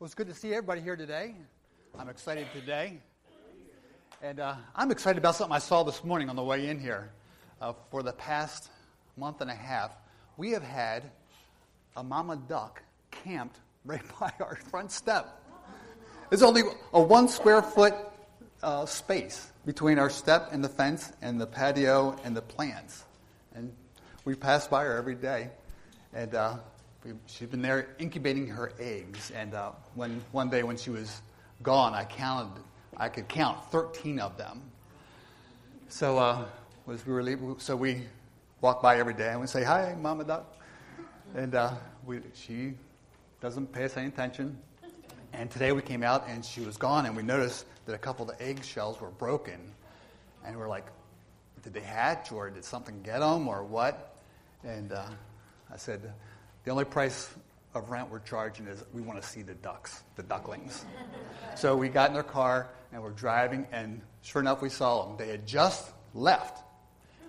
Well, 0.00 0.06
it's 0.06 0.14
good 0.14 0.28
to 0.28 0.34
see 0.34 0.48
everybody 0.48 0.80
here 0.80 0.96
today. 0.96 1.34
I'm 1.98 2.08
excited 2.08 2.46
today. 2.54 3.00
And 4.22 4.40
uh, 4.40 4.54
I'm 4.74 4.90
excited 4.90 5.18
about 5.18 5.34
something 5.34 5.54
I 5.54 5.58
saw 5.58 5.82
this 5.82 6.02
morning 6.02 6.30
on 6.30 6.36
the 6.36 6.42
way 6.42 6.70
in 6.70 6.80
here. 6.80 7.10
Uh, 7.60 7.74
for 7.90 8.02
the 8.02 8.14
past 8.14 8.70
month 9.18 9.42
and 9.42 9.50
a 9.50 9.54
half, 9.54 9.90
we 10.38 10.52
have 10.52 10.62
had 10.62 11.10
a 11.98 12.02
mama 12.02 12.40
duck 12.48 12.82
camped 13.10 13.58
right 13.84 14.00
by 14.18 14.32
our 14.40 14.56
front 14.70 14.90
step. 14.90 15.38
There's 16.30 16.42
only 16.42 16.62
a 16.94 17.02
one 17.02 17.28
square 17.28 17.60
foot 17.60 17.92
uh, 18.62 18.86
space 18.86 19.52
between 19.66 19.98
our 19.98 20.08
step 20.08 20.48
and 20.50 20.64
the 20.64 20.70
fence 20.70 21.12
and 21.20 21.38
the 21.38 21.46
patio 21.46 22.16
and 22.24 22.34
the 22.34 22.40
plants. 22.40 23.04
And 23.54 23.70
we 24.24 24.34
pass 24.34 24.66
by 24.66 24.84
her 24.84 24.96
every 24.96 25.14
day. 25.14 25.50
And 26.14 26.34
she's 27.26 27.48
been 27.48 27.62
there 27.62 27.88
incubating 27.98 28.46
her 28.48 28.72
eggs. 28.78 29.30
And 29.30 29.54
uh, 29.54 29.72
when 29.94 30.22
one 30.32 30.50
day 30.50 30.62
when 30.62 30.76
she 30.76 30.90
was 30.90 31.20
gone, 31.62 31.94
I 31.94 32.04
counted, 32.04 32.62
I 32.96 33.08
could 33.08 33.28
count 33.28 33.70
13 33.70 34.18
of 34.18 34.36
them. 34.36 34.62
So 35.88 36.18
uh, 36.18 36.44
was 36.86 37.04
we 37.06 37.12
were 37.12 37.54
so 37.58 37.74
we 37.74 38.02
walk 38.60 38.82
by 38.82 38.98
every 38.98 39.14
day 39.14 39.30
and 39.30 39.40
we 39.40 39.46
say, 39.46 39.64
"Hi, 39.64 39.96
Mama 40.00 40.24
Duck," 40.24 40.56
and 41.34 41.54
uh, 41.54 41.72
we, 42.06 42.20
she 42.34 42.74
doesn't 43.40 43.72
pay 43.72 43.84
us 43.84 43.96
any 43.96 44.06
attention. 44.06 44.56
And 45.32 45.50
today 45.50 45.72
we 45.72 45.82
came 45.82 46.02
out 46.02 46.26
and 46.28 46.44
she 46.44 46.60
was 46.60 46.76
gone, 46.76 47.06
and 47.06 47.16
we 47.16 47.22
noticed 47.22 47.66
that 47.86 47.94
a 47.94 47.98
couple 47.98 48.28
of 48.28 48.36
the 48.36 48.44
eggshells 48.44 49.00
were 49.00 49.10
broken, 49.10 49.60
and 50.44 50.56
we're 50.56 50.68
like, 50.68 50.86
"Did 51.62 51.74
they 51.74 51.80
hatch, 51.80 52.30
or 52.30 52.50
did 52.50 52.64
something 52.64 53.02
get 53.02 53.18
them, 53.18 53.48
or 53.48 53.64
what?" 53.64 54.16
And 54.62 54.92
uh, 54.92 55.06
I 55.72 55.76
said, 55.76 56.12
the 56.70 56.74
only 56.74 56.84
price 56.84 57.28
of 57.74 57.90
rent 57.90 58.08
we're 58.12 58.20
charging 58.20 58.68
is 58.68 58.84
we 58.92 59.02
want 59.02 59.20
to 59.20 59.28
see 59.28 59.42
the 59.42 59.54
ducks, 59.54 60.04
the 60.14 60.22
ducklings. 60.22 60.84
so 61.56 61.74
we 61.74 61.88
got 61.88 62.10
in 62.10 62.14
their 62.14 62.22
car 62.22 62.68
and 62.92 63.02
we're 63.02 63.10
driving, 63.10 63.66
and 63.72 64.00
sure 64.22 64.40
enough, 64.40 64.62
we 64.62 64.68
saw 64.68 65.04
them. 65.04 65.16
They 65.16 65.32
had 65.32 65.44
just 65.44 65.90
left, 66.14 66.62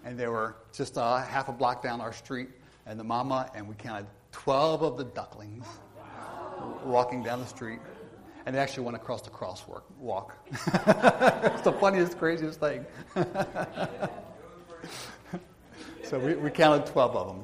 and 0.05 0.15
they 0.15 0.27
were 0.27 0.57
just 0.71 0.95
uh, 0.95 1.23
half 1.23 1.49
a 1.49 1.53
block 1.53 1.81
down 1.81 2.01
our 2.01 2.13
street, 2.13 2.49
and 2.85 2.99
the 2.99 3.03
mama, 3.03 3.49
and 3.55 3.67
we 3.67 3.73
counted 3.73 4.05
12 4.31 4.83
of 4.83 4.97
the 4.99 5.05
ducklings 5.05 5.65
walking 6.85 7.23
down 7.23 7.39
the 7.39 7.47
street. 7.47 7.79
And 8.45 8.55
they 8.55 8.59
actually 8.59 8.83
went 8.83 8.95
across 8.95 9.23
the 9.23 9.31
crosswalk. 9.31 9.81
Walk. 9.97 10.37
it's 10.51 11.63
the 11.63 11.75
funniest, 11.79 12.19
craziest 12.19 12.59
thing. 12.59 12.85
so 16.03 16.19
we, 16.19 16.35
we 16.35 16.51
counted 16.51 16.85
12 16.85 17.15
of 17.15 17.27
them. 17.29 17.43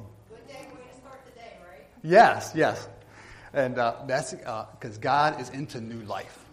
Yes, 2.02 2.52
yes. 2.54 2.88
And 3.52 3.78
uh, 3.78 3.94
that's 4.06 4.32
because 4.32 4.96
uh, 4.96 5.00
God 5.00 5.40
is 5.40 5.50
into 5.50 5.80
new 5.80 6.00
life. 6.04 6.44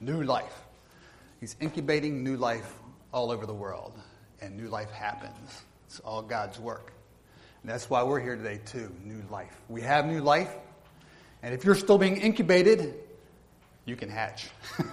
New 0.00 0.22
life. 0.22 0.62
He's 1.40 1.56
incubating 1.60 2.22
new 2.24 2.36
life 2.36 2.78
all 3.12 3.30
over 3.30 3.46
the 3.46 3.54
world, 3.54 3.98
and 4.40 4.56
new 4.56 4.68
life 4.68 4.90
happens. 4.90 5.62
It's 5.86 6.00
all 6.00 6.22
God's 6.22 6.58
work. 6.58 6.92
And 7.62 7.70
that's 7.70 7.88
why 7.90 8.02
we're 8.02 8.20
here 8.20 8.36
today, 8.36 8.60
too. 8.64 8.94
New 9.04 9.22
life. 9.30 9.54
We 9.68 9.80
have 9.82 10.06
new 10.06 10.20
life, 10.20 10.50
and 11.42 11.54
if 11.54 11.64
you're 11.64 11.74
still 11.74 11.98
being 11.98 12.16
incubated, 12.16 12.94
you 13.84 13.96
can 13.96 14.08
hatch. 14.08 14.48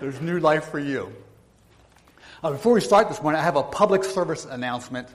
There's 0.00 0.20
new 0.20 0.40
life 0.40 0.64
for 0.68 0.78
you. 0.78 1.12
Uh, 2.42 2.52
before 2.52 2.72
we 2.72 2.80
start 2.80 3.08
this 3.08 3.22
morning, 3.22 3.40
I 3.40 3.44
have 3.44 3.56
a 3.56 3.62
public 3.62 4.04
service 4.04 4.44
announcement 4.44 5.08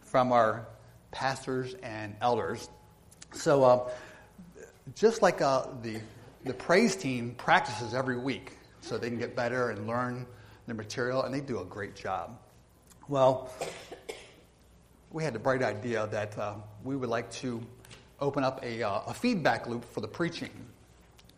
from 0.00 0.32
our 0.32 0.66
pastors 1.10 1.74
and 1.82 2.14
elders. 2.20 2.68
So, 3.32 3.64
uh, 3.64 3.90
just 4.94 5.22
like 5.22 5.42
uh, 5.42 5.66
the, 5.82 6.00
the 6.44 6.54
praise 6.54 6.96
team 6.96 7.34
practices 7.36 7.94
every 7.94 8.18
week 8.18 8.56
so 8.80 8.96
they 8.96 9.08
can 9.08 9.18
get 9.18 9.36
better 9.36 9.70
and 9.70 9.86
learn 9.86 10.26
their 10.66 10.74
material, 10.74 11.22
and 11.22 11.34
they 11.34 11.40
do 11.40 11.60
a 11.60 11.64
great 11.64 11.94
job. 11.94 12.38
Well, 13.08 13.50
we 15.10 15.24
had 15.24 15.34
the 15.34 15.38
bright 15.38 15.62
idea 15.62 16.06
that 16.08 16.38
uh, 16.38 16.54
we 16.84 16.96
would 16.96 17.08
like 17.08 17.30
to 17.32 17.60
open 18.20 18.44
up 18.44 18.62
a, 18.62 18.82
uh, 18.82 19.00
a 19.06 19.14
feedback 19.14 19.66
loop 19.66 19.84
for 19.92 20.00
the 20.00 20.08
preaching 20.08 20.50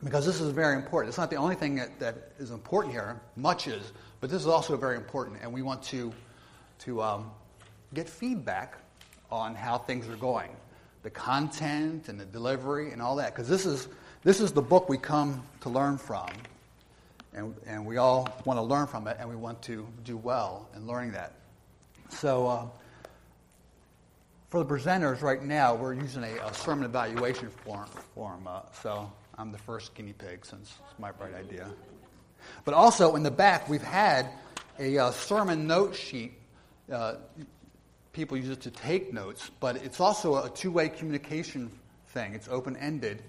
because 0.03 0.25
this 0.25 0.41
is 0.41 0.51
very 0.51 0.75
important. 0.77 1.11
It's 1.11 1.19
not 1.19 1.31
the 1.31 1.37
only 1.37 1.55
thing 1.55 1.77
that, 1.77 1.99
that 2.01 2.33
is 2.39 2.51
important 2.51 2.93
here, 2.95 3.21
much 3.37 3.69
is, 3.69 3.93
but 4.21 4.31
this 4.31 4.41
is 4.41 4.49
also 4.49 4.77
very 4.77 4.97
important, 4.97 5.39
and 5.43 5.53
we 5.53 5.63
want 5.63 5.83
to, 5.85 6.13
to 6.81 7.03
um, 7.03 7.31
get 7.95 8.09
feedback 8.09 8.79
on 9.31 9.55
how 9.55 9.79
things 9.79 10.09
are 10.09 10.17
going, 10.17 10.51
the 11.03 11.11
content 11.11 12.09
and 12.09 12.21
the 12.21 12.25
delivery 12.25 12.93
and 12.93 13.01
all 13.01 13.17
that. 13.17 13.35
Because 13.35 13.49
this 13.49 13.67
is, 13.67 13.89
this 14.23 14.41
is 14.41 14.53
the 14.53 14.63
book 14.63 14.89
we 14.89 14.99
come 14.99 15.43
to 15.63 15.71
learn 15.71 15.99
from. 15.99 16.29
And, 17.33 17.55
and 17.67 17.87
we 17.87 17.97
all 17.97 18.29
want 18.45 18.59
to 18.59 18.63
learn 18.63 18.89
from 18.89 19.07
it, 19.07 19.17
and 19.21 19.29
we 19.29 19.37
want 19.37 19.63
to 19.63 19.87
do 20.05 20.17
well 20.17 20.69
in 20.75 20.87
learning 20.87 21.13
that. 21.13 21.35
So, 22.09 22.47
uh, 22.49 22.67
for 24.49 24.65
the 24.65 24.67
presenters 24.67 25.23
right 25.23 25.41
now, 25.41 25.77
we're 25.77 25.95
using 25.95 26.25
a, 26.25 26.37
a 26.45 26.53
sermon 26.53 26.85
evaluation 26.85 27.51
form. 27.51 27.87
form 28.17 28.49
uh, 28.49 28.63
so, 28.83 29.13
I'm 29.39 29.53
the 29.53 29.59
first 29.59 29.95
guinea 29.95 30.13
pig 30.13 30.45
since 30.45 30.75
it's 30.85 30.99
my 30.99 31.13
bright 31.13 31.35
idea. 31.35 31.69
But 32.65 32.75
also, 32.75 33.15
in 33.15 33.23
the 33.23 33.31
back, 33.31 33.69
we've 33.69 33.81
had 33.81 34.29
a 34.79 34.99
uh, 34.99 35.11
sermon 35.13 35.67
note 35.67 35.95
sheet. 35.95 36.33
People 38.13 38.37
use 38.37 38.49
it 38.51 38.61
to 38.63 38.71
take 38.71 39.13
notes, 39.13 39.51
but 39.61 39.77
it's 39.77 40.01
also 40.01 40.45
a 40.45 40.51
two 40.51 40.73
way 40.73 40.89
communication 40.89 41.71
thing. 42.09 42.35
It's 42.35 42.49
open 42.49 42.77
ended. 42.77 43.23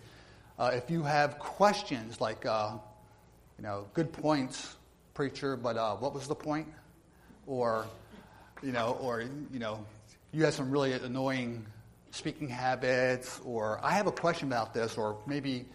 Uh, 0.58 0.72
if 0.74 0.90
you 0.90 1.04
have 1.04 1.40
questions 1.40 2.20
like, 2.20 2.46
uh, 2.46 2.72
you 3.58 3.64
know, 3.64 3.86
good 3.94 4.12
points, 4.12 4.76
preacher, 5.14 5.56
but 5.56 5.78
uh, 5.78 5.96
what 5.96 6.14
was 6.14 6.28
the 6.28 6.36
point? 6.36 6.68
Or, 7.46 7.86
you 8.64 8.72
know, 8.72 8.98
or, 9.02 9.22
you 9.22 9.60
know, 9.60 9.86
you 10.32 10.44
have 10.46 10.54
some 10.54 10.72
really 10.72 10.94
annoying 10.94 11.66
speaking 12.12 12.50
habits, 12.50 13.40
or 13.46 13.80
I 13.84 13.92
have 13.92 14.08
a 14.08 14.12
question 14.12 14.48
about 14.48 14.74
this, 14.74 14.98
or 14.98 15.18
maybe 15.26 15.66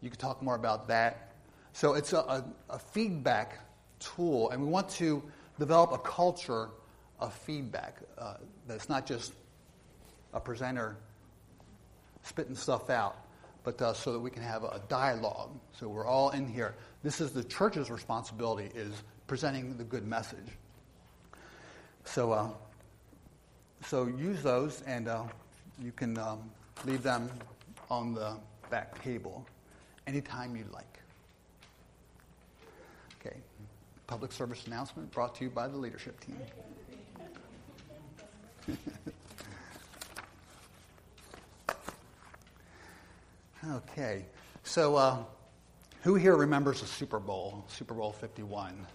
you 0.00 0.10
could 0.10 0.18
talk 0.18 0.42
more 0.42 0.54
about 0.54 0.88
that. 0.88 1.32
So 1.72 1.94
it's 1.94 2.12
a, 2.12 2.18
a, 2.18 2.44
a 2.70 2.78
feedback 2.78 3.58
tool, 4.00 4.50
and 4.50 4.62
we 4.62 4.68
want 4.68 4.88
to 4.90 5.22
develop 5.58 5.92
a 5.92 5.98
culture 5.98 6.68
of 7.20 7.32
feedback. 7.32 7.98
Uh, 8.16 8.34
that's 8.66 8.88
not 8.88 9.06
just 9.06 9.32
a 10.32 10.40
presenter 10.40 10.96
spitting 12.22 12.54
stuff 12.54 12.90
out, 12.90 13.16
but 13.64 13.80
uh, 13.80 13.92
so 13.92 14.12
that 14.12 14.20
we 14.20 14.30
can 14.30 14.42
have 14.42 14.62
a 14.64 14.80
dialogue. 14.88 15.50
So 15.72 15.88
we're 15.88 16.06
all 16.06 16.30
in 16.30 16.46
here. 16.46 16.74
This 17.02 17.20
is 17.20 17.32
the 17.32 17.44
church's 17.44 17.90
responsibility 17.90 18.70
is 18.74 18.92
presenting 19.26 19.76
the 19.76 19.84
good 19.84 20.06
message. 20.06 20.48
So, 22.04 22.32
uh, 22.32 22.48
so 23.84 24.06
use 24.06 24.42
those, 24.42 24.82
and 24.82 25.08
uh, 25.08 25.24
you 25.80 25.92
can 25.92 26.18
um, 26.18 26.50
leave 26.84 27.02
them 27.02 27.30
on 27.90 28.14
the 28.14 28.36
back 28.70 29.02
table 29.02 29.46
anytime 30.06 30.56
you 30.56 30.64
like. 30.72 30.98
Okay. 33.20 33.36
Public 34.06 34.32
service 34.32 34.66
announcement 34.66 35.10
brought 35.10 35.34
to 35.36 35.44
you 35.44 35.50
by 35.50 35.68
the 35.68 35.76
leadership 35.76 36.18
team. 36.20 36.36
okay, 43.70 44.24
so 44.62 44.96
uh, 44.96 45.18
who 46.02 46.14
here 46.14 46.36
remembers 46.36 46.80
the 46.80 46.86
Super 46.86 47.18
Bowl, 47.18 47.64
Super 47.68 47.94
Bowl 47.94 48.12
51? 48.12 48.86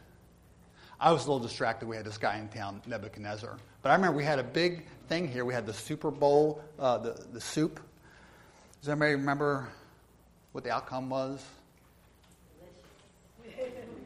I 0.99 1.11
was 1.11 1.25
a 1.25 1.31
little 1.31 1.45
distracted. 1.45 1.87
We 1.87 1.95
had 1.97 2.05
this 2.05 2.17
guy 2.17 2.37
in 2.37 2.47
town, 2.47 2.81
Nebuchadnezzar. 2.87 3.57
But 3.81 3.89
I 3.89 3.95
remember 3.95 4.15
we 4.15 4.23
had 4.23 4.39
a 4.39 4.43
big 4.43 4.85
thing 5.09 5.27
here. 5.27 5.43
We 5.43 5.53
had 5.53 5.65
the 5.65 5.73
Super 5.73 6.11
Bowl, 6.11 6.63
uh, 6.79 6.99
the, 6.99 7.25
the 7.33 7.41
soup. 7.41 7.79
Does 8.79 8.89
anybody 8.89 9.13
remember 9.13 9.67
what 10.53 10.63
the 10.63 10.71
outcome 10.71 11.09
was? 11.09 11.43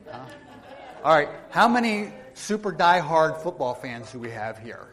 Huh? 0.09 0.25
All 1.03 1.13
right. 1.13 1.29
How 1.51 1.67
many 1.67 2.11
super 2.33 2.71
die-hard 2.71 3.37
football 3.37 3.75
fans 3.75 4.11
do 4.11 4.19
we 4.19 4.31
have 4.31 4.57
here? 4.57 4.87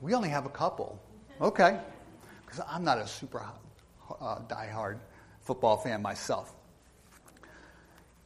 We 0.00 0.14
only 0.14 0.28
have 0.28 0.46
a 0.46 0.50
couple. 0.50 0.98
Okay. 1.40 1.78
Because 2.44 2.64
I'm 2.68 2.84
not 2.84 2.98
a 2.98 3.06
super 3.06 3.42
uh, 4.20 4.38
die-hard 4.48 4.98
football 5.42 5.76
fan 5.76 6.02
myself. 6.02 6.52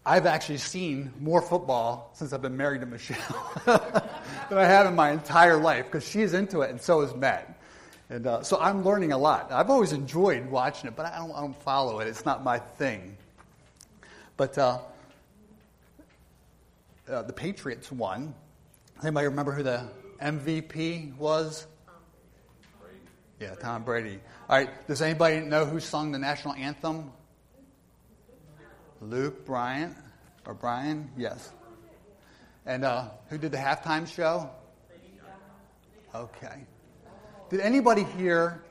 I've 0.06 0.26
actually 0.26 0.59
seen 0.59 1.12
more 1.19 1.41
football 1.41 2.11
since 2.12 2.32
I've 2.32 2.43
been 2.43 2.56
married 2.56 2.82
to 2.82 2.87
Michelle 2.87 3.53
than 3.65 4.59
I 4.59 4.65
have 4.65 4.87
in 4.87 4.94
my 4.94 5.12
entire 5.12 5.56
life 5.56 5.87
because 5.87 6.06
she's 6.06 6.35
into 6.35 6.61
it 6.61 6.71
and 6.71 6.81
so 6.81 7.00
is 7.00 7.15
Matt. 7.15 7.59
And 8.11 8.27
uh, 8.27 8.43
so 8.43 8.61
I'm 8.61 8.85
learning 8.85 9.12
a 9.12 9.19
lot. 9.19 9.50
I've 9.50 9.70
always 9.70 9.93
enjoyed 9.93 10.44
watching 10.47 10.88
it, 10.88 10.97
but 10.97 11.06
I 11.06 11.17
don't, 11.17 11.32
I 11.32 11.41
don't 11.41 11.56
follow 11.62 12.00
it. 12.00 12.09
It's 12.09 12.27
not 12.27 12.44
my 12.44 12.59
thing. 12.59 13.17
But 14.37 14.59
uh, 14.59 14.79
uh, 17.09 17.23
the 17.23 17.32
Patriots 17.32 17.91
won. 17.91 18.35
Anybody 19.03 19.27
remember 19.27 19.53
who 19.53 19.62
the 19.62 19.88
MVP 20.25 21.15
was? 21.19 21.67
Yeah, 23.38 23.55
Tom 23.56 23.85
Brady. 23.85 24.21
All 24.49 24.56
right, 24.56 24.88
does 24.88 25.03
anybody 25.03 25.41
know 25.41 25.67
who 25.67 25.81
sung 25.81 26.12
the 26.12 26.19
national 26.19 26.55
anthem? 26.55 27.12
Luke 29.03 29.44
Bryant 29.44 29.94
or 30.47 30.55
Brian? 30.55 31.11
Yes. 31.15 31.53
And 32.65 32.85
uh, 32.85 33.11
who 33.29 33.37
did 33.37 33.53
the 33.53 33.59
halftime 33.59 34.06
show? 34.06 34.49
Okay. 36.15 36.65
Did 37.50 37.61
anybody 37.61 38.05
here 38.17 38.65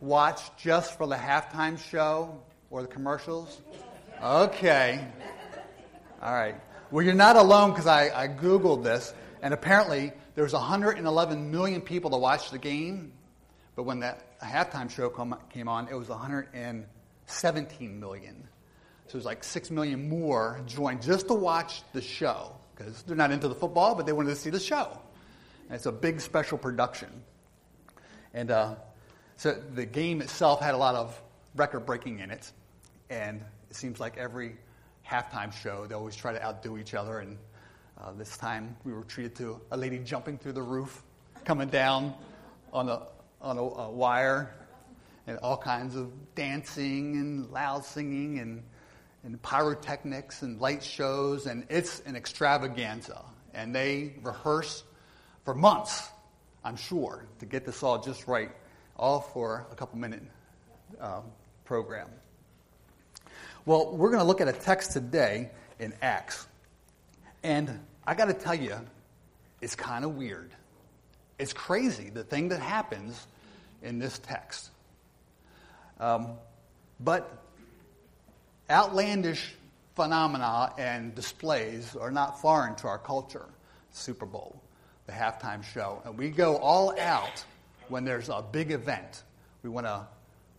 watch 0.00 0.40
just 0.56 0.98
for 0.98 1.06
the 1.06 1.14
halftime 1.14 1.78
show 1.78 2.42
or 2.70 2.82
the 2.82 2.88
commercials? 2.88 3.60
Okay. 4.20 5.06
All 6.20 6.34
right. 6.34 6.56
Well, 6.90 7.04
you're 7.04 7.14
not 7.14 7.36
alone 7.36 7.70
because 7.70 7.86
I, 7.86 8.10
I 8.24 8.26
Googled 8.26 8.82
this, 8.82 9.14
and 9.42 9.54
apparently 9.54 10.12
there 10.38 10.44
was 10.44 10.52
111 10.52 11.50
million 11.50 11.80
people 11.80 12.10
to 12.10 12.16
watch 12.16 12.52
the 12.52 12.58
game, 12.58 13.10
but 13.74 13.82
when 13.82 13.98
that 13.98 14.40
halftime 14.40 14.88
show 14.88 15.08
come, 15.08 15.36
came 15.50 15.66
on, 15.66 15.88
it 15.88 15.94
was 15.94 16.08
117 16.08 17.98
million. 17.98 18.48
So 19.08 19.10
it 19.10 19.14
was 19.16 19.24
like 19.24 19.42
6 19.42 19.72
million 19.72 20.08
more 20.08 20.60
joined 20.64 21.02
just 21.02 21.26
to 21.26 21.34
watch 21.34 21.82
the 21.92 22.00
show 22.00 22.54
because 22.72 23.02
they're 23.02 23.16
not 23.16 23.32
into 23.32 23.48
the 23.48 23.54
football, 23.56 23.96
but 23.96 24.06
they 24.06 24.12
wanted 24.12 24.28
to 24.28 24.36
see 24.36 24.50
the 24.50 24.60
show. 24.60 25.00
And 25.66 25.74
it's 25.74 25.86
a 25.86 25.90
big 25.90 26.20
special 26.20 26.56
production. 26.56 27.10
And 28.32 28.52
uh, 28.52 28.76
so 29.38 29.60
the 29.74 29.86
game 29.86 30.20
itself 30.20 30.60
had 30.60 30.74
a 30.76 30.78
lot 30.78 30.94
of 30.94 31.20
record 31.56 31.84
breaking 31.84 32.20
in 32.20 32.30
it. 32.30 32.48
And 33.10 33.42
it 33.70 33.74
seems 33.74 33.98
like 33.98 34.16
every 34.16 34.54
halftime 35.04 35.52
show, 35.52 35.86
they 35.88 35.96
always 35.96 36.14
try 36.14 36.32
to 36.32 36.40
outdo 36.40 36.78
each 36.78 36.94
other. 36.94 37.18
And 37.18 37.38
uh, 38.00 38.12
this 38.12 38.36
time 38.36 38.76
we 38.84 38.92
were 38.92 39.04
treated 39.04 39.34
to 39.36 39.60
a 39.70 39.76
lady 39.76 39.98
jumping 39.98 40.38
through 40.38 40.52
the 40.52 40.62
roof, 40.62 41.02
coming 41.44 41.68
down 41.68 42.14
on 42.72 42.88
a, 42.88 43.02
on 43.40 43.58
a, 43.58 43.62
a 43.62 43.90
wire, 43.90 44.54
and 45.26 45.38
all 45.38 45.56
kinds 45.56 45.96
of 45.96 46.10
dancing 46.34 47.16
and 47.16 47.50
loud 47.50 47.84
singing 47.84 48.38
and 48.38 48.62
and 49.24 49.40
pyrotechnics 49.42 50.42
and 50.42 50.60
light 50.60 50.82
shows, 50.82 51.46
and 51.46 51.66
it's 51.68 52.00
an 52.00 52.16
extravaganza. 52.16 53.24
And 53.54 53.74
they 53.74 54.14
rehearse 54.22 54.84
for 55.44 55.54
months, 55.54 56.08
I'm 56.64 56.76
sure, 56.76 57.26
to 57.40 57.46
get 57.46 57.64
this 57.66 57.82
all 57.82 58.00
just 58.00 58.26
right, 58.26 58.50
all 58.96 59.20
for 59.20 59.66
a 59.70 59.74
couple 59.74 59.98
minute 59.98 60.22
um, 61.00 61.24
program. 61.64 62.08
Well, 63.66 63.96
we're 63.96 64.10
going 64.10 64.20
to 64.20 64.26
look 64.26 64.40
at 64.40 64.48
a 64.48 64.52
text 64.52 64.92
today 64.92 65.50
in 65.78 65.92
Acts. 66.00 66.46
And 67.48 67.80
I 68.06 68.14
got 68.14 68.26
to 68.26 68.34
tell 68.34 68.54
you, 68.54 68.76
it's 69.62 69.74
kind 69.74 70.04
of 70.04 70.16
weird. 70.16 70.50
It's 71.38 71.54
crazy, 71.54 72.10
the 72.10 72.22
thing 72.22 72.50
that 72.50 72.60
happens 72.60 73.26
in 73.82 73.98
this 73.98 74.18
text. 74.18 74.68
Um, 75.98 76.32
but 77.00 77.42
outlandish 78.68 79.54
phenomena 79.96 80.74
and 80.76 81.14
displays 81.14 81.96
are 81.96 82.10
not 82.10 82.38
foreign 82.38 82.74
to 82.76 82.86
our 82.86 82.98
culture. 82.98 83.46
Super 83.92 84.26
Bowl, 84.26 84.60
the 85.06 85.12
halftime 85.12 85.64
show. 85.64 86.02
And 86.04 86.18
we 86.18 86.28
go 86.28 86.58
all 86.58 87.00
out 87.00 87.42
when 87.88 88.04
there's 88.04 88.28
a 88.28 88.44
big 88.52 88.72
event. 88.72 89.22
We 89.62 89.70
want 89.70 89.86
to 89.86 90.06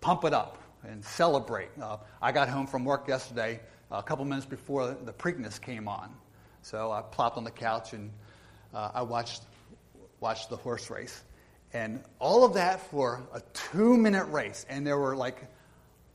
pump 0.01 0.23
it 0.23 0.33
up 0.33 0.57
and 0.83 1.05
celebrate. 1.05 1.69
Uh, 1.79 1.97
I 2.19 2.31
got 2.31 2.49
home 2.49 2.65
from 2.65 2.83
work 2.83 3.07
yesterday 3.07 3.59
a 3.91 4.01
couple 4.01 4.25
minutes 4.25 4.47
before 4.47 4.87
the 4.87 5.13
Preakness 5.13 5.61
came 5.61 5.87
on. 5.87 6.15
So 6.61 6.91
I 6.91 7.01
plopped 7.01 7.37
on 7.37 7.43
the 7.43 7.51
couch 7.51 7.93
and 7.93 8.11
uh, 8.73 8.91
I 8.93 9.01
watched, 9.01 9.43
watched 10.19 10.49
the 10.49 10.57
horse 10.57 10.89
race. 10.89 11.23
And 11.73 12.03
all 12.19 12.43
of 12.43 12.55
that 12.55 12.81
for 12.89 13.21
a 13.33 13.41
two 13.53 13.97
minute 13.97 14.25
race. 14.25 14.65
And 14.69 14.85
there 14.85 14.97
were 14.97 15.15
like 15.15 15.39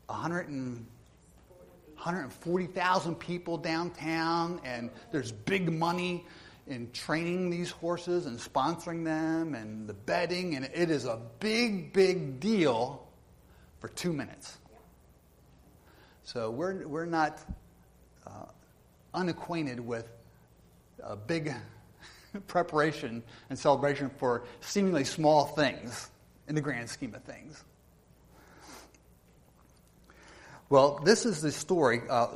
100 0.07 0.49
and 0.49 0.85
140,000 1.95 3.15
people 3.15 3.57
downtown, 3.57 4.61
and 4.63 4.91
there's 5.11 5.31
big 5.31 5.71
money 5.71 6.25
in 6.67 6.91
training 6.91 7.49
these 7.49 7.71
horses 7.71 8.25
and 8.25 8.37
sponsoring 8.37 9.03
them 9.03 9.55
and 9.55 9.87
the 9.87 9.93
betting, 9.93 10.55
and 10.55 10.65
it 10.65 10.91
is 10.91 11.05
a 11.05 11.19
big, 11.39 11.93
big 11.93 12.39
deal 12.39 13.07
for 13.79 13.87
two 13.87 14.13
minutes. 14.13 14.57
So 16.23 16.51
we're, 16.51 16.85
we're 16.87 17.05
not 17.05 17.39
uh, 18.27 18.45
unacquainted 19.13 19.79
with 19.79 20.07
a 21.03 21.15
big 21.15 21.53
preparation 22.47 23.23
and 23.49 23.57
celebration 23.57 24.09
for 24.17 24.43
seemingly 24.61 25.03
small 25.03 25.45
things 25.45 26.09
in 26.47 26.55
the 26.55 26.61
grand 26.61 26.89
scheme 26.89 27.13
of 27.15 27.23
things. 27.23 27.63
Well, 30.69 30.99
this 31.03 31.25
is 31.25 31.41
the 31.41 31.51
story. 31.51 32.01
Uh, 32.09 32.27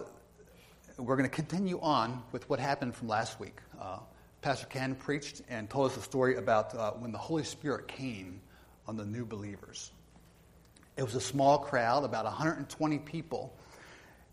we're 0.98 1.16
going 1.16 1.30
to 1.30 1.36
continue 1.36 1.80
on 1.82 2.22
with 2.32 2.48
what 2.50 2.60
happened 2.60 2.94
from 2.96 3.08
last 3.08 3.40
week. 3.40 3.58
Uh, 3.80 4.00
Pastor 4.42 4.68
Ken 4.68 4.96
preached 4.96 5.42
and 5.50 5.70
told 5.70 5.92
us 5.92 5.98
a 5.98 6.02
story 6.02 6.36
about 6.36 6.76
uh, 6.76 6.92
when 6.92 7.12
the 7.12 7.18
Holy 7.18 7.44
Spirit 7.44 7.88
came 7.88 8.40
on 8.88 8.98
the 8.98 9.06
new 9.06 9.26
believers. 9.26 9.92
It 10.96 11.04
was 11.04 11.16
a 11.16 11.22
small 11.22 11.58
crowd, 11.58 12.04
about 12.04 12.26
120 12.26 13.00
people. 13.00 13.54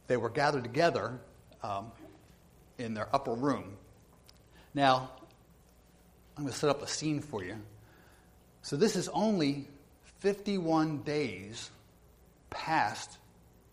They 0.09 0.17
were 0.17 0.31
gathered 0.31 0.65
together 0.65 1.19
um, 1.63 1.93
in 2.79 2.95
their 2.95 3.09
upper 3.15 3.33
room. 3.33 3.77
Now, 4.77 5.09
I'm 6.37 6.45
going 6.45 6.53
to 6.53 6.59
set 6.59 6.69
up 6.69 6.83
a 6.83 6.87
scene 6.87 7.21
for 7.21 7.43
you. 7.43 7.57
So, 8.61 8.77
this 8.77 8.95
is 8.95 9.09
only 9.09 9.67
51 10.19 10.99
days 10.99 11.71
past 12.51 13.17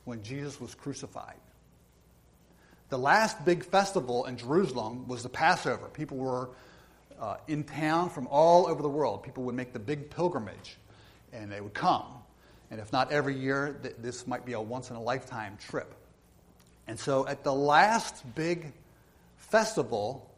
when 0.06 0.24
Jesus 0.24 0.62
was 0.62 0.74
crucified. 0.74 1.36
The 2.88 2.98
last 2.98 3.44
big 3.44 3.66
festival 3.66 4.26
in 4.26 4.38
Jerusalem 4.38 5.06
was 5.10 5.24
the 5.24 5.30
Passover. 5.30 5.90
People 5.90 6.18
were 6.18 6.50
uh, 7.20 7.36
in 7.50 7.66
town 7.66 8.10
from 8.10 8.28
all 8.28 8.68
over 8.68 8.82
the 8.82 8.88
world. 8.88 9.24
People 9.24 9.44
would 9.44 9.56
make 9.56 9.74
the 9.74 9.80
big 9.80 10.10
pilgrimage, 10.10 10.78
and 11.34 11.52
they 11.52 11.60
would 11.60 11.74
come. 11.74 12.06
And 12.72 12.80
if 12.80 12.94
not 12.94 13.12
every 13.12 13.38
year, 13.38 13.78
th- 13.84 13.96
this 14.00 14.26
might 14.26 14.46
be 14.46 14.54
a 14.54 14.62
once 14.62 14.90
in 14.90 14.96
a 14.96 15.02
lifetime 15.02 15.58
trip. 15.68 15.94
And 16.88 16.98
so 16.98 17.28
at 17.28 17.44
the 17.44 17.54
last 17.54 18.24
big 18.36 18.72
festival, 19.36 20.30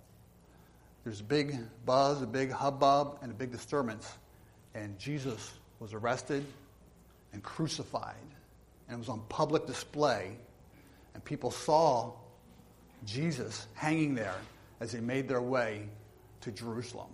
there's 1.05 1.21
a 1.21 1.23
big 1.23 1.57
buzz, 1.85 2.21
a 2.21 2.27
big 2.27 2.51
hubbub, 2.51 3.19
and 3.21 3.31
a 3.31 3.35
big 3.35 3.51
disturbance. 3.51 4.11
And 4.73 4.99
Jesus 4.99 5.53
was 5.79 5.93
arrested 5.93 6.45
and 7.31 7.41
crucified 7.41 8.15
and 8.87 8.95
it 8.95 8.99
was 8.99 9.09
on 9.09 9.21
public 9.29 9.65
display, 9.65 10.37
and 11.13 11.23
people 11.23 11.51
saw 11.51 12.13
Jesus 13.05 13.67
hanging 13.73 14.15
there 14.15 14.35
as 14.79 14.91
they 14.91 14.99
made 14.99 15.27
their 15.27 15.41
way 15.41 15.87
to 16.41 16.51
Jerusalem. 16.51 17.09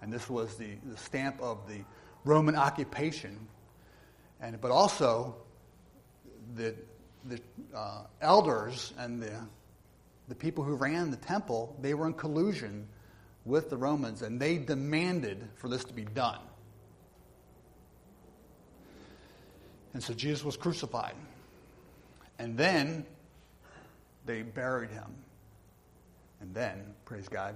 And 0.00 0.12
this 0.12 0.28
was 0.28 0.56
the, 0.56 0.76
the 0.84 0.96
stamp 0.96 1.40
of 1.40 1.68
the 1.68 1.80
Roman 2.24 2.54
occupation, 2.54 3.48
and, 4.40 4.60
but 4.60 4.70
also 4.70 5.36
the, 6.54 6.74
the 7.24 7.40
uh, 7.74 8.02
elders 8.20 8.92
and 8.98 9.22
the, 9.22 9.32
the 10.32 10.36
people 10.36 10.64
who 10.64 10.76
ran 10.76 11.10
the 11.10 11.16
temple, 11.18 11.76
they 11.82 11.92
were 11.92 12.06
in 12.06 12.14
collusion 12.14 12.88
with 13.44 13.68
the 13.68 13.76
Romans, 13.76 14.22
and 14.22 14.40
they 14.40 14.56
demanded 14.56 15.46
for 15.56 15.68
this 15.68 15.84
to 15.84 15.92
be 15.92 16.06
done. 16.06 16.38
And 19.92 20.02
so 20.02 20.14
Jesus 20.14 20.42
was 20.42 20.56
crucified. 20.56 21.16
And 22.38 22.56
then 22.56 23.04
they 24.24 24.40
buried 24.40 24.88
him. 24.88 25.14
And 26.40 26.54
then, 26.54 26.82
praise 27.04 27.28
God, 27.28 27.54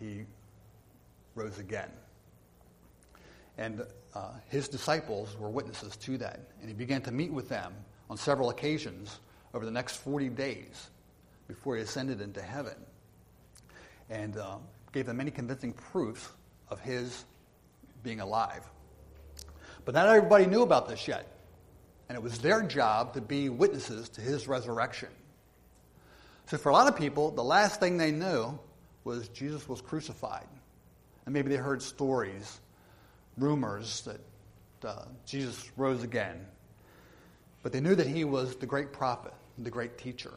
he 0.00 0.24
rose 1.34 1.58
again. 1.58 1.90
And 3.58 3.84
uh, 4.14 4.30
his 4.48 4.66
disciples 4.66 5.36
were 5.38 5.50
witnesses 5.50 5.94
to 5.98 6.16
that. 6.16 6.40
And 6.60 6.70
he 6.70 6.74
began 6.74 7.02
to 7.02 7.12
meet 7.12 7.34
with 7.34 7.50
them 7.50 7.74
on 8.08 8.16
several 8.16 8.48
occasions 8.48 9.20
over 9.52 9.66
the 9.66 9.70
next 9.70 9.96
40 9.96 10.30
days 10.30 10.88
before 11.48 11.76
he 11.76 11.82
ascended 11.82 12.20
into 12.20 12.42
heaven. 12.42 12.74
And 14.10 14.36
uh, 14.36 14.56
gave 14.92 15.06
them 15.06 15.16
many 15.16 15.30
convincing 15.30 15.72
proofs 15.72 16.28
of 16.68 16.80
his 16.80 17.24
being 18.02 18.20
alive. 18.20 18.62
But 19.84 19.94
not 19.94 20.06
everybody 20.06 20.46
knew 20.46 20.62
about 20.62 20.88
this 20.88 21.08
yet 21.08 21.34
and 22.08 22.16
it 22.16 22.22
was 22.22 22.38
their 22.38 22.62
job 22.62 23.14
to 23.14 23.20
be 23.20 23.48
witnesses 23.48 24.08
to 24.10 24.20
his 24.20 24.46
resurrection. 24.46 25.08
So, 26.46 26.58
for 26.58 26.68
a 26.68 26.72
lot 26.72 26.86
of 26.86 26.96
people, 26.96 27.30
the 27.30 27.44
last 27.44 27.80
thing 27.80 27.96
they 27.96 28.12
knew 28.12 28.58
was 29.04 29.28
Jesus 29.28 29.68
was 29.68 29.80
crucified. 29.80 30.46
And 31.24 31.32
maybe 31.32 31.48
they 31.48 31.56
heard 31.56 31.80
stories, 31.80 32.60
rumors 33.38 34.02
that 34.02 34.20
uh, 34.86 35.04
Jesus 35.24 35.70
rose 35.76 36.02
again. 36.02 36.44
But 37.62 37.72
they 37.72 37.80
knew 37.80 37.94
that 37.94 38.06
he 38.06 38.24
was 38.24 38.56
the 38.56 38.66
great 38.66 38.92
prophet, 38.92 39.32
the 39.58 39.70
great 39.70 39.96
teacher. 39.96 40.34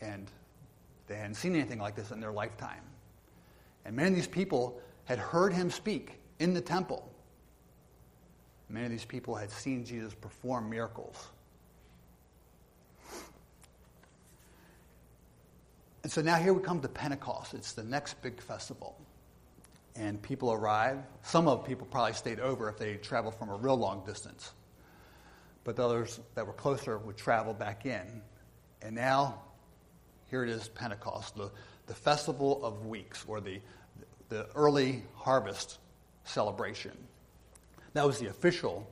And 0.00 0.30
they 1.06 1.16
hadn't 1.16 1.34
seen 1.34 1.54
anything 1.54 1.78
like 1.78 1.96
this 1.96 2.10
in 2.10 2.20
their 2.20 2.32
lifetime. 2.32 2.82
And 3.84 3.96
many 3.96 4.10
of 4.10 4.14
these 4.14 4.26
people 4.26 4.80
had 5.04 5.18
heard 5.18 5.52
him 5.52 5.70
speak 5.70 6.18
in 6.38 6.54
the 6.54 6.60
temple. 6.60 7.10
Many 8.68 8.86
of 8.86 8.92
these 8.92 9.04
people 9.04 9.34
had 9.34 9.50
seen 9.50 9.84
Jesus 9.84 10.12
perform 10.14 10.68
miracles. 10.68 11.28
And 16.02 16.12
so 16.12 16.22
now 16.22 16.36
here 16.36 16.52
we 16.52 16.62
come 16.62 16.80
to 16.80 16.88
Pentecost. 16.88 17.54
It's 17.54 17.72
the 17.72 17.82
next 17.82 18.20
big 18.22 18.40
festival. 18.40 18.96
And 19.96 20.20
people 20.22 20.52
arrive. 20.52 20.98
Some 21.22 21.48
of 21.48 21.64
people 21.64 21.86
probably 21.86 22.12
stayed 22.12 22.40
over 22.40 22.68
if 22.68 22.78
they 22.78 22.96
traveled 22.96 23.34
from 23.34 23.48
a 23.48 23.56
real 23.56 23.76
long 23.76 24.04
distance. 24.06 24.52
But 25.64 25.76
the 25.76 25.84
others 25.84 26.20
that 26.34 26.46
were 26.46 26.52
closer 26.52 26.98
would 26.98 27.16
travel 27.16 27.52
back 27.52 27.84
in. 27.84 28.22
And 28.80 28.94
now, 28.94 29.40
here 30.30 30.44
it 30.44 30.50
is 30.50 30.68
Pentecost, 30.68 31.36
the, 31.36 31.50
the 31.86 31.94
festival 31.94 32.64
of 32.64 32.86
weeks, 32.86 33.24
or 33.26 33.40
the, 33.40 33.60
the 34.28 34.46
early 34.54 35.02
harvest 35.14 35.78
celebration. 36.24 36.92
That 37.94 38.06
was 38.06 38.18
the 38.18 38.28
official 38.28 38.88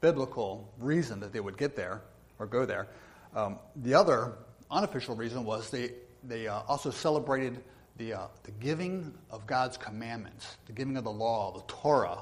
biblical 0.00 0.68
reason 0.78 1.20
that 1.20 1.32
they 1.32 1.40
would 1.40 1.56
get 1.56 1.76
there 1.76 2.02
or 2.38 2.46
go 2.46 2.66
there. 2.66 2.88
Um, 3.34 3.58
the 3.76 3.94
other 3.94 4.32
unofficial 4.70 5.14
reason 5.14 5.44
was 5.44 5.70
they 5.70 5.90
they 6.28 6.48
uh, 6.48 6.60
also 6.66 6.90
celebrated 6.90 7.62
the, 7.96 8.14
uh, 8.14 8.26
the 8.42 8.50
giving 8.52 9.14
of 9.30 9.46
God's 9.46 9.76
commandments, 9.76 10.56
the 10.66 10.72
giving 10.72 10.96
of 10.96 11.04
the 11.04 11.10
law, 11.12 11.52
the 11.52 11.62
Torah, 11.72 12.18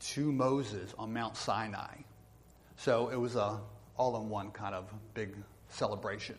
to 0.00 0.32
Moses 0.32 0.94
on 0.98 1.12
Mount 1.12 1.36
Sinai. 1.36 1.94
So 2.76 3.08
it 3.08 3.16
was 3.16 3.36
a 3.36 3.60
all-in-one 3.96 4.50
kind 4.50 4.74
of 4.74 4.92
big 5.14 5.34
celebration. 5.68 6.36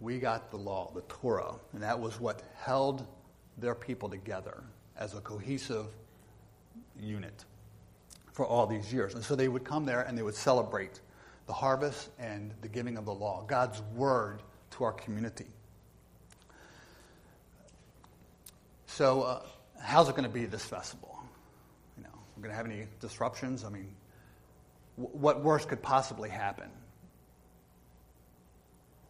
We 0.00 0.18
got 0.18 0.50
the 0.50 0.56
law, 0.56 0.90
the 0.94 1.02
Torah, 1.02 1.54
and 1.72 1.82
that 1.82 1.98
was 1.98 2.20
what 2.20 2.42
held 2.56 3.06
their 3.58 3.74
people 3.74 4.08
together 4.08 4.62
as 4.96 5.14
a 5.14 5.20
cohesive 5.20 5.86
unit 7.00 7.44
for 8.32 8.44
all 8.44 8.66
these 8.66 8.92
years. 8.92 9.14
And 9.14 9.24
so 9.24 9.36
they 9.36 9.48
would 9.48 9.64
come 9.64 9.84
there 9.84 10.02
and 10.02 10.18
they 10.18 10.22
would 10.22 10.34
celebrate 10.34 11.00
the 11.46 11.52
harvest 11.52 12.10
and 12.18 12.52
the 12.62 12.68
giving 12.68 12.96
of 12.96 13.04
the 13.04 13.14
law, 13.14 13.44
God's 13.46 13.80
word 13.94 14.42
to 14.72 14.84
our 14.84 14.92
community. 14.92 15.46
So, 18.86 19.22
uh, 19.22 19.42
how's 19.80 20.08
it 20.08 20.12
going 20.12 20.24
to 20.24 20.28
be 20.28 20.46
this 20.46 20.64
festival? 20.64 21.18
You 21.96 22.04
know, 22.04 22.10
we're 22.36 22.42
going 22.42 22.52
to 22.52 22.56
have 22.56 22.66
any 22.66 22.86
disruptions? 23.00 23.64
I 23.64 23.68
mean, 23.68 23.94
w- 24.96 25.16
what 25.18 25.42
worse 25.42 25.64
could 25.64 25.82
possibly 25.82 26.30
happen? 26.30 26.70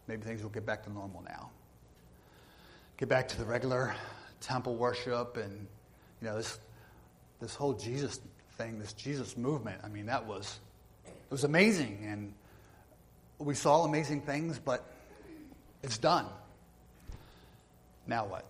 Maybe 0.07 0.23
things 0.23 0.43
will 0.43 0.49
get 0.49 0.65
back 0.65 0.83
to 0.83 0.91
normal 0.91 1.23
now. 1.27 1.49
Get 2.97 3.09
back 3.09 3.27
to 3.29 3.37
the 3.37 3.45
regular 3.45 3.95
temple 4.39 4.75
worship 4.75 5.37
and, 5.37 5.67
you 6.21 6.27
know, 6.27 6.37
this, 6.37 6.59
this 7.41 7.55
whole 7.55 7.73
Jesus 7.73 8.19
thing, 8.57 8.79
this 8.79 8.93
Jesus 8.93 9.35
movement. 9.35 9.81
I 9.83 9.89
mean, 9.89 10.05
that 10.05 10.25
was 10.25 10.59
it 11.05 11.31
was 11.31 11.43
amazing, 11.43 12.05
and 12.07 12.33
we 13.39 13.55
saw 13.55 13.83
amazing 13.83 14.21
things, 14.21 14.59
but 14.59 14.85
it's 15.81 15.97
done. 15.97 16.27
Now 18.07 18.25
what? 18.25 18.45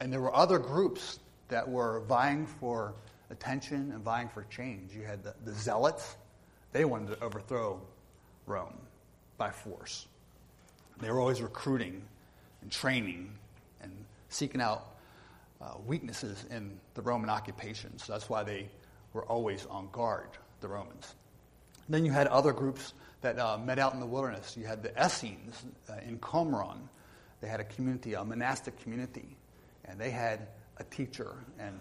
And 0.00 0.12
there 0.12 0.20
were 0.20 0.34
other 0.34 0.58
groups 0.58 1.18
that 1.48 1.68
were 1.68 2.00
vying 2.00 2.46
for 2.46 2.94
attention 3.30 3.92
and 3.92 4.02
vying 4.02 4.28
for 4.28 4.44
change. 4.44 4.94
You 4.94 5.02
had 5.02 5.22
the, 5.22 5.34
the 5.44 5.52
Zealots, 5.52 6.16
they 6.72 6.84
wanted 6.84 7.18
to 7.18 7.24
overthrow 7.24 7.80
Rome 8.46 8.74
by 9.38 9.50
force. 9.50 10.06
They 11.00 11.10
were 11.10 11.20
always 11.20 11.40
recruiting 11.40 12.02
and 12.60 12.70
training 12.70 13.32
and 13.80 13.92
seeking 14.28 14.60
out 14.60 14.96
uh, 15.60 15.74
weaknesses 15.86 16.44
in 16.50 16.78
the 16.94 17.02
Roman 17.02 17.30
occupation. 17.30 17.96
So 17.98 18.12
that's 18.12 18.28
why 18.28 18.42
they 18.42 18.68
were 19.12 19.24
always 19.24 19.64
on 19.66 19.88
guard 19.92 20.28
the 20.60 20.68
Romans. 20.68 21.14
Then 21.88 22.04
you 22.04 22.12
had 22.12 22.26
other 22.26 22.52
groups 22.52 22.92
that 23.22 23.38
uh, 23.38 23.58
met 23.58 23.78
out 23.78 23.94
in 23.94 24.00
the 24.00 24.06
wilderness. 24.06 24.56
You 24.56 24.66
had 24.66 24.82
the 24.82 24.92
Essenes 25.02 25.64
uh, 25.88 25.94
in 26.06 26.18
Qumran. 26.18 26.78
They 27.40 27.48
had 27.48 27.60
a 27.60 27.64
community, 27.64 28.14
a 28.14 28.24
monastic 28.24 28.80
community, 28.82 29.36
and 29.84 29.98
they 29.98 30.10
had 30.10 30.48
a 30.78 30.84
teacher 30.84 31.34
and 31.58 31.80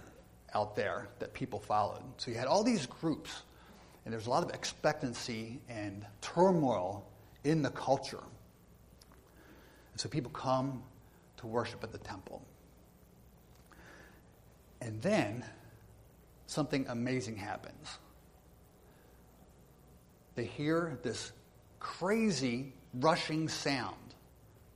out 0.54 0.76
there 0.76 1.08
that 1.20 1.34
people 1.34 1.60
followed. 1.60 2.04
So 2.18 2.32
you 2.32 2.38
had 2.38 2.48
all 2.48 2.64
these 2.64 2.86
groups, 2.86 3.44
and 4.06 4.14
there's 4.14 4.28
a 4.28 4.30
lot 4.30 4.44
of 4.44 4.50
expectancy 4.52 5.60
and 5.68 6.06
turmoil 6.22 7.06
in 7.48 7.62
the 7.62 7.70
culture. 7.70 8.24
And 9.94 10.02
so 10.02 10.10
people 10.10 10.32
come 10.32 10.84
to 11.38 11.48
worship 11.48 11.84
at 11.84 11.92
the 11.92 11.98
temple. 11.98 12.42
And 14.82 15.02
then 15.02 15.44
something 16.46 16.86
amazing 16.88 17.38
happens 17.38 18.00
they 20.38 20.46
hear 20.46 21.00
this 21.02 21.32
crazy 21.80 22.72
rushing 22.94 23.50
sound, 23.50 23.96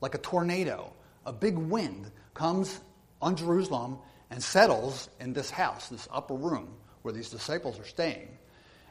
like 0.02 0.16
a 0.16 0.18
tornado. 0.18 0.92
A 1.28 1.32
big 1.32 1.56
wind 1.56 2.10
comes 2.34 2.82
on 3.22 3.36
Jerusalem 3.36 4.00
and 4.32 4.42
settles 4.42 5.08
in 5.20 5.34
this 5.34 5.52
house, 5.52 5.88
this 5.90 6.08
upper 6.12 6.34
room 6.34 6.74
where 7.04 7.14
these 7.14 7.30
disciples 7.30 7.80
are 7.80 7.86
staying. 7.86 8.28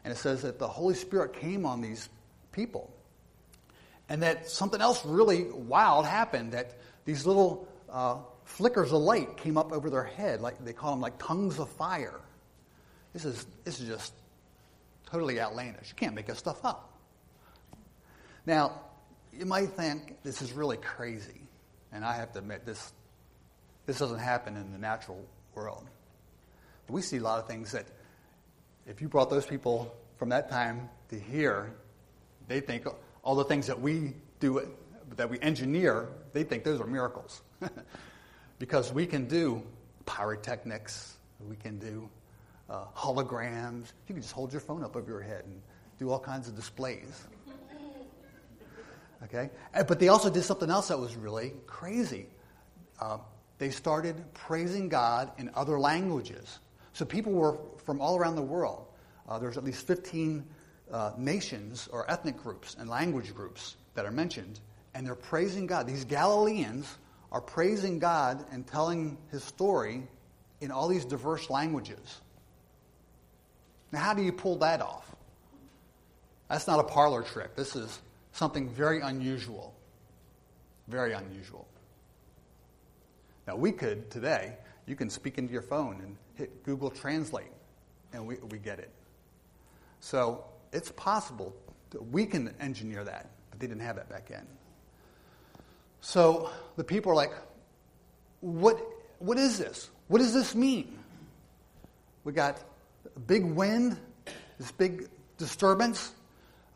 And 0.04 0.12
it 0.12 0.16
says 0.16 0.42
that 0.42 0.60
the 0.60 0.68
Holy 0.68 0.94
Spirit 0.94 1.32
came 1.34 1.66
on 1.66 1.80
these 1.80 2.08
people. 2.52 2.94
And 4.10 4.22
that 4.22 4.50
something 4.50 4.80
else 4.82 5.02
really 5.06 5.44
wild 5.44 6.04
happened, 6.04 6.52
that 6.52 6.74
these 7.06 7.24
little 7.24 7.66
uh, 7.88 8.16
flickers 8.44 8.92
of 8.92 9.00
light 9.00 9.38
came 9.38 9.56
up 9.56 9.72
over 9.72 9.88
their 9.88 10.04
head, 10.04 10.42
like 10.42 10.62
they 10.62 10.74
call 10.74 10.90
them 10.90 11.00
like 11.00 11.18
tongues 11.18 11.58
of 11.58 11.70
fire. 11.70 12.20
This 13.14 13.24
is, 13.24 13.46
this 13.64 13.80
is 13.80 13.88
just 13.88 14.12
totally 15.06 15.40
outlandish. 15.40 15.88
You 15.88 15.94
can't 15.94 16.14
make 16.14 16.26
this 16.26 16.38
stuff 16.38 16.62
up. 16.64 16.98
Now, 18.44 18.80
you 19.32 19.46
might 19.46 19.70
think 19.70 20.22
this 20.22 20.42
is 20.42 20.52
really 20.52 20.76
crazy, 20.76 21.40
and 21.92 22.04
I 22.04 22.16
have 22.16 22.32
to 22.32 22.40
admit 22.40 22.66
this 22.66 22.92
this 23.86 23.98
doesn't 23.98 24.18
happen 24.18 24.56
in 24.56 24.70
the 24.70 24.78
natural 24.78 25.24
world. 25.54 25.84
But 26.86 26.92
we 26.92 27.02
see 27.02 27.16
a 27.16 27.22
lot 27.22 27.40
of 27.40 27.48
things 27.48 27.72
that 27.72 27.86
if 28.86 29.00
you 29.00 29.08
brought 29.08 29.30
those 29.30 29.46
people 29.46 29.92
from 30.16 30.28
that 30.28 30.48
time 30.50 30.88
to 31.08 31.18
here, 31.18 31.72
they 32.46 32.60
think 32.60 32.86
all 33.22 33.34
the 33.34 33.44
things 33.44 33.66
that 33.66 33.80
we 33.80 34.14
do 34.38 34.68
that 35.16 35.28
we 35.28 35.38
engineer, 35.40 36.08
they 36.32 36.44
think 36.44 36.64
those 36.64 36.80
are 36.80 36.86
miracles. 36.86 37.42
because 38.58 38.92
we 38.92 39.06
can 39.06 39.26
do 39.26 39.62
pyrotechnics, 40.06 41.16
we 41.48 41.56
can 41.56 41.78
do 41.78 42.08
uh, 42.68 42.84
holograms. 42.96 43.92
You 44.06 44.14
can 44.14 44.22
just 44.22 44.32
hold 44.32 44.52
your 44.52 44.60
phone 44.60 44.84
up 44.84 44.96
over 44.96 45.10
your 45.10 45.20
head 45.20 45.44
and 45.44 45.60
do 45.98 46.10
all 46.10 46.20
kinds 46.20 46.48
of 46.48 46.56
displays. 46.56 47.26
Okay? 49.24 49.50
But 49.86 50.00
they 50.00 50.08
also 50.08 50.30
did 50.30 50.44
something 50.44 50.70
else 50.70 50.88
that 50.88 50.98
was 50.98 51.14
really 51.14 51.52
crazy. 51.66 52.26
Uh, 52.98 53.18
they 53.58 53.68
started 53.68 54.16
praising 54.32 54.88
God 54.88 55.30
in 55.36 55.50
other 55.54 55.78
languages. 55.78 56.58
So 56.94 57.04
people 57.04 57.32
were 57.32 57.58
from 57.84 58.00
all 58.00 58.16
around 58.16 58.36
the 58.36 58.42
world. 58.42 58.86
Uh, 59.28 59.38
there's 59.38 59.58
at 59.58 59.64
least 59.64 59.86
15 59.86 60.42
uh, 60.92 61.12
nations 61.16 61.88
or 61.92 62.10
ethnic 62.10 62.36
groups 62.36 62.76
and 62.78 62.88
language 62.88 63.34
groups 63.34 63.76
that 63.94 64.04
are 64.04 64.10
mentioned, 64.10 64.60
and 64.94 65.06
they're 65.06 65.14
praising 65.14 65.66
God. 65.66 65.86
These 65.86 66.04
Galileans 66.04 66.98
are 67.32 67.40
praising 67.40 67.98
God 67.98 68.44
and 68.50 68.66
telling 68.66 69.16
his 69.30 69.44
story 69.44 70.02
in 70.60 70.70
all 70.70 70.88
these 70.88 71.04
diverse 71.04 71.48
languages. 71.48 72.20
Now, 73.92 74.00
how 74.00 74.14
do 74.14 74.22
you 74.22 74.32
pull 74.32 74.56
that 74.56 74.80
off? 74.80 75.06
That's 76.48 76.66
not 76.66 76.80
a 76.80 76.84
parlor 76.84 77.22
trick. 77.22 77.54
This 77.54 77.76
is 77.76 78.00
something 78.32 78.68
very 78.68 79.00
unusual. 79.00 79.74
Very 80.88 81.12
unusual. 81.12 81.66
Now, 83.46 83.56
we 83.56 83.72
could 83.72 84.10
today, 84.10 84.56
you 84.86 84.96
can 84.96 85.10
speak 85.10 85.38
into 85.38 85.52
your 85.52 85.62
phone 85.62 86.00
and 86.02 86.16
hit 86.34 86.64
Google 86.64 86.90
Translate, 86.90 87.52
and 88.12 88.26
we, 88.26 88.36
we 88.50 88.58
get 88.58 88.78
it. 88.78 88.90
So, 90.00 90.44
it's 90.72 90.92
possible 90.92 91.54
that 91.90 92.02
we 92.10 92.26
can 92.26 92.54
engineer 92.60 93.04
that, 93.04 93.30
but 93.50 93.60
they 93.60 93.66
didn't 93.66 93.82
have 93.82 93.96
that 93.96 94.08
back 94.08 94.28
then. 94.28 94.46
So, 96.00 96.50
the 96.76 96.84
people 96.84 97.12
are 97.12 97.16
like, 97.16 97.32
what, 98.40 98.80
what 99.18 99.38
is 99.38 99.58
this? 99.58 99.90
What 100.08 100.18
does 100.18 100.32
this 100.32 100.54
mean? 100.54 100.98
We 102.24 102.32
got 102.32 102.62
a 103.14 103.20
big 103.20 103.44
wind, 103.44 103.98
this 104.58 104.72
big 104.72 105.08
disturbance. 105.36 106.12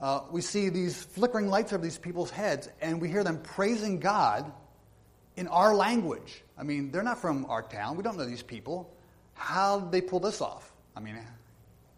Uh, 0.00 0.20
we 0.30 0.40
see 0.40 0.68
these 0.68 1.02
flickering 1.02 1.48
lights 1.48 1.72
over 1.72 1.82
these 1.82 1.98
people's 1.98 2.30
heads, 2.30 2.68
and 2.80 3.00
we 3.00 3.08
hear 3.08 3.24
them 3.24 3.38
praising 3.42 4.00
God 4.00 4.52
in 5.36 5.48
our 5.48 5.74
language. 5.74 6.42
I 6.58 6.62
mean, 6.62 6.90
they're 6.90 7.02
not 7.02 7.20
from 7.20 7.46
our 7.46 7.62
town. 7.62 7.96
We 7.96 8.02
don't 8.02 8.16
know 8.16 8.26
these 8.26 8.42
people. 8.42 8.92
How 9.34 9.80
did 9.80 9.92
they 9.92 10.00
pull 10.00 10.20
this 10.20 10.40
off? 10.40 10.72
I 10.96 11.00
mean, 11.00 11.18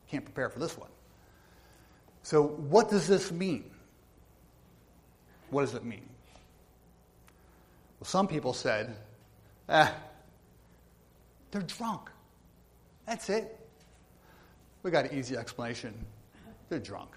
can't 0.09 0.25
prepare 0.25 0.49
for 0.49 0.59
this 0.59 0.77
one. 0.79 0.89
So, 2.27 2.43
what 2.43 2.91
does 2.91 3.07
this 3.07 3.31
mean? 3.31 3.71
What 5.51 5.61
does 5.61 5.75
it 5.75 5.85
mean? 5.85 6.09
Well, 8.01 8.07
some 8.09 8.27
people 8.27 8.53
said, 8.53 8.97
ah, 9.69 9.95
they're 11.53 11.63
drunk. 11.63 12.11
That's 13.07 13.31
it. 13.31 13.57
we 14.83 14.91
got 14.91 15.05
an 15.05 15.17
easy 15.17 15.37
explanation. 15.37 15.95
They're 16.69 16.81
drunk. 16.81 17.11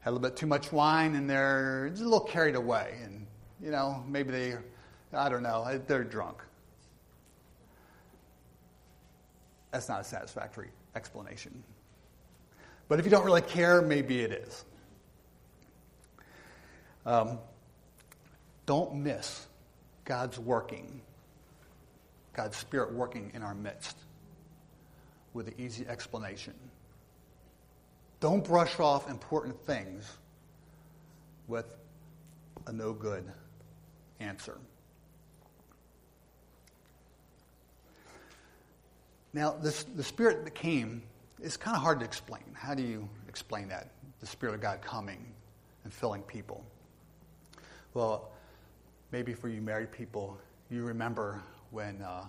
Had 0.00 0.10
a 0.10 0.12
little 0.12 0.28
bit 0.28 0.36
too 0.36 0.46
much 0.46 0.70
wine 0.72 1.14
and 1.14 1.28
they're 1.28 1.88
just 1.88 2.02
a 2.02 2.04
little 2.04 2.20
carried 2.20 2.56
away. 2.56 2.98
And, 3.02 3.26
you 3.62 3.70
know, 3.70 4.04
maybe 4.06 4.30
they, 4.30 4.56
I 5.14 5.30
don't 5.30 5.42
know, 5.42 5.80
they're 5.86 6.04
drunk. 6.04 6.42
That's 9.70 9.88
not 9.88 10.02
a 10.02 10.04
satisfactory 10.04 10.68
explanation. 10.94 11.64
But 12.90 12.98
if 12.98 13.04
you 13.04 13.10
don't 13.12 13.24
really 13.24 13.40
care, 13.40 13.80
maybe 13.80 14.20
it 14.20 14.32
is. 14.32 14.64
Um, 17.06 17.38
don't 18.66 18.96
miss 18.96 19.46
God's 20.04 20.40
working, 20.40 21.00
God's 22.32 22.56
Spirit 22.56 22.92
working 22.92 23.30
in 23.32 23.44
our 23.44 23.54
midst 23.54 23.96
with 25.34 25.46
an 25.46 25.54
easy 25.56 25.86
explanation. 25.86 26.52
Don't 28.18 28.44
brush 28.44 28.80
off 28.80 29.08
important 29.08 29.64
things 29.64 30.12
with 31.46 31.72
a 32.66 32.72
no 32.72 32.92
good 32.92 33.24
answer. 34.18 34.58
Now, 39.32 39.52
this, 39.52 39.84
the 39.84 40.02
Spirit 40.02 40.42
that 40.42 40.56
came 40.56 41.02
is 41.42 41.56
kind 41.56 41.76
of 41.76 41.82
hard 41.82 42.00
to 42.00 42.04
explain. 42.04 42.44
How 42.54 42.74
do 42.74 42.82
you 42.82 43.08
explain 43.28 43.68
that? 43.68 43.90
The 44.20 44.26
Spirit 44.26 44.54
of 44.54 44.60
God 44.60 44.82
coming 44.82 45.24
and 45.84 45.92
filling 45.92 46.22
people. 46.22 46.64
Well, 47.94 48.30
maybe 49.10 49.34
for 49.34 49.48
you 49.48 49.60
married 49.60 49.90
people, 49.90 50.38
you 50.70 50.84
remember 50.84 51.40
when 51.70 52.02
uh, 52.02 52.24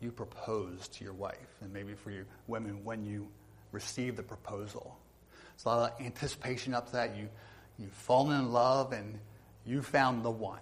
you 0.00 0.10
proposed 0.10 0.94
to 0.94 1.04
your 1.04 1.12
wife, 1.12 1.36
and 1.60 1.72
maybe 1.72 1.94
for 1.94 2.10
you 2.10 2.24
women, 2.46 2.84
when 2.84 3.04
you 3.04 3.28
received 3.72 4.16
the 4.16 4.22
proposal. 4.22 4.96
It's 5.54 5.64
a 5.64 5.68
lot 5.68 5.92
of 5.92 6.04
anticipation 6.04 6.74
up 6.74 6.86
to 6.86 6.92
that. 6.92 7.16
You, 7.16 7.28
you've 7.78 7.92
fallen 7.92 8.38
in 8.38 8.52
love, 8.52 8.92
and 8.92 9.18
you 9.64 9.82
found 9.82 10.24
the 10.24 10.30
one. 10.30 10.60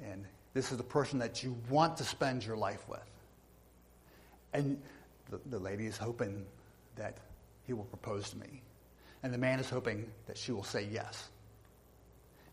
And 0.00 0.24
this 0.54 0.70
is 0.70 0.78
the 0.78 0.84
person 0.84 1.18
that 1.18 1.42
you 1.42 1.56
want 1.68 1.96
to 1.98 2.04
spend 2.04 2.44
your 2.44 2.56
life 2.56 2.88
with. 2.88 3.00
And 4.52 4.80
the, 5.30 5.40
the 5.46 5.58
lady 5.58 5.86
is 5.86 5.96
hoping 5.96 6.44
that 6.96 7.18
he 7.66 7.72
will 7.72 7.84
propose 7.84 8.30
to 8.30 8.38
me. 8.38 8.62
And 9.22 9.32
the 9.32 9.38
man 9.38 9.58
is 9.60 9.68
hoping 9.68 10.06
that 10.26 10.38
she 10.38 10.52
will 10.52 10.64
say 10.64 10.88
yes. 10.90 11.28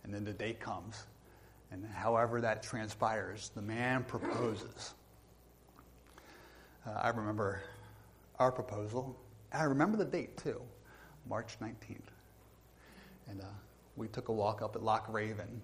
And 0.04 0.14
then 0.14 0.24
the 0.24 0.34
date 0.34 0.60
comes. 0.60 1.04
And 1.72 1.86
however 1.86 2.42
that 2.42 2.64
transpires, 2.64 3.52
the 3.56 3.62
man 3.62 4.04
proposes. 4.04 4.94
Uh, 6.86 6.92
I 7.02 7.10
remember 7.10 7.62
our 8.40 8.52
proposal. 8.52 9.16
I 9.52 9.64
remember 9.64 9.98
the 9.98 10.06
date 10.06 10.38
too, 10.38 10.62
March 11.28 11.58
19th. 11.62 12.00
And 13.28 13.42
uh, 13.42 13.46
we 13.96 14.08
took 14.08 14.30
a 14.30 14.34
walk 14.34 14.62
up 14.62 14.76
at 14.76 14.84
Loch 14.84 15.08
Raven, 15.10 15.62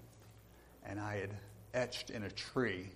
and 0.86 1.00
I 1.00 1.18
had 1.18 1.36
etched 1.74 2.10
in 2.10 2.24
a 2.24 2.32
tree 2.32 2.89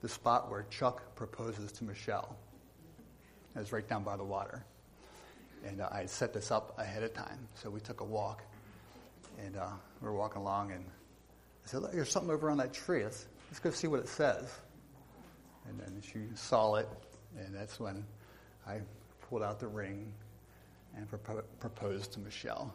the 0.00 0.08
spot 0.08 0.50
where 0.50 0.64
Chuck 0.70 1.14
proposes 1.16 1.72
to 1.72 1.84
Michelle. 1.84 2.36
It 3.54 3.58
was 3.58 3.72
right 3.72 3.88
down 3.88 4.04
by 4.04 4.16
the 4.16 4.24
water. 4.24 4.64
And 5.66 5.80
uh, 5.80 5.88
I 5.90 5.98
had 5.98 6.10
set 6.10 6.32
this 6.32 6.50
up 6.50 6.78
ahead 6.78 7.02
of 7.02 7.12
time. 7.14 7.48
So 7.54 7.70
we 7.70 7.80
took 7.80 8.00
a 8.00 8.04
walk. 8.04 8.42
And 9.44 9.56
uh, 9.56 9.68
we 10.00 10.08
were 10.08 10.14
walking 10.14 10.42
along, 10.42 10.72
and 10.72 10.84
I 10.84 11.68
said, 11.68 11.82
Look, 11.82 11.92
there's 11.92 12.10
something 12.10 12.30
over 12.30 12.50
on 12.50 12.58
that 12.58 12.72
tree. 12.72 13.04
Let's, 13.04 13.26
let's 13.48 13.60
go 13.60 13.70
see 13.70 13.86
what 13.86 14.00
it 14.00 14.08
says. 14.08 14.52
And 15.68 15.78
then 15.78 16.02
she 16.02 16.34
saw 16.34 16.74
it, 16.74 16.88
and 17.38 17.54
that's 17.54 17.78
when 17.78 18.04
I 18.66 18.80
pulled 19.28 19.42
out 19.42 19.60
the 19.60 19.68
ring 19.68 20.12
and 20.96 21.08
propo- 21.08 21.44
proposed 21.60 22.12
to 22.14 22.20
Michelle. 22.20 22.74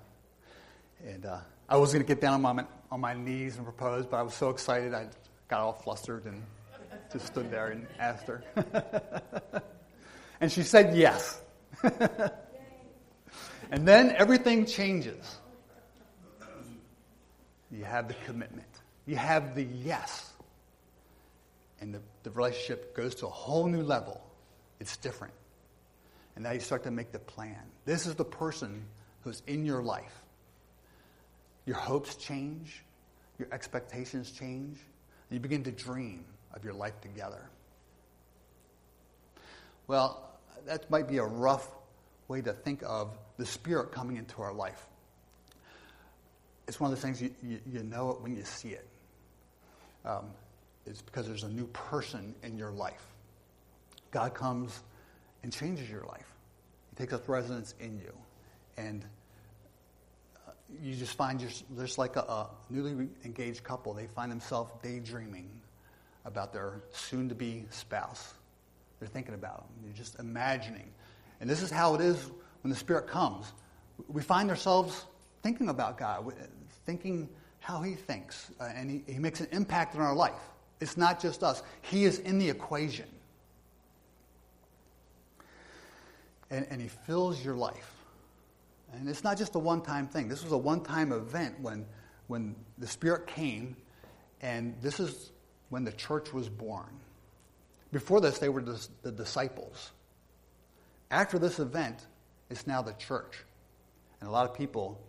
And 1.06 1.26
uh, 1.26 1.40
I 1.68 1.76
was 1.76 1.92
going 1.92 2.04
to 2.04 2.08
get 2.08 2.22
down 2.22 2.46
on 2.46 2.56
my, 2.56 2.66
on 2.92 3.02
my 3.02 3.14
knees 3.14 3.58
and 3.58 3.66
propose, 3.66 4.06
but 4.06 4.18
I 4.18 4.22
was 4.22 4.34
so 4.34 4.50
excited 4.50 4.94
I 4.94 5.08
got 5.50 5.62
all 5.62 5.74
flustered 5.74 6.26
and 6.26 6.44
just 7.14 7.28
stood 7.28 7.50
there 7.52 7.68
and 7.68 7.88
asked 8.00 8.28
her. 8.28 8.44
and 10.42 10.52
she 10.52 10.64
said 10.64 10.98
yes. 10.98 11.40
and 13.72 13.88
then 13.88 14.14
everything 14.18 14.66
changes. 14.66 15.38
You 17.72 17.86
have 17.86 18.08
the 18.08 18.16
commitment, 18.26 18.68
you 19.06 19.16
have 19.16 19.56
the 19.56 19.64
yes. 19.64 20.32
And 21.82 21.94
the, 21.94 22.02
the 22.24 22.32
relationship 22.32 22.96
goes 22.96 23.16
to 23.16 23.28
a 23.28 23.30
whole 23.30 23.68
new 23.68 23.82
level. 23.84 24.22
It's 24.80 24.96
different. 24.98 25.34
And 26.36 26.44
now 26.44 26.52
you 26.52 26.62
start 26.62 26.84
to 26.84 26.92
make 26.92 27.12
the 27.12 27.20
plan. 27.20 27.60
This 27.86 28.06
is 28.06 28.16
the 28.16 28.26
person 28.26 28.86
who's 29.22 29.44
in 29.48 29.66
your 29.66 29.84
life. 29.84 30.24
Your 31.66 31.76
hopes 31.76 32.16
change, 32.16 32.84
your 33.38 33.50
expectations 33.52 34.32
change, 34.32 34.78
and 34.78 35.32
you 35.32 35.40
begin 35.40 35.64
to 35.64 35.72
dream 35.72 36.24
of 36.54 36.64
your 36.64 36.74
life 36.74 37.00
together. 37.02 37.42
Well, 39.88 40.30
that 40.66 40.90
might 40.90 41.08
be 41.08 41.18
a 41.18 41.26
rough 41.26 41.70
way 42.28 42.42
to 42.42 42.54
think 42.54 42.84
of 42.86 43.18
the 43.38 43.46
Spirit 43.46 43.92
coming 43.92 44.18
into 44.18 44.42
our 44.42 44.54
life. 44.54 44.88
It's 46.68 46.80
one 46.80 46.92
of 46.92 46.98
the 46.98 47.02
things 47.02 47.22
you, 47.22 47.32
you, 47.44 47.60
you 47.72 47.84
know 47.84 48.12
it 48.12 48.22
when 48.22 48.36
you 48.36 48.44
see 48.46 48.70
it. 48.70 48.88
Um, 50.06 50.28
it's 50.86 51.02
because 51.02 51.28
there's 51.28 51.44
a 51.44 51.50
new 51.50 51.68
person 51.68 52.34
in 52.44 52.58
your 52.58 52.72
life. 52.72 53.06
God 54.12 54.34
comes 54.34 54.80
and 55.44 55.52
changes 55.52 55.90
your 55.90 56.06
life. 56.06 56.28
He 56.90 56.96
takes 56.96 57.14
up 57.14 57.28
residence 57.28 57.74
in 57.80 57.98
you. 57.98 58.14
And 58.78 59.04
uh, 60.48 60.52
you 60.82 60.96
just 60.96 61.16
find 61.16 61.42
you're 61.42 61.52
just 61.80 61.98
like 61.98 62.16
a, 62.16 62.22
a 62.22 62.50
newly 62.70 63.10
engaged 63.26 63.64
couple. 63.64 63.94
They 63.94 64.08
find 64.08 64.32
themselves 64.32 64.72
daydreaming 64.82 65.50
about 66.26 66.54
their 66.54 66.82
soon 66.92 67.30
to 67.30 67.36
be 67.36 67.66
spouse. 67.70 68.34
They're 69.00 69.08
thinking 69.08 69.34
about 69.34 69.58
them. 69.58 69.68
they're 69.84 69.94
just 69.94 70.20
imagining. 70.20 70.90
And 71.42 71.50
this 71.50 71.62
is 71.62 71.70
how 71.70 71.96
it 71.96 72.02
is 72.02 72.32
when 72.62 72.72
the 72.72 72.78
Spirit 72.78 73.08
comes. 73.08 73.52
We 74.08 74.22
find 74.22 74.50
ourselves 74.50 75.06
thinking 75.42 75.70
about 75.70 75.98
God, 75.98 76.34
thinking 76.86 77.28
how 77.60 77.82
He 77.82 77.96
thinks, 77.96 78.50
uh, 78.60 78.70
and 78.76 78.90
he, 78.90 79.04
he 79.12 79.20
makes 79.20 79.42
an 79.42 79.48
impact 79.52 79.96
in 79.96 80.02
our 80.02 80.16
life. 80.16 80.40
It's 80.80 80.98
not 80.98 81.20
just 81.20 81.44
us, 81.44 81.64
He 81.82 82.06
is 82.06 82.20
in 82.20 82.40
the 82.40 82.50
equation. 82.50 83.08
And, 86.50 86.66
and 86.70 86.82
He 86.82 86.88
fills 86.88 87.44
your 87.44 87.56
life. 87.56 87.92
And 88.94 89.10
it's 89.10 89.24
not 89.24 89.38
just 89.38 89.56
a 89.56 89.60
one 89.60 89.82
time 89.82 90.08
thing. 90.08 90.30
This 90.30 90.44
was 90.44 90.52
a 90.52 90.58
one 90.58 90.82
time 90.82 91.12
event 91.12 91.60
when, 91.60 91.86
when 92.28 92.56
the 92.78 92.88
Spirit 92.88 93.28
came, 93.28 93.76
and 94.42 94.76
this 94.82 95.00
is 95.00 95.33
when 95.74 95.84
the 95.84 95.92
church 95.92 96.32
was 96.32 96.48
born. 96.50 97.00
Before 97.92 98.22
this, 98.22 98.38
they 98.38 98.48
were 98.48 98.62
the, 98.62 99.12
disciples. 99.12 99.90
After 101.10 101.40
this 101.40 101.58
event, 101.58 101.98
it's 102.52 102.68
now 102.68 102.84
the 102.84 102.94
church. 102.94 103.44
And 104.20 104.30
a 104.30 104.32
lot 104.32 104.48
of 104.48 104.56
people, 104.56 105.02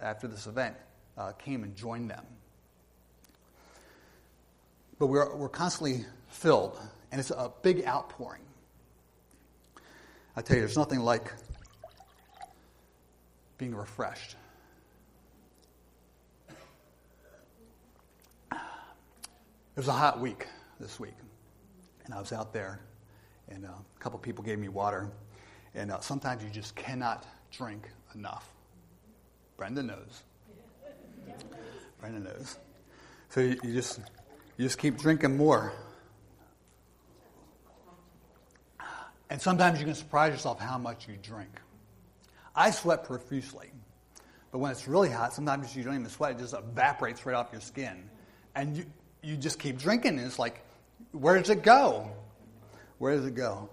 after 0.00 0.26
this 0.26 0.46
event, 0.46 0.74
uh, 1.18 1.32
came 1.32 1.64
and 1.64 1.76
joined 1.76 2.08
them. 2.08 2.24
But 4.98 5.08
we're, 5.08 5.36
we're 5.36 5.50
constantly 5.50 6.06
filled, 6.28 6.80
and 7.12 7.20
it's 7.20 7.30
a 7.30 7.52
big 7.60 7.86
outpouring. 7.86 8.40
I 10.34 10.40
tell 10.40 10.56
you, 10.56 10.62
there's 10.62 10.78
nothing 10.78 11.00
like 11.00 11.30
being 13.58 13.74
refreshed. 13.74 14.36
Was 19.80 19.88
a 19.88 19.92
hot 19.92 20.20
week 20.20 20.46
this 20.78 21.00
week, 21.00 21.14
and 22.04 22.12
I 22.12 22.20
was 22.20 22.34
out 22.34 22.52
there, 22.52 22.80
and 23.48 23.64
uh, 23.64 23.68
a 23.68 23.98
couple 23.98 24.18
people 24.18 24.44
gave 24.44 24.58
me 24.58 24.68
water, 24.68 25.10
and 25.74 25.90
uh, 25.90 26.00
sometimes 26.00 26.44
you 26.44 26.50
just 26.50 26.76
cannot 26.76 27.26
drink 27.50 27.88
enough. 28.14 28.46
Brenda 29.56 29.82
knows. 29.82 30.22
Brenda 31.98 32.20
knows. 32.20 32.58
So 33.30 33.40
you, 33.40 33.58
you 33.62 33.72
just 33.72 34.00
you 34.58 34.66
just 34.66 34.76
keep 34.76 34.98
drinking 34.98 35.38
more. 35.38 35.72
And 39.30 39.40
sometimes 39.40 39.78
you 39.78 39.86
can 39.86 39.94
surprise 39.94 40.34
yourself 40.34 40.60
how 40.60 40.76
much 40.76 41.08
you 41.08 41.16
drink. 41.22 41.58
I 42.54 42.70
sweat 42.70 43.04
profusely. 43.04 43.70
But 44.52 44.58
when 44.58 44.72
it's 44.72 44.86
really 44.86 45.08
hot, 45.08 45.32
sometimes 45.32 45.74
you 45.74 45.84
don't 45.84 45.94
even 45.94 46.10
sweat, 46.10 46.32
it 46.32 46.38
just 46.38 46.52
evaporates 46.52 47.24
right 47.24 47.34
off 47.34 47.48
your 47.50 47.62
skin. 47.62 48.10
And 48.54 48.76
you, 48.76 48.84
you 49.22 49.36
just 49.36 49.58
keep 49.58 49.78
drinking, 49.78 50.18
and 50.18 50.26
it's 50.26 50.38
like, 50.38 50.64
where 51.12 51.38
does 51.38 51.50
it 51.50 51.62
go? 51.62 52.10
Where 52.98 53.16
does 53.16 53.26
it 53.26 53.34
go? 53.34 53.68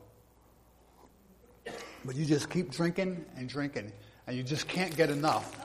But 2.06 2.16
you 2.16 2.26
just 2.26 2.50
keep 2.50 2.72
drinking 2.72 3.26
and 3.36 3.50
drinking, 3.50 3.92
and 4.28 4.38
you 4.38 4.44
just 4.44 4.68
can't 4.68 4.96
get 4.96 5.10
enough. 5.10 5.56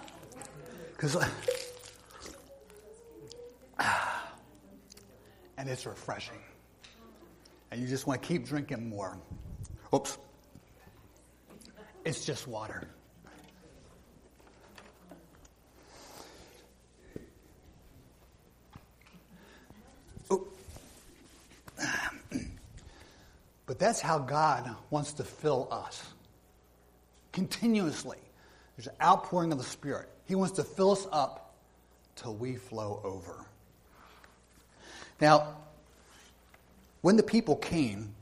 Because, 0.92 1.16
and 5.58 5.68
it's 5.68 5.86
refreshing. 5.86 6.38
and 7.70 7.80
you 7.80 7.88
just 7.88 8.06
want 8.06 8.22
to 8.22 8.28
keep 8.28 8.46
drinking 8.46 8.88
more. 8.88 9.16
Oops. 9.94 10.18
It's 12.04 12.24
just 12.24 12.46
water. 12.48 12.88
But 23.66 23.78
that's 23.78 24.00
how 24.00 24.18
God 24.18 24.74
wants 24.90 25.12
to 25.14 25.24
fill 25.24 25.68
us 25.70 26.02
continuously. 27.32 28.18
There's 28.76 28.88
an 28.88 28.94
outpouring 29.02 29.52
of 29.52 29.58
the 29.58 29.64
Spirit. 29.64 30.08
He 30.26 30.34
wants 30.34 30.56
to 30.56 30.64
fill 30.64 30.92
us 30.92 31.06
up 31.12 31.54
till 32.16 32.34
we 32.34 32.56
flow 32.56 33.00
over. 33.04 33.46
Now, 35.20 35.56
when 37.00 37.16
the 37.16 37.22
people 37.22 37.56
came, 37.56 38.14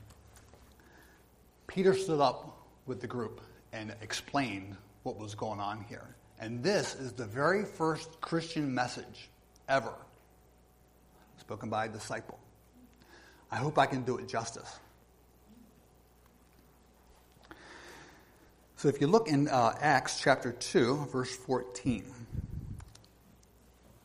Peter 1.67 1.93
stood 1.93 2.19
up 2.19 2.57
with 2.85 3.01
the 3.01 3.07
group 3.07 3.41
and 3.73 3.95
explained 4.01 4.75
what 5.03 5.17
was 5.17 5.35
going 5.35 5.59
on 5.59 5.85
here. 5.87 6.15
And 6.39 6.63
this 6.63 6.95
is 6.95 7.13
the 7.13 7.25
very 7.25 7.63
first 7.63 8.19
Christian 8.21 8.73
message 8.73 9.29
ever 9.69 9.93
spoken 11.39 11.69
by 11.69 11.85
a 11.85 11.89
disciple. 11.89 12.39
I 13.51 13.57
hope 13.57 13.77
I 13.77 13.85
can 13.85 14.03
do 14.03 14.17
it 14.17 14.27
justice. 14.27 14.79
So 18.81 18.87
if 18.87 18.99
you 18.99 19.05
look 19.05 19.27
in 19.27 19.47
uh, 19.47 19.75
Acts 19.79 20.19
chapter 20.19 20.53
2, 20.53 21.09
verse 21.11 21.35
14. 21.35 22.03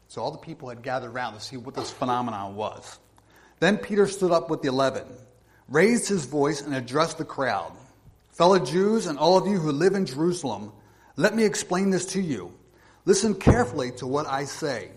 So 0.09 0.21
all 0.21 0.31
the 0.31 0.37
people 0.37 0.69
had 0.69 0.83
gathered 0.83 1.12
around 1.12 1.33
to 1.33 1.41
see 1.41 1.57
what 1.57 1.75
this 1.75 1.91
phenomenon 1.91 2.57
was. 2.57 2.99
Then 3.59 3.79
Peter 3.79 4.07
stood 4.07 4.33
up 4.33 4.51
with 4.51 4.61
the 4.61 4.69
eleven, 4.69 5.07
raised 5.71 6.11
his 6.11 6.27
voice, 6.27 6.61
and 6.61 6.75
addressed 6.75 7.17
the 7.17 7.25
crowd. 7.25 7.73
Fellow 8.33 8.59
Jews 8.59 9.07
and 9.07 9.19
all 9.19 9.39
of 9.39 9.47
you 9.47 9.59
who 9.59 9.73
live 9.73 9.95
in 9.95 10.05
Jerusalem, 10.05 10.75
let 11.17 11.35
me 11.35 11.47
explain 11.47 11.89
this 11.89 12.05
to 12.12 12.21
you. 12.21 12.53
Listen 13.07 13.35
carefully 13.35 13.93
to 13.93 14.07
what 14.07 14.27
I 14.27 14.45
say. 14.45 14.91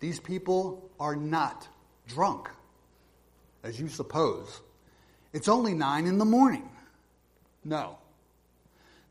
These 0.00 0.18
people 0.18 0.90
are 0.98 1.14
not 1.14 1.68
drunk, 2.08 2.50
as 3.62 3.78
you 3.78 3.86
suppose. 3.86 4.60
It's 5.32 5.46
only 5.46 5.74
nine 5.74 6.08
in 6.08 6.18
the 6.18 6.24
morning. 6.24 6.68
No. 7.64 7.99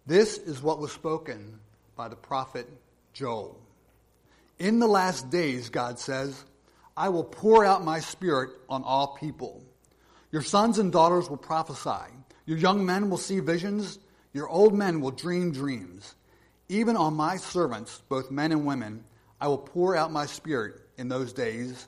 This 0.10 0.40
is 0.40 0.60
what 0.60 0.80
was 0.80 0.92
spoken 0.92 1.60
by 1.96 2.08
the 2.08 2.16
prophet 2.16 2.68
Joel. 3.14 3.62
In 4.58 4.80
the 4.80 4.88
last 4.88 5.30
days, 5.30 5.70
God 5.70 6.00
says, 6.00 6.46
I 6.98 7.10
will 7.10 7.24
pour 7.24 7.64
out 7.64 7.84
my 7.84 8.00
spirit 8.00 8.50
on 8.68 8.82
all 8.82 9.16
people. 9.18 9.64
Your 10.32 10.42
sons 10.42 10.80
and 10.80 10.92
daughters 10.92 11.30
will 11.30 11.38
prophesy. 11.38 12.12
Your 12.48 12.58
young 12.58 12.88
men 12.88 13.12
will 13.12 13.20
see 13.20 13.40
visions. 13.40 14.00
Your 14.34 14.50
old 14.50 14.74
men 14.74 15.00
will 15.00 15.12
dream 15.12 15.52
dreams. 15.52 16.16
Even 16.70 16.98
on 16.98 17.14
my 17.14 17.38
servants, 17.38 18.02
both 18.10 18.32
men 18.32 18.52
and 18.52 18.66
women, 18.66 19.04
I 19.40 19.48
will 19.48 19.60
pour 19.60 19.96
out 19.96 20.12
my 20.12 20.26
spirit 20.26 20.74
in 20.98 21.08
those 21.08 21.34
days, 21.34 21.88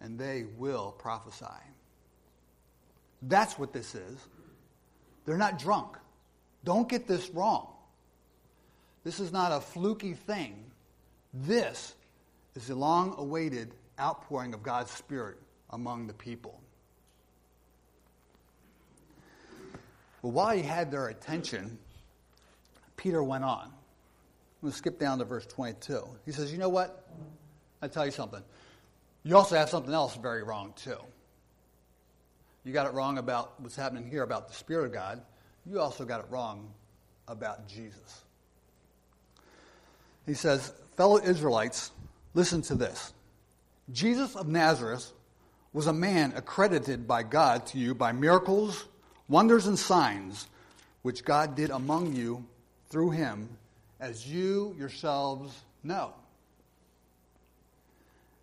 and 0.00 0.16
they 0.16 0.44
will 0.58 0.92
prophesy. 0.92 1.46
That's 3.20 3.58
what 3.58 3.72
this 3.72 3.96
is. 3.96 4.16
They're 5.26 5.36
not 5.36 5.58
drunk. 5.58 5.97
Don't 6.68 6.86
get 6.86 7.08
this 7.08 7.30
wrong. 7.30 7.66
This 9.02 9.20
is 9.20 9.32
not 9.32 9.52
a 9.52 9.60
fluky 9.62 10.12
thing. 10.12 10.66
This 11.32 11.94
is 12.54 12.66
the 12.66 12.74
long 12.74 13.14
awaited 13.16 13.72
outpouring 13.98 14.52
of 14.52 14.62
God's 14.62 14.90
Spirit 14.90 15.38
among 15.70 16.08
the 16.08 16.12
people. 16.12 16.60
Well, 20.20 20.32
while 20.32 20.54
he 20.54 20.62
had 20.62 20.90
their 20.90 21.08
attention, 21.08 21.78
Peter 22.98 23.22
went 23.22 23.44
on. 23.44 23.64
I'm 23.64 23.72
going 24.60 24.72
to 24.72 24.76
skip 24.76 24.98
down 24.98 25.20
to 25.20 25.24
verse 25.24 25.46
22. 25.46 26.06
He 26.26 26.32
says, 26.32 26.52
You 26.52 26.58
know 26.58 26.68
what? 26.68 27.08
I'll 27.80 27.88
tell 27.88 28.04
you 28.04 28.12
something. 28.12 28.42
You 29.24 29.38
also 29.38 29.56
have 29.56 29.70
something 29.70 29.94
else 29.94 30.16
very 30.16 30.42
wrong, 30.42 30.74
too. 30.76 30.98
You 32.62 32.74
got 32.74 32.84
it 32.84 32.92
wrong 32.92 33.16
about 33.16 33.58
what's 33.58 33.74
happening 33.74 34.06
here 34.06 34.22
about 34.22 34.48
the 34.48 34.54
Spirit 34.54 34.84
of 34.84 34.92
God. 34.92 35.22
You 35.68 35.80
also 35.80 36.06
got 36.06 36.20
it 36.20 36.26
wrong 36.30 36.70
about 37.26 37.68
Jesus. 37.68 38.22
He 40.24 40.32
says, 40.32 40.72
Fellow 40.96 41.18
Israelites, 41.18 41.90
listen 42.32 42.62
to 42.62 42.74
this. 42.74 43.12
Jesus 43.92 44.34
of 44.34 44.48
Nazareth 44.48 45.12
was 45.74 45.86
a 45.86 45.92
man 45.92 46.32
accredited 46.36 47.06
by 47.06 47.22
God 47.22 47.66
to 47.66 47.78
you 47.78 47.94
by 47.94 48.12
miracles, 48.12 48.86
wonders, 49.28 49.66
and 49.66 49.78
signs 49.78 50.46
which 51.02 51.24
God 51.24 51.54
did 51.54 51.70
among 51.70 52.14
you 52.14 52.44
through 52.88 53.10
him, 53.10 53.48
as 54.00 54.26
you 54.26 54.74
yourselves 54.78 55.54
know. 55.84 56.14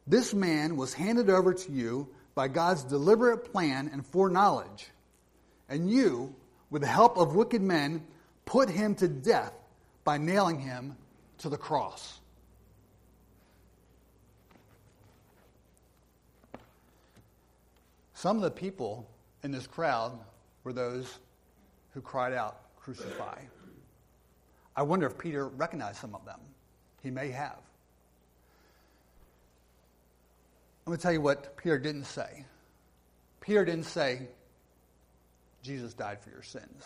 This 0.06 0.34
man 0.34 0.78
was 0.78 0.94
handed 0.94 1.32
over 1.32 1.56
to 1.56 1.72
you 1.72 2.08
by 2.36 2.48
God's 2.50 2.84
deliberate 2.84 3.52
plan 3.52 3.90
and 3.92 4.06
foreknowledge, 4.06 4.90
and 5.68 5.90
you, 5.90 6.36
with 6.70 6.82
the 6.82 6.88
help 6.88 7.18
of 7.18 7.36
wicked 7.36 7.62
men, 7.62 8.06
put 8.46 8.70
him 8.70 8.96
to 8.96 9.08
death 9.08 9.54
by 10.04 10.18
nailing 10.18 10.60
him 10.60 10.96
to 11.40 11.50
the 11.50 11.58
cross. 11.58 12.20
Some 18.14 18.38
of 18.38 18.44
the 18.44 18.52
people 18.52 19.08
in 19.44 19.52
this 19.52 19.68
crowd 19.68 20.18
were 20.64 20.74
those 20.74 21.20
who 21.94 22.02
cried 22.02 22.34
out, 22.34 22.60
Crucify. 22.80 23.40
I 24.76 24.82
wonder 24.84 25.08
if 25.08 25.18
Peter 25.18 25.48
recognized 25.48 25.98
some 25.98 26.14
of 26.16 26.26
them. 26.26 26.40
He 27.02 27.12
may 27.12 27.30
have. 27.30 27.60
I'm 30.86 30.92
going 30.92 30.98
to 30.98 31.02
tell 31.02 31.14
you 31.14 31.22
what 31.22 31.58
Peter 31.58 31.80
didn't 31.80 32.06
say. 32.06 32.46
Peter 33.42 33.66
didn't 33.66 33.86
say, 33.86 34.28
Jesus 35.66 35.94
died 35.94 36.22
for 36.22 36.30
your 36.30 36.44
sins. 36.44 36.84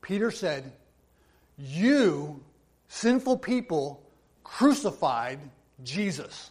Peter 0.00 0.30
said, 0.30 0.72
You, 1.58 2.42
sinful 2.88 3.38
people, 3.38 4.02
crucified 4.42 5.38
Jesus. 5.84 6.50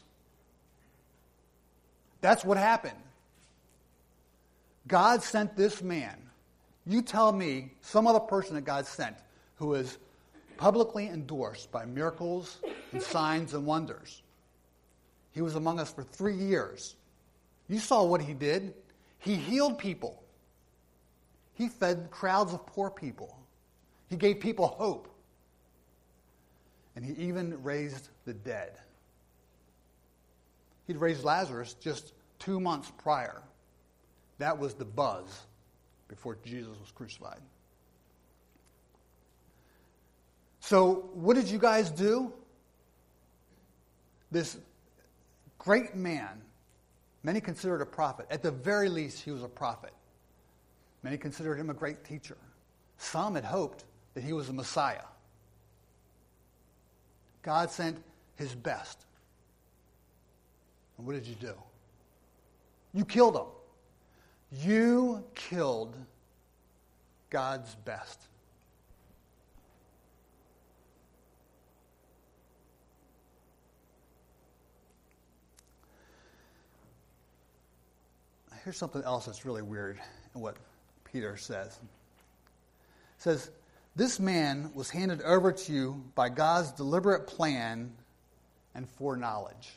That's 2.22 2.46
what 2.46 2.58
happened. 2.58 2.98
God 4.88 5.24
sent 5.24 5.58
this 5.58 5.82
man. 5.82 6.16
You 6.86 7.02
tell 7.02 7.32
me 7.32 7.72
some 7.82 8.08
other 8.08 8.20
person 8.20 8.56
that 8.56 8.62
God 8.62 8.86
sent 8.86 9.16
who 9.56 9.74
is 9.74 9.98
publicly 10.58 11.08
endorsed 11.08 11.72
by 11.72 11.86
miracles 11.86 12.60
and 12.92 13.02
signs 13.02 13.54
and 13.54 13.66
wonders. 13.66 14.22
He 15.34 15.42
was 15.42 15.56
among 15.56 15.80
us 15.80 15.92
for 15.92 16.04
three 16.04 16.36
years. 16.36 16.96
You 17.68 17.80
saw 17.80 18.04
what 18.04 18.22
he 18.22 18.34
did. 18.34 18.74
He 19.22 19.36
healed 19.36 19.78
people. 19.78 20.24
He 21.54 21.70
fed 21.70 22.10
crowds 22.10 22.54
of 22.54 22.66
poor 22.66 22.90
people. 22.90 23.38
He 24.10 24.18
gave 24.18 24.40
people 24.40 24.68
hope. 24.68 25.08
And 26.96 27.06
he 27.06 27.14
even 27.24 27.62
raised 27.64 28.10
the 28.26 28.34
dead. 28.34 28.80
He'd 30.88 30.98
raised 30.98 31.24
Lazarus 31.24 31.76
just 31.76 32.14
two 32.40 32.60
months 32.60 32.92
prior. 32.98 33.44
That 34.40 34.58
was 34.58 34.74
the 34.74 34.86
buzz 34.86 35.46
before 36.08 36.38
Jesus 36.44 36.78
was 36.80 36.92
crucified. 36.92 37.40
So, 40.62 41.10
what 41.14 41.36
did 41.36 41.48
you 41.48 41.60
guys 41.60 41.92
do? 41.92 42.34
This 44.32 44.58
great 45.60 45.96
man, 45.96 46.42
many 47.24 47.42
considered 47.42 47.82
a 47.82 47.86
prophet. 47.86 48.28
At 48.30 48.44
the 48.44 48.52
very 48.52 48.90
least, 48.90 49.24
he 49.24 49.32
was 49.32 49.44
a 49.44 49.48
prophet. 49.48 49.94
Many 51.04 51.18
considered 51.18 51.56
him 51.56 51.70
a 51.70 51.74
great 51.74 52.04
teacher. 52.04 52.38
Some 52.98 53.36
had 53.36 53.44
hoped 53.44 53.86
that 54.14 54.24
he 54.24 54.34
was 54.34 54.48
the 54.48 54.54
Messiah. 54.54 55.04
God 57.42 57.72
sent 57.72 57.98
his 58.36 58.54
best. 58.54 59.06
And 60.98 61.08
what 61.08 61.14
did 61.14 61.26
you 61.26 61.36
do? 61.36 61.54
You 62.94 63.06
killed 63.06 63.36
him. 63.36 63.48
You 64.52 65.24
killed 65.34 65.96
God's 67.30 67.74
best. 67.76 68.28
Here's 78.64 78.78
something 78.78 79.04
else 79.04 79.26
that's 79.26 79.44
really 79.44 79.64
weird 79.64 80.00
in 80.36 80.42
what 80.42 80.56
Peter 81.04 81.36
says. 81.36 81.68
It 81.68 81.80
says, 83.18 83.50
This 83.96 84.20
man 84.20 84.72
was 84.76 84.90
handed 84.90 85.22
over 85.24 85.52
to 85.52 85.74
you 85.74 86.04
by 86.14 86.30
God's 86.30 86.72
deliberate 86.72 87.26
plan 87.26 87.92
and 88.76 88.88
foreknowledge. 88.88 89.74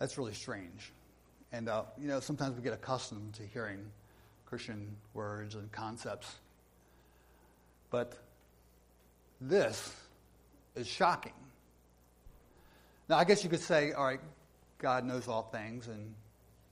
That's 0.00 0.18
really 0.18 0.34
strange. 0.34 0.92
And, 1.52 1.68
uh, 1.68 1.84
you 1.96 2.08
know, 2.08 2.18
sometimes 2.18 2.56
we 2.56 2.62
get 2.62 2.72
accustomed 2.72 3.34
to 3.34 3.44
hearing 3.44 3.84
Christian 4.46 4.96
words 5.14 5.54
and 5.54 5.70
concepts. 5.70 6.34
But 7.90 8.14
this 9.40 9.94
is 10.74 10.88
shocking. 10.88 11.32
Now, 13.12 13.18
I 13.18 13.24
guess 13.24 13.44
you 13.44 13.50
could 13.50 13.60
say, 13.60 13.92
all 13.92 14.06
right, 14.06 14.20
God 14.78 15.04
knows 15.04 15.28
all 15.28 15.42
things, 15.42 15.86
and 15.86 16.14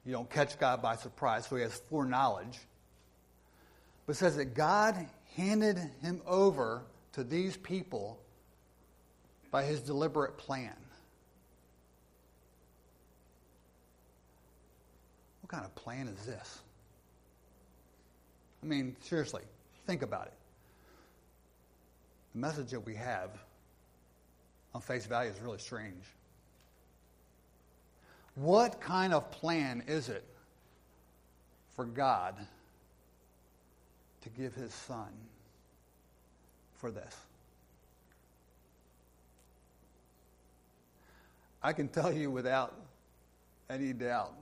you 0.07 0.12
don't 0.12 0.31
catch 0.31 0.59
God 0.59 0.81
by 0.81 0.96
surprise, 0.96 1.44
so 1.44 1.57
he 1.57 1.61
has 1.61 1.83
foreknowledge. 1.90 2.59
But 4.07 4.16
says 4.16 4.37
that 4.37 4.55
God 4.55 5.07
handed 5.37 5.76
him 6.00 6.22
over 6.26 6.81
to 7.12 7.24
these 7.24 7.59
people 7.59 8.18
by 9.50 9.64
his 9.64 9.83
deliberate 9.83 10.38
plan. 10.38 10.72
What 15.42 15.50
kind 15.50 15.66
of 15.66 15.74
plan 15.74 16.09
is 16.09 16.24
this? 16.24 16.59
I 18.62 18.66
mean, 18.66 18.96
seriously, 19.00 19.42
think 19.87 20.00
about 20.00 20.29
it. 20.29 20.35
The 22.33 22.40
message 22.40 22.70
that 22.70 22.81
we 22.81 22.94
have 22.94 23.29
on 24.74 24.81
face 24.81 25.05
value 25.05 25.31
is 25.31 25.38
really 25.42 25.59
strange. 25.59 26.07
What 28.40 28.81
kind 28.81 29.12
of 29.12 29.31
plan 29.31 29.83
is 29.87 30.09
it 30.09 30.24
for 31.76 31.85
God 31.85 32.35
to 34.22 34.29
give 34.31 34.55
his 34.55 34.72
son 34.72 35.11
for 36.76 36.90
this? 36.90 37.14
I 41.62 41.74
can 41.74 41.88
tell 41.88 42.11
you 42.11 42.31
without 42.31 42.74
any 43.68 43.92
doubt 43.92 44.33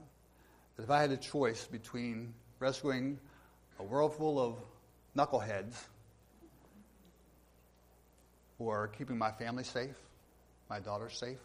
that 0.77 0.83
if 0.83 0.89
I 0.89 1.01
had 1.01 1.11
a 1.11 1.17
choice 1.17 1.65
between 1.65 2.33
rescuing 2.59 3.19
a 3.79 3.83
world 3.83 4.15
full 4.15 4.39
of 4.39 4.55
knuckleheads 5.17 5.73
or 8.59 8.87
keeping 8.87 9.17
my 9.17 9.31
family 9.31 9.65
safe, 9.65 9.97
my 10.69 10.79
daughter 10.79 11.09
safe, 11.09 11.39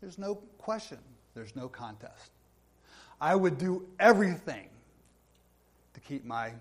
there's 0.00 0.18
no 0.18 0.36
question, 0.58 0.98
there's 1.36 1.54
no 1.54 1.68
contest. 1.68 2.30
I 3.20 3.36
would 3.36 3.58
do 3.58 3.86
everything 4.00 4.68
to 5.92 6.00
keep 6.00 6.24
my 6.24 6.52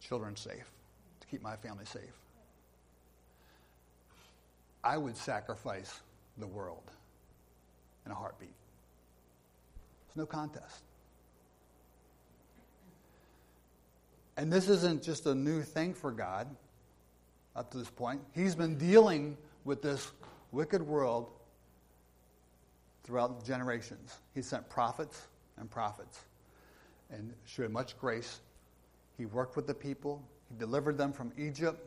children 0.00 0.36
safe, 0.36 0.70
to 1.20 1.26
keep 1.26 1.42
my 1.42 1.56
family 1.56 1.84
safe. 1.84 2.02
I 4.84 4.96
would 4.96 5.16
sacrifice 5.16 6.00
the 6.38 6.46
world 6.46 6.84
in 8.06 8.12
a 8.12 8.14
heartbeat. 8.14 8.54
There's 10.06 10.16
no 10.16 10.26
contest. 10.26 10.82
And 14.36 14.52
this 14.52 14.68
isn't 14.68 15.02
just 15.02 15.26
a 15.26 15.34
new 15.34 15.62
thing 15.62 15.92
for 15.92 16.12
God 16.12 16.46
up 17.56 17.72
to 17.72 17.78
this 17.78 17.90
point. 17.90 18.20
He's 18.32 18.54
been 18.54 18.78
dealing 18.78 19.36
with 19.64 19.82
this 19.82 20.12
wicked 20.52 20.82
world 20.82 21.30
throughout 23.06 23.38
the 23.38 23.46
generations. 23.46 24.18
He 24.34 24.42
sent 24.42 24.68
prophets 24.68 25.28
and 25.56 25.70
prophets 25.70 26.20
and 27.10 27.32
showed 27.44 27.70
much 27.70 27.98
grace. 27.98 28.40
He 29.16 29.26
worked 29.26 29.56
with 29.56 29.66
the 29.66 29.74
people, 29.74 30.22
he 30.50 30.58
delivered 30.58 30.98
them 30.98 31.12
from 31.12 31.32
Egypt, 31.38 31.80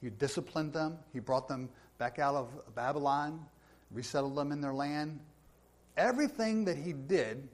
he 0.00 0.10
disciplined 0.10 0.72
them, 0.72 0.98
he 1.12 1.18
brought 1.18 1.48
them 1.48 1.68
back 1.98 2.18
out 2.18 2.34
of 2.34 2.74
Babylon, 2.74 3.44
resettled 3.90 4.36
them 4.36 4.52
in 4.52 4.60
their 4.60 4.74
land, 4.74 5.18
everything 5.96 6.64
that 6.66 6.76
he 6.76 6.92
did 6.92 7.48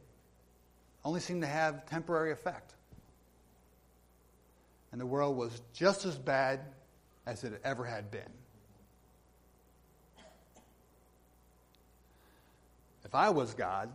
only 1.05 1.21
seemed 1.21 1.43
to 1.43 1.49
have 1.49 1.87
temporary 1.87 2.33
effect. 2.33 2.75
And 4.93 5.01
the 5.01 5.07
world 5.07 5.37
was 5.37 5.63
just 5.73 6.05
as 6.05 6.19
bad 6.19 6.61
as 7.27 7.45
it 7.45 7.61
ever 7.65 7.85
had 7.85 8.11
been. 8.11 8.23
I 13.17 13.31
was 13.31 13.55
God, 13.55 13.91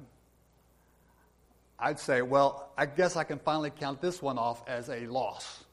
I'd 1.80 2.00
say, 2.00 2.22
well, 2.22 2.72
I 2.78 2.86
guess 2.86 3.16
I 3.16 3.24
can 3.24 3.40
finally 3.40 3.72
count 3.72 4.02
this 4.02 4.22
one 4.22 4.38
off 4.38 4.62
as 4.68 4.90
a 4.90 5.08
loss. 5.08 5.64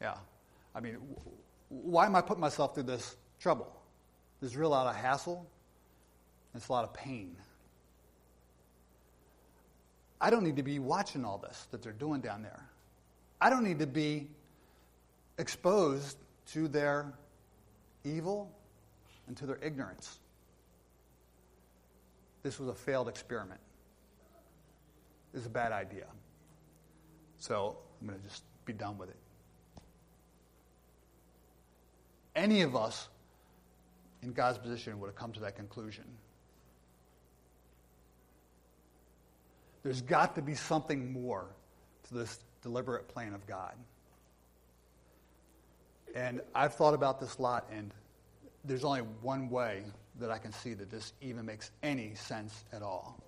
Yeah. 0.00 0.14
I 0.74 0.80
mean, 0.80 0.98
why 1.68 2.06
am 2.06 2.16
I 2.16 2.20
putting 2.20 2.40
myself 2.40 2.74
through 2.74 2.84
this 2.84 3.16
trouble? 3.40 3.70
There's 4.40 4.56
real 4.56 4.70
lot 4.70 4.86
of 4.86 4.96
hassle. 4.96 5.46
It's 6.54 6.68
a 6.68 6.72
lot 6.72 6.84
of 6.84 6.94
pain. 6.94 7.36
I 10.20 10.30
don't 10.30 10.42
need 10.42 10.56
to 10.56 10.62
be 10.62 10.78
watching 10.78 11.24
all 11.24 11.38
this 11.38 11.66
that 11.70 11.82
they're 11.82 11.92
doing 11.92 12.20
down 12.20 12.42
there. 12.42 12.64
I 13.40 13.50
don't 13.50 13.64
need 13.64 13.78
to 13.80 13.86
be 13.86 14.28
exposed 15.38 16.16
to 16.52 16.68
their 16.68 17.12
evil 18.04 18.50
and 19.26 19.36
to 19.36 19.46
their 19.46 19.58
ignorance. 19.62 20.18
This 22.42 22.58
was 22.58 22.68
a 22.68 22.74
failed 22.74 23.08
experiment. 23.08 23.60
This 25.32 25.40
is 25.40 25.46
a 25.46 25.50
bad 25.50 25.72
idea. 25.72 26.06
So 27.38 27.78
I'm 28.00 28.06
going 28.06 28.18
to 28.18 28.26
just 28.26 28.44
be 28.64 28.72
done 28.72 28.98
with 28.98 29.10
it. 29.10 29.16
Any 32.34 32.62
of 32.62 32.76
us 32.76 33.08
in 34.22 34.32
God's 34.32 34.58
position 34.58 35.00
would 35.00 35.08
have 35.08 35.16
come 35.16 35.32
to 35.32 35.40
that 35.40 35.56
conclusion. 35.56 36.04
There's 39.82 40.02
got 40.02 40.34
to 40.34 40.42
be 40.42 40.54
something 40.54 41.12
more 41.12 41.46
to 42.08 42.14
this 42.14 42.38
deliberate 42.62 43.08
plan 43.08 43.34
of 43.34 43.46
God. 43.46 43.74
And 46.14 46.40
I've 46.54 46.74
thought 46.74 46.94
about 46.94 47.20
this 47.20 47.36
a 47.38 47.42
lot, 47.42 47.68
and 47.72 47.92
there's 48.64 48.84
only 48.84 49.00
one 49.22 49.50
way 49.50 49.84
that 50.20 50.30
I 50.30 50.38
can 50.38 50.52
see 50.52 50.74
that 50.74 50.90
this 50.90 51.12
even 51.20 51.46
makes 51.46 51.70
any 51.82 52.14
sense 52.14 52.64
at 52.72 52.82
all. 52.82 53.22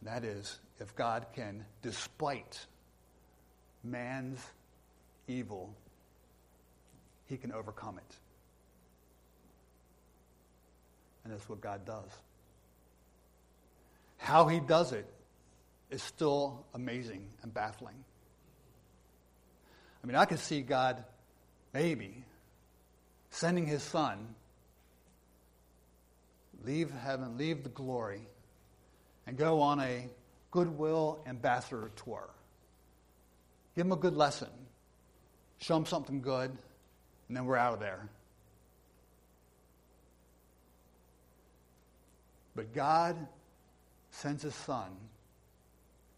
And 0.00 0.08
that 0.08 0.24
is 0.24 0.58
if 0.80 0.94
God 0.96 1.26
can, 1.34 1.64
despite 1.82 2.66
man's 3.84 4.40
evil, 5.26 5.74
he 7.26 7.36
can 7.36 7.52
overcome 7.52 7.98
it. 7.98 8.16
And 11.24 11.32
that's 11.32 11.48
what 11.48 11.60
God 11.60 11.84
does. 11.84 12.10
How 14.16 14.46
he 14.46 14.60
does 14.60 14.92
it 14.92 15.06
is 15.90 16.02
still 16.02 16.64
amazing 16.74 17.26
and 17.42 17.52
baffling. 17.52 18.04
I 20.02 20.06
mean, 20.06 20.16
I 20.16 20.24
can 20.24 20.38
see 20.38 20.60
God 20.60 21.02
maybe 21.72 22.24
sending 23.30 23.66
his 23.66 23.82
son, 23.82 24.34
leave 26.64 26.90
heaven, 26.90 27.36
leave 27.38 27.62
the 27.62 27.68
glory, 27.68 28.22
and 29.26 29.36
go 29.36 29.60
on 29.60 29.80
a 29.80 30.08
goodwill 30.50 31.20
ambassador 31.26 31.90
tour. 32.04 32.28
Give 33.76 33.86
him 33.86 33.92
a 33.92 33.96
good 33.96 34.16
lesson, 34.16 34.48
show 35.58 35.76
him 35.76 35.86
something 35.86 36.20
good, 36.20 36.50
and 37.28 37.36
then 37.36 37.44
we're 37.44 37.56
out 37.56 37.74
of 37.74 37.80
there. 37.80 38.08
But 42.56 42.74
God 42.74 43.16
sends 44.10 44.42
his 44.42 44.54
son 44.54 44.90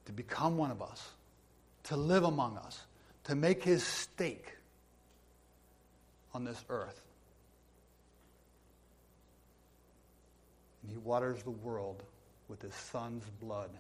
to 0.07 0.12
become 0.12 0.57
one 0.57 0.70
of 0.70 0.81
us, 0.81 1.11
to 1.85 1.96
live 1.96 2.24
among 2.24 2.57
us, 2.57 2.81
to 3.24 3.35
make 3.35 3.62
his 3.62 3.83
stake 3.85 4.57
on 6.33 6.44
this 6.44 6.64
earth. 6.70 7.00
And 10.82 10.90
he 10.90 10.98
waters 10.98 11.42
the 11.42 11.50
world 11.50 12.02
with 12.48 12.62
his 12.62 12.74
son's 12.74 13.24
blood. 13.40 13.70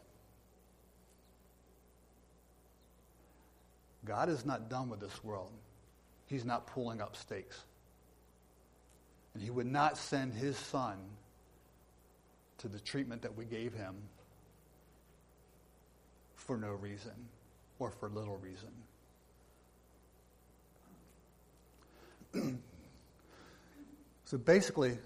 God 4.04 4.28
is 4.28 4.44
not 4.46 4.68
done 4.70 4.88
with 4.88 5.00
this 5.00 5.22
world. 5.22 5.50
He's 6.26 6.44
not 6.44 6.66
pulling 6.66 7.00
up 7.00 7.16
stakes. 7.16 7.60
And 9.34 9.42
he 9.42 9.50
would 9.50 9.66
not 9.66 9.96
send 9.96 10.34
his 10.34 10.56
son 10.56 10.98
to 12.58 12.68
the 12.68 12.78
treatment 12.78 13.22
that 13.22 13.36
we 13.36 13.44
gave 13.44 13.72
him 13.72 13.96
for 16.34 16.56
no 16.56 16.70
reason 16.72 17.12
or 17.78 17.90
for 17.90 18.08
little 18.08 18.38
reason. 18.38 18.70
so 24.24 24.38
basically, 24.38 24.98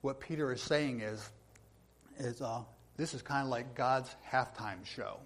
what 0.00 0.20
Peter 0.20 0.52
is 0.52 0.62
saying 0.62 1.00
is, 1.00 1.28
is 2.18 2.40
uh, 2.40 2.62
this 2.96 3.14
is 3.14 3.22
kind 3.22 3.44
of 3.44 3.48
like 3.48 3.74
God's 3.74 4.14
halftime 4.30 4.84
show. 4.84 5.18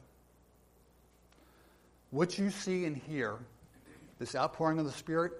What 2.11 2.39
you 2.39 2.51
see 2.51 2.85
and 2.85 2.97
hear, 2.97 3.39
this 4.19 4.35
outpouring 4.35 4.79
of 4.79 4.85
the 4.85 4.93
Spirit, 4.93 5.33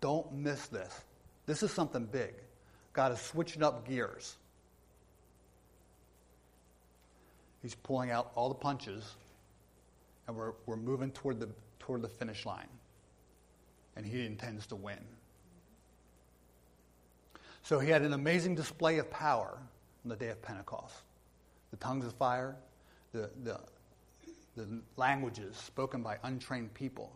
don't 0.00 0.32
miss 0.32 0.66
this. 0.68 0.92
This 1.44 1.62
is 1.62 1.70
something 1.70 2.06
big. 2.06 2.34
God 2.92 3.12
is 3.12 3.20
switching 3.20 3.62
up 3.62 3.86
gears. 3.86 4.36
He's 7.62 7.74
pulling 7.74 8.10
out 8.10 8.32
all 8.34 8.48
the 8.48 8.54
punches, 8.54 9.04
and 10.26 10.36
we're, 10.36 10.52
we're 10.64 10.76
moving 10.76 11.10
toward 11.10 11.40
the, 11.40 11.48
toward 11.78 12.00
the 12.00 12.08
finish 12.08 12.46
line. 12.46 12.68
And 13.96 14.06
he 14.06 14.24
intends 14.24 14.66
to 14.68 14.76
win. 14.76 14.98
So 17.66 17.80
he 17.80 17.90
had 17.90 18.02
an 18.02 18.12
amazing 18.12 18.54
display 18.54 18.98
of 18.98 19.10
power 19.10 19.58
on 20.04 20.08
the 20.08 20.14
day 20.14 20.28
of 20.28 20.40
Pentecost. 20.40 20.94
The 21.72 21.76
tongues 21.78 22.06
of 22.06 22.14
fire, 22.14 22.54
the, 23.10 23.28
the, 23.42 23.58
the 24.54 24.68
languages 24.96 25.56
spoken 25.56 26.00
by 26.00 26.18
untrained 26.22 26.74
people. 26.74 27.10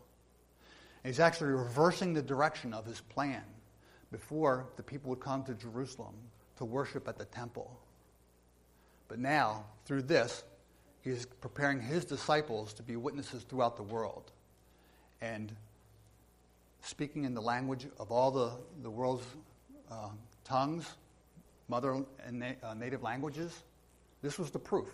And 1.05 1.15
he's 1.15 1.21
actually 1.21 1.51
reversing 1.51 2.15
the 2.15 2.23
direction 2.23 2.75
of 2.75 2.85
his 2.85 3.01
plan 3.01 3.45
before 4.11 4.67
the 4.77 4.83
people 4.83 5.11
would 5.11 5.21
come 5.21 5.45
to 5.45 5.55
Jerusalem 5.55 6.17
to 6.57 6.65
worship 6.65 7.07
at 7.07 7.17
the 7.17 7.27
temple. 7.27 7.79
But 9.07 9.21
now, 9.21 9.67
through 9.85 10.03
this, 10.03 10.43
he's 11.03 11.27
preparing 11.27 11.81
his 11.81 12.05
disciples 12.05 12.73
to 12.73 12.83
be 12.83 12.97
witnesses 12.97 13.45
throughout 13.45 13.77
the 13.77 13.85
world. 13.85 14.33
And 15.21 15.55
speaking 16.83 17.23
in 17.23 17.35
the 17.35 17.41
language 17.41 17.87
of 18.01 18.11
all 18.11 18.33
the, 18.33 18.51
the 18.83 18.91
world's 18.91 19.27
uh, 19.89 20.09
tongues, 20.51 20.85
mother 21.69 22.05
and 22.27 22.41
na- 22.41 22.53
uh, 22.63 22.75
native 22.75 23.03
languages, 23.03 23.57
this 24.21 24.37
was 24.37 24.51
the 24.51 24.59
proof 24.59 24.89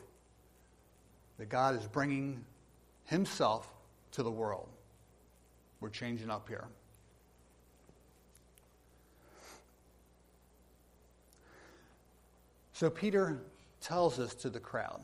that 1.39 1.49
God 1.49 1.75
is 1.81 1.87
bringing 1.89 2.45
himself 3.05 3.67
to 4.13 4.23
the 4.23 4.31
world. 4.31 4.69
We're 5.81 5.89
changing 5.89 6.31
up 6.31 6.47
here. 6.49 6.67
So 12.75 12.91
Peter 12.91 13.39
tells 13.81 14.19
this 14.19 14.35
to 14.35 14.51
the 14.51 14.61
crowd. 14.61 15.01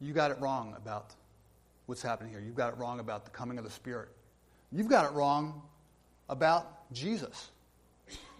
You 0.00 0.12
got 0.12 0.30
it 0.30 0.38
wrong 0.38 0.74
about 0.76 1.14
what's 1.86 2.02
happening 2.02 2.30
here. 2.30 2.42
You've 2.44 2.54
got 2.54 2.74
it 2.74 2.76
wrong 2.76 3.00
about 3.00 3.24
the 3.24 3.30
coming 3.30 3.56
of 3.56 3.64
the 3.64 3.70
Spirit. 3.70 4.10
You've 4.70 4.88
got 4.88 5.10
it 5.10 5.14
wrong 5.14 5.62
about 6.28 6.92
Jesus. 6.92 7.50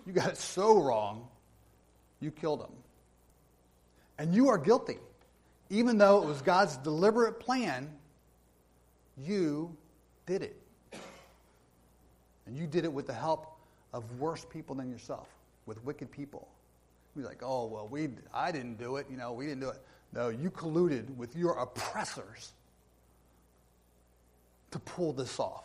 You 0.07 0.13
got 0.13 0.29
it 0.29 0.37
so 0.37 0.81
wrong, 0.83 1.29
you 2.21 2.31
killed 2.31 2.61
him. 2.61 2.73
And 4.19 4.35
you 4.35 4.49
are 4.49 4.59
guilty. 4.59 4.99
Even 5.69 5.99
though 5.99 6.23
it 6.23 6.27
was 6.27 6.41
God's 6.43 6.77
deliberate 6.79 7.41
plan, 7.41 7.91
you 9.19 9.77
did 10.27 10.43
it. 10.43 10.57
And 12.47 12.57
you 12.57 12.67
did 12.67 12.85
it 12.85 12.93
with 12.93 13.07
the 13.07 13.13
help 13.13 13.59
of 13.93 14.21
worse 14.21 14.47
people 14.49 14.77
than 14.77 14.91
yourself, 14.91 15.29
with 15.67 15.83
wicked 15.85 16.11
people. 16.11 16.49
Be 17.17 17.23
like, 17.23 17.43
oh, 17.43 17.67
well, 17.67 17.89
we, 17.89 18.11
I 18.33 18.53
didn't 18.53 18.79
do 18.79 18.97
it. 18.97 19.07
You 19.11 19.17
know, 19.17 19.33
we 19.33 19.47
didn't 19.47 19.61
do 19.61 19.71
it. 19.71 19.81
No, 20.13 20.29
you 20.29 20.51
colluded 20.51 21.17
with 21.17 21.35
your 21.35 21.53
oppressors 21.59 22.53
to 24.71 24.79
pull 24.79 25.13
this 25.13 25.41
off. 25.41 25.65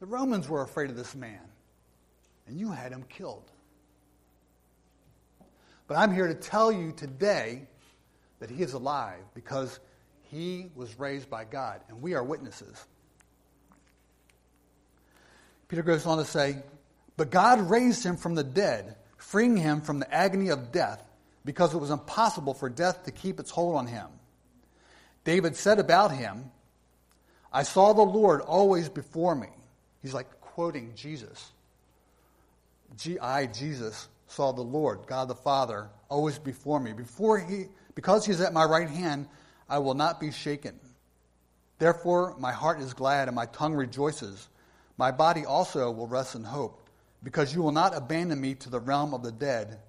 The 0.00 0.06
Romans 0.06 0.48
were 0.48 0.62
afraid 0.62 0.90
of 0.90 0.96
this 0.96 1.14
man, 1.14 1.40
and 2.46 2.58
you 2.58 2.70
had 2.70 2.92
him 2.92 3.04
killed. 3.08 3.50
But 5.86 5.96
I'm 5.96 6.14
here 6.14 6.28
to 6.28 6.34
tell 6.34 6.72
you 6.72 6.92
today 6.92 7.66
that 8.40 8.50
he 8.50 8.62
is 8.62 8.72
alive 8.72 9.22
because 9.34 9.78
he 10.30 10.66
was 10.74 10.98
raised 10.98 11.30
by 11.30 11.44
God, 11.44 11.80
and 11.88 12.02
we 12.02 12.14
are 12.14 12.24
witnesses. 12.24 12.84
Peter 15.68 15.82
goes 15.82 16.06
on 16.06 16.18
to 16.18 16.24
say, 16.24 16.62
but 17.16 17.30
God 17.30 17.70
raised 17.70 18.04
him 18.04 18.16
from 18.16 18.34
the 18.34 18.44
dead, 18.44 18.96
freeing 19.16 19.56
him 19.56 19.80
from 19.80 20.00
the 20.00 20.12
agony 20.12 20.48
of 20.48 20.72
death, 20.72 21.02
because 21.44 21.74
it 21.74 21.78
was 21.78 21.90
impossible 21.90 22.54
for 22.54 22.68
death 22.68 23.04
to 23.04 23.12
keep 23.12 23.38
its 23.38 23.50
hold 23.50 23.76
on 23.76 23.86
him. 23.86 24.06
David 25.24 25.56
said 25.56 25.78
about 25.78 26.10
him, 26.10 26.50
I 27.52 27.62
saw 27.62 27.92
the 27.92 28.02
Lord 28.02 28.40
always 28.40 28.88
before 28.88 29.34
me. 29.34 29.48
He's 30.02 30.14
like 30.14 30.40
quoting 30.40 30.92
Jesus. 30.96 31.52
I, 33.20 33.46
Jesus, 33.46 34.08
saw 34.26 34.52
the 34.52 34.62
Lord, 34.62 35.06
God 35.06 35.28
the 35.28 35.34
Father, 35.34 35.88
always 36.08 36.38
before 36.38 36.80
me. 36.80 36.92
Before 36.92 37.38
he, 37.38 37.66
because 37.94 38.26
he 38.26 38.32
is 38.32 38.40
at 38.40 38.52
my 38.52 38.64
right 38.64 38.88
hand, 38.88 39.28
I 39.68 39.78
will 39.78 39.94
not 39.94 40.20
be 40.20 40.30
shaken. 40.30 40.78
Therefore, 41.78 42.36
my 42.38 42.52
heart 42.52 42.80
is 42.80 42.94
glad 42.94 43.28
and 43.28 43.34
my 43.34 43.46
tongue 43.46 43.74
rejoices. 43.74 44.48
My 44.96 45.10
body 45.10 45.44
also 45.44 45.90
will 45.90 46.06
rest 46.06 46.34
in 46.34 46.44
hope 46.44 46.88
because 47.22 47.54
you 47.54 47.62
will 47.62 47.72
not 47.72 47.96
abandon 47.96 48.40
me 48.40 48.54
to 48.56 48.70
the 48.70 48.80
realm 48.80 49.14
of 49.14 49.22
the 49.22 49.32
dead, 49.32 49.80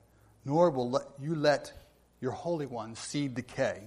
nor 0.46 0.70
will 0.70 0.90
let 0.90 1.04
you 1.20 1.36
let 1.36 1.74
your 2.22 2.32
Holy 2.32 2.66
One 2.66 2.96
see 2.96 3.28
decay. 3.28 3.84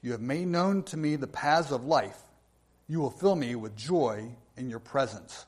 You 0.00 0.12
have 0.12 0.20
made 0.20 0.46
known 0.46 0.84
to 0.84 0.96
me 0.96 1.16
the 1.16 1.26
paths 1.26 1.72
of 1.72 1.84
life. 1.84 2.18
You 2.88 3.00
will 3.00 3.10
fill 3.10 3.34
me 3.34 3.54
with 3.54 3.76
joy 3.76 4.30
in 4.56 4.70
your 4.70 4.78
presence. 4.78 5.44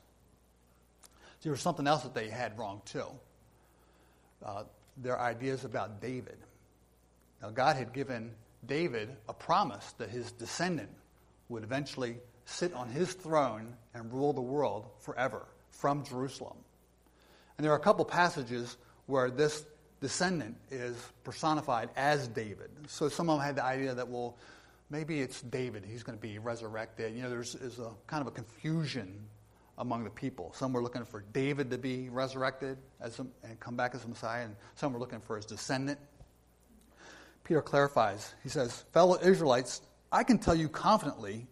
There 1.43 1.53
was 1.53 1.61
something 1.61 1.87
else 1.87 2.03
that 2.03 2.15
they 2.15 2.29
had 2.29 2.59
wrong, 2.59 2.83
too. 2.85 3.07
Uh, 4.45 4.65
their 4.97 5.19
ideas 5.19 5.65
about 5.65 6.01
David. 6.01 6.37
Now, 7.41 7.51
God 7.51 7.77
had 7.77 7.93
given 7.93 8.33
David 8.67 9.09
a 9.29 9.33
promise 9.33 9.93
that 9.99 10.11
his 10.11 10.33
descendant 10.33 10.91
would 11.49 11.65
eventually 11.65 12.17
sit 12.45 12.75
on 12.75 12.89
his 12.89 13.13
throne 13.15 13.75
and 13.95 14.13
rule 14.13 14.33
the 14.33 14.41
world 14.41 14.87
forever 14.99 15.47
from 15.71 16.05
Jerusalem. 16.05 16.57
And 17.57 17.65
there 17.65 17.73
are 17.73 17.77
a 17.77 17.81
couple 17.81 18.05
passages 18.05 18.77
where 19.07 19.31
this 19.31 19.65
descendant 20.01 20.57
is 20.71 20.97
personified 21.25 21.91
as 21.97 22.29
David. 22.29 22.71
So 22.89 23.09
some 23.09 23.29
of 23.31 23.39
them 23.39 23.47
had 23.47 23.57
the 23.57 23.65
idea 23.65 23.95
that, 23.95 24.09
well, 24.09 24.37
maybe 24.89 25.21
it's 25.21 25.41
David. 25.43 25.85
He's 25.85 26.03
going 26.03 26.19
to 26.19 26.23
be 26.23 26.39
resurrected. 26.39 27.15
You 27.15 27.23
know, 27.23 27.31
there's, 27.31 27.55
there's 27.55 27.79
a 27.79 27.91
kind 28.07 28.21
of 28.21 28.27
a 28.27 28.31
confusion 28.31 29.27
among 29.81 30.05
the 30.05 30.11
people. 30.11 30.53
Some 30.55 30.75
were 30.75 30.83
looking 30.83 31.05
for 31.05 31.25
David 31.33 31.71
to 31.71 31.79
be 31.79 32.11
resurrected 32.11 32.77
a, 33.01 33.11
and 33.43 33.59
come 33.59 33.77
back 33.77 33.95
as 33.95 34.07
Messiah, 34.07 34.45
and 34.45 34.55
some 34.77 34.93
were 34.93 34.99
looking 34.99 35.21
for 35.21 35.37
his 35.37 35.47
descendant. 35.47 35.99
Peter 37.45 37.63
clarifies. 37.63 38.35
He 38.43 38.51
says, 38.51 38.85
Fellow 38.93 39.19
Israelites, 39.21 39.81
I 40.13 40.23
can 40.23 40.39
tell 40.39 40.55
you 40.55 40.69
confidently 40.69 41.47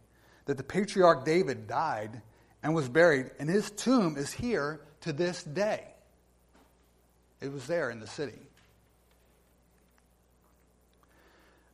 that 0.44 0.58
the 0.58 0.62
patriarch 0.62 1.24
David 1.24 1.66
died 1.66 2.20
and 2.62 2.74
was 2.74 2.88
buried, 2.88 3.30
and 3.38 3.48
his 3.48 3.70
tomb 3.70 4.16
is 4.18 4.30
here 4.30 4.80
to 5.00 5.12
this 5.12 5.42
day. 5.42 5.84
It 7.40 7.50
was 7.50 7.66
there 7.66 7.90
in 7.90 7.98
the 7.98 8.06
city. 8.06 8.38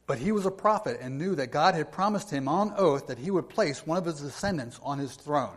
But 0.06 0.18
he 0.18 0.30
was 0.30 0.46
a 0.46 0.50
prophet 0.50 0.98
and 1.00 1.18
knew 1.18 1.34
that 1.34 1.50
God 1.50 1.74
had 1.74 1.90
promised 1.90 2.30
him 2.30 2.46
on 2.46 2.74
oath 2.76 3.08
that 3.08 3.18
he 3.18 3.30
would 3.30 3.48
place 3.48 3.86
one 3.86 3.98
of 3.98 4.04
his 4.04 4.20
descendants 4.20 4.78
on 4.82 4.98
his 4.98 5.16
throne. 5.16 5.56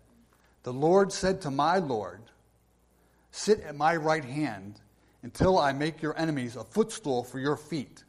The 0.63 0.73
Lord 0.73 1.11
said 1.11 1.41
to 1.41 1.51
my 1.51 1.77
Lord, 1.77 2.21
Sit 3.31 3.61
at 3.61 3.75
my 3.75 3.95
right 3.95 4.25
hand 4.25 4.79
until 5.23 5.57
I 5.57 5.71
make 5.71 6.01
your 6.01 6.17
enemies 6.19 6.55
a 6.55 6.63
footstool 6.63 7.23
for 7.23 7.39
your 7.39 7.55
feet. 7.55 8.03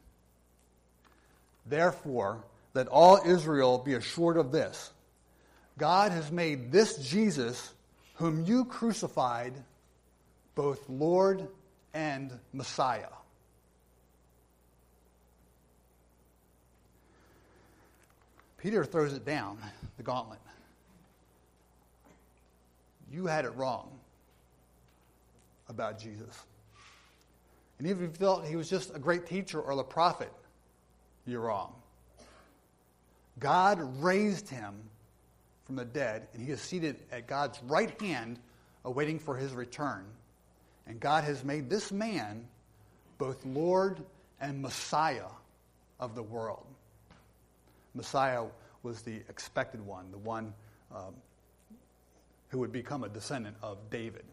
Therefore, 1.65 2.43
let 2.73 2.87
all 2.87 3.19
Israel 3.25 3.77
be 3.77 3.93
assured 3.93 4.37
of 4.37 4.51
this 4.51 4.91
God 5.77 6.11
has 6.11 6.31
made 6.31 6.71
this 6.71 6.97
Jesus, 6.97 7.73
whom 8.15 8.45
you 8.45 8.65
crucified, 8.65 9.53
both 10.55 10.87
Lord 10.87 11.47
and 11.93 12.31
Messiah. 12.51 13.07
Peter 18.57 18.85
throws 18.85 19.13
it 19.13 19.25
down, 19.25 19.57
the 19.97 20.03
gauntlet. 20.03 20.39
You 23.13 23.27
had 23.27 23.45
it 23.45 23.55
wrong 23.55 23.91
about 25.69 25.99
Jesus. 25.99 26.45
And 27.77 27.87
even 27.87 28.05
if 28.05 28.09
you 28.09 28.15
felt 28.15 28.43
he 28.43 28.55
was 28.55 28.67
just 28.67 28.95
a 28.95 28.97
great 28.97 29.27
teacher 29.27 29.61
or 29.61 29.75
the 29.75 29.83
prophet, 29.83 30.33
you're 31.27 31.41
wrong. 31.41 31.75
God 33.39 33.79
raised 34.03 34.49
him 34.49 34.73
from 35.65 35.75
the 35.75 35.85
dead, 35.85 36.27
and 36.33 36.43
he 36.43 36.51
is 36.51 36.59
seated 36.59 36.97
at 37.11 37.27
God's 37.27 37.61
right 37.67 38.01
hand, 38.01 38.39
awaiting 38.83 39.19
for 39.19 39.37
his 39.37 39.53
return. 39.53 40.05
And 40.87 40.99
God 40.99 41.23
has 41.23 41.43
made 41.43 41.69
this 41.69 41.91
man 41.91 42.47
both 43.19 43.45
Lord 43.45 44.03
and 44.41 44.59
Messiah 44.59 45.29
of 45.99 46.15
the 46.15 46.23
world. 46.23 46.65
Messiah 47.93 48.45
was 48.81 49.03
the 49.03 49.17
expected 49.29 49.85
one, 49.85 50.09
the 50.09 50.17
one 50.17 50.51
um, 50.93 51.13
who 52.53 52.59
would 52.59 52.71
become 52.71 53.03
a 53.03 53.09
descendant 53.09 53.57
of 53.63 53.79
David, 53.89 54.23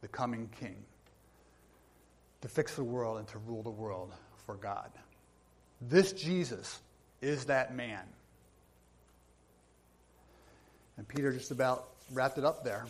the 0.00 0.06
coming 0.06 0.48
king, 0.60 0.76
to 2.40 2.48
fix 2.48 2.76
the 2.76 2.84
world 2.84 3.18
and 3.18 3.26
to 3.26 3.38
rule 3.38 3.60
the 3.60 3.70
world 3.70 4.12
for 4.46 4.54
God. 4.54 4.92
This 5.80 6.12
Jesus 6.12 6.80
is 7.20 7.46
that 7.46 7.74
man. 7.74 8.04
And 10.96 11.08
Peter 11.08 11.32
just 11.32 11.50
about 11.50 11.88
wrapped 12.12 12.38
it 12.38 12.44
up 12.44 12.62
there. 12.62 12.86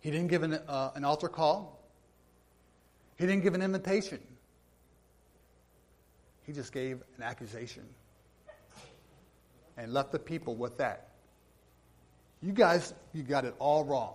He 0.00 0.10
didn't 0.10 0.28
give 0.28 0.42
an, 0.42 0.54
uh, 0.54 0.92
an 0.94 1.04
altar 1.04 1.28
call, 1.28 1.78
he 3.18 3.26
didn't 3.26 3.42
give 3.42 3.54
an 3.54 3.62
invitation. 3.62 4.20
He 6.46 6.54
just 6.54 6.72
gave 6.72 7.02
an 7.18 7.22
accusation 7.22 7.84
and 9.78 9.92
left 9.92 10.12
the 10.12 10.18
people 10.18 10.56
with 10.56 10.76
that. 10.78 11.08
You 12.42 12.52
guys, 12.52 12.92
you 13.14 13.22
got 13.22 13.44
it 13.44 13.54
all 13.58 13.84
wrong. 13.84 14.14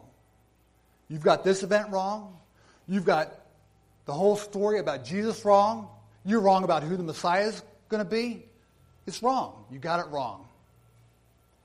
You've 1.09 1.23
got 1.23 1.43
this 1.43 1.63
event 1.63 1.89
wrong. 1.89 2.37
You've 2.87 3.05
got 3.05 3.33
the 4.05 4.13
whole 4.13 4.35
story 4.35 4.79
about 4.79 5.05
Jesus 5.05 5.43
wrong. 5.45 5.87
You're 6.25 6.41
wrong 6.41 6.63
about 6.63 6.83
who 6.83 6.95
the 6.95 7.03
Messiah 7.03 7.47
is 7.47 7.63
going 7.89 8.03
to 8.03 8.09
be. 8.09 8.45
It's 9.07 9.23
wrong. 9.23 9.65
You 9.71 9.79
got 9.79 9.99
it 9.99 10.09
wrong. 10.09 10.45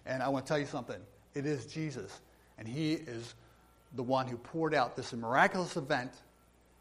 And 0.07 0.23
I 0.23 0.29
want 0.29 0.47
to 0.47 0.49
tell 0.49 0.59
you 0.59 0.67
something. 0.67 1.01
It 1.35 1.47
is 1.47 1.67
Jesus. 1.67 2.13
And 2.57 2.67
he 2.67 2.95
is 2.95 3.35
the 3.95 4.03
one 4.03 4.27
who 4.27 4.37
poured 4.37 4.75
out 4.75 4.97
this 4.97 5.13
miraculous 5.13 5.77
event. 5.77 6.13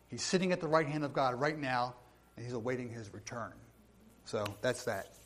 He's 0.09 0.23
sitting 0.23 0.51
at 0.51 0.61
the 0.61 0.67
right 0.67 0.87
hand 0.87 1.03
of 1.03 1.13
God 1.13 1.35
right 1.35 1.57
now, 1.57 1.95
and 2.35 2.45
he's 2.45 2.53
awaiting 2.53 2.89
his 2.89 3.13
return. 3.13 3.51
So 4.25 4.45
that's 4.61 4.85
that. 4.85 5.16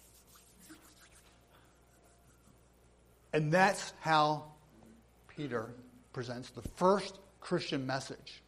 And 3.34 3.52
that's 3.52 3.94
how 4.02 4.44
Peter 5.28 5.70
presents 6.14 6.50
the 6.50 6.62
first 6.76 7.18
Christian 7.40 7.86
message. 7.86 8.42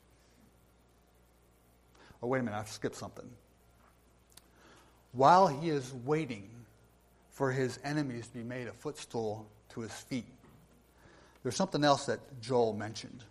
Oh, 2.21 2.27
wait 2.27 2.39
a 2.39 2.43
minute, 2.43 2.57
I've 2.57 2.69
skipped 2.69 2.95
something. 2.95 3.29
While 5.13 5.47
he 5.47 5.69
is 5.69 5.93
waiting 6.05 6.49
for 7.31 7.51
his 7.51 7.79
enemies 7.83 8.27
to 8.27 8.33
be 8.33 8.43
made 8.43 8.67
a 8.67 8.73
footstool 8.73 9.47
to 9.69 9.81
his 9.81 9.91
feet, 9.91 10.25
there's 11.43 11.55
something 11.55 11.83
else 11.83 12.05
that 12.05 12.19
Joel 12.41 12.73
mentioned. 12.73 13.23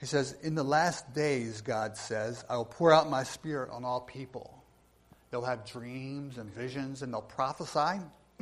He 0.00 0.06
says, 0.06 0.34
In 0.42 0.56
the 0.56 0.64
last 0.64 1.14
days, 1.14 1.60
God 1.60 1.96
says, 1.96 2.44
I 2.50 2.56
will 2.56 2.64
pour 2.64 2.92
out 2.92 3.08
my 3.08 3.22
spirit 3.22 3.70
on 3.70 3.84
all 3.84 4.00
people. 4.00 4.61
They'll 5.32 5.42
have 5.42 5.64
dreams 5.64 6.36
and 6.36 6.54
visions 6.54 7.00
and 7.00 7.10
they'll 7.12 7.22
prophesy. 7.22 8.02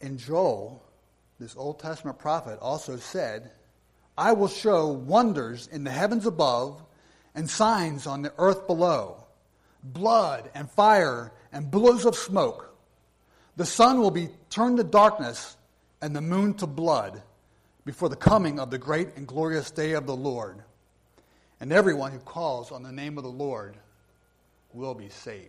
and 0.00 0.18
Joel, 0.18 0.82
this 1.38 1.56
Old 1.56 1.78
Testament 1.78 2.18
prophet, 2.18 2.58
also 2.60 2.96
said, 2.96 3.52
I 4.18 4.32
will 4.32 4.48
show 4.48 4.88
wonders 4.88 5.68
in 5.68 5.84
the 5.84 5.92
heavens 5.92 6.26
above 6.26 6.82
and 7.36 7.48
signs 7.48 8.08
on 8.08 8.22
the 8.22 8.32
earth 8.38 8.66
below 8.66 9.18
blood 9.84 10.50
and 10.54 10.68
fire 10.70 11.32
and 11.52 11.70
billows 11.70 12.04
of 12.04 12.16
smoke. 12.16 12.74
The 13.56 13.66
sun 13.66 14.00
will 14.00 14.10
be 14.10 14.30
turned 14.50 14.78
to 14.78 14.84
darkness 14.84 15.56
and 16.00 16.14
the 16.14 16.20
moon 16.20 16.54
to 16.54 16.66
blood 16.66 17.22
before 17.84 18.08
the 18.08 18.16
coming 18.16 18.58
of 18.58 18.70
the 18.70 18.78
great 18.78 19.10
and 19.14 19.28
glorious 19.28 19.70
day 19.70 19.92
of 19.92 20.06
the 20.06 20.16
Lord. 20.16 20.60
And 21.60 21.72
everyone 21.72 22.10
who 22.10 22.18
calls 22.18 22.72
on 22.72 22.82
the 22.82 22.90
name 22.90 23.16
of 23.16 23.22
the 23.22 23.30
Lord 23.30 23.76
will 24.74 24.94
be 24.94 25.08
saved. 25.08 25.48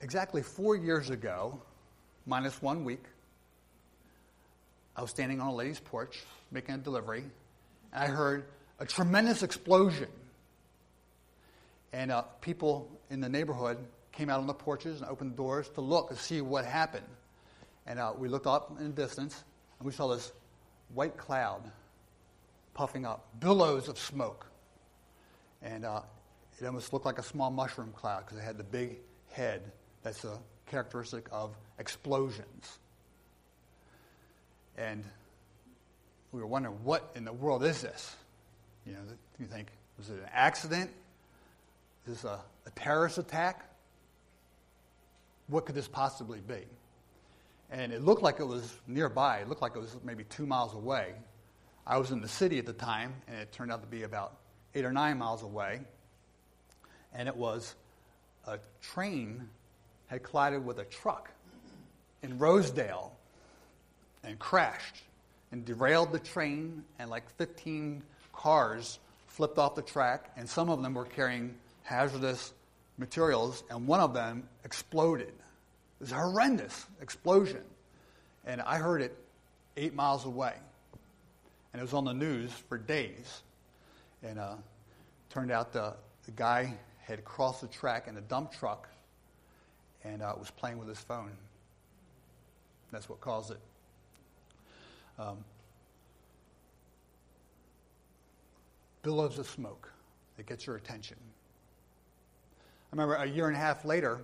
Exactly 0.00 0.42
four 0.42 0.74
years 0.74 1.10
ago, 1.10 1.60
minus 2.26 2.60
one 2.60 2.84
week, 2.84 3.04
I 4.96 5.02
was 5.02 5.10
standing 5.10 5.40
on 5.40 5.48
a 5.48 5.54
lady's 5.54 5.78
porch 5.78 6.22
making 6.50 6.74
a 6.74 6.78
delivery, 6.78 7.24
and 7.92 8.04
I 8.04 8.06
heard 8.08 8.44
a 8.78 8.84
tremendous 8.84 9.42
explosion. 9.42 10.08
And 11.92 12.10
uh, 12.10 12.22
people 12.40 12.90
in 13.10 13.20
the 13.20 13.28
neighborhood 13.28 13.78
came 14.10 14.28
out 14.28 14.40
on 14.40 14.46
the 14.46 14.54
porches 14.54 15.00
and 15.00 15.10
opened 15.10 15.32
the 15.32 15.36
doors 15.36 15.68
to 15.70 15.80
look 15.80 16.08
to 16.08 16.16
see 16.16 16.40
what 16.40 16.64
happened. 16.64 17.06
And 17.86 17.98
uh, 17.98 18.12
we 18.16 18.28
looked 18.28 18.46
up 18.46 18.76
in 18.78 18.94
the 18.94 19.02
distance, 19.02 19.44
and 19.78 19.86
we 19.86 19.92
saw 19.92 20.08
this 20.08 20.32
white 20.94 21.16
cloud 21.16 21.62
puffing 22.74 23.04
up, 23.04 23.28
billows 23.40 23.88
of 23.88 23.98
smoke. 23.98 24.46
And 25.62 25.84
uh, 25.84 26.02
it 26.60 26.66
almost 26.66 26.92
looked 26.92 27.06
like 27.06 27.18
a 27.18 27.22
small 27.22 27.50
mushroom 27.50 27.92
cloud 27.92 28.24
because 28.24 28.38
it 28.38 28.42
had 28.42 28.58
the 28.58 28.64
big 28.64 28.98
head 29.30 29.62
that's 30.02 30.24
a 30.24 30.38
characteristic 30.66 31.26
of 31.30 31.54
explosions. 31.78 32.78
And 34.76 35.04
we 36.32 36.40
were 36.40 36.46
wondering, 36.46 36.76
what 36.82 37.10
in 37.14 37.24
the 37.24 37.32
world 37.32 37.62
is 37.64 37.82
this? 37.82 38.16
You 38.86 38.92
know, 38.92 38.98
you 39.38 39.46
think, 39.46 39.68
was 39.98 40.08
it 40.08 40.14
an 40.14 40.28
accident? 40.32 40.90
Is 42.06 42.14
this 42.14 42.24
a, 42.24 42.40
a 42.66 42.70
terrorist 42.74 43.18
attack? 43.18 43.68
what 45.52 45.66
could 45.66 45.74
this 45.74 45.88
possibly 45.88 46.40
be? 46.40 46.64
And 47.70 47.92
it 47.92 48.02
looked 48.02 48.22
like 48.22 48.40
it 48.40 48.46
was 48.46 48.74
nearby. 48.86 49.38
It 49.38 49.48
looked 49.48 49.62
like 49.62 49.76
it 49.76 49.78
was 49.80 49.96
maybe 50.04 50.24
two 50.24 50.46
miles 50.46 50.74
away. 50.74 51.12
I 51.86 51.98
was 51.98 52.10
in 52.10 52.20
the 52.20 52.28
city 52.28 52.58
at 52.58 52.66
the 52.66 52.72
time, 52.72 53.14
and 53.26 53.38
it 53.38 53.52
turned 53.52 53.72
out 53.72 53.80
to 53.82 53.88
be 53.88 54.04
about 54.04 54.34
eight 54.74 54.84
or 54.84 54.92
nine 54.92 55.18
miles 55.18 55.42
away. 55.42 55.80
And 57.12 57.28
it 57.28 57.36
was 57.36 57.74
a 58.46 58.58
train 58.80 59.48
had 60.06 60.22
collided 60.22 60.64
with 60.64 60.78
a 60.78 60.84
truck 60.84 61.30
in 62.22 62.38
Rosedale 62.38 63.12
and 64.22 64.38
crashed 64.38 65.02
and 65.50 65.64
derailed 65.64 66.12
the 66.12 66.18
train, 66.18 66.84
and 66.98 67.10
like 67.10 67.28
15 67.36 68.02
cars 68.32 68.98
flipped 69.26 69.58
off 69.58 69.74
the 69.74 69.82
track, 69.82 70.30
and 70.36 70.48
some 70.48 70.70
of 70.70 70.82
them 70.82 70.94
were 70.94 71.04
carrying 71.04 71.54
hazardous 71.82 72.52
materials, 72.96 73.64
and 73.70 73.86
one 73.86 74.00
of 74.00 74.14
them 74.14 74.48
exploded. 74.64 75.28
It 75.28 76.00
was 76.00 76.12
a 76.12 76.16
horrendous 76.16 76.86
explosion. 77.00 77.62
And 78.44 78.60
I 78.60 78.78
heard 78.78 79.02
it 79.02 79.16
eight 79.76 79.94
miles 79.94 80.24
away. 80.24 80.54
And 81.72 81.80
it 81.80 81.82
was 81.82 81.94
on 81.94 82.04
the 82.04 82.14
news 82.14 82.50
for 82.68 82.78
days. 82.78 83.42
And 84.22 84.38
uh, 84.38 84.56
turned 85.30 85.50
out 85.50 85.72
the, 85.72 85.94
the 86.26 86.32
guy 86.32 86.74
had 87.00 87.24
crossed 87.24 87.60
the 87.60 87.68
track 87.68 88.08
in 88.08 88.16
a 88.16 88.20
dump 88.20 88.52
truck 88.52 88.88
and 90.04 90.22
uh, 90.22 90.34
was 90.38 90.50
playing 90.50 90.78
with 90.78 90.88
his 90.88 90.98
phone. 90.98 91.32
That's 92.90 93.08
what 93.08 93.20
caused 93.20 93.52
it. 93.52 93.60
Um, 95.18 95.44
billows 99.02 99.38
of 99.38 99.48
smoke 99.48 99.90
that 100.36 100.46
gets 100.46 100.66
your 100.66 100.76
attention. 100.76 101.16
I 102.92 102.96
remember 102.96 103.14
a 103.14 103.26
year 103.26 103.48
and 103.48 103.56
a 103.56 103.58
half 103.58 103.84
later, 103.84 104.20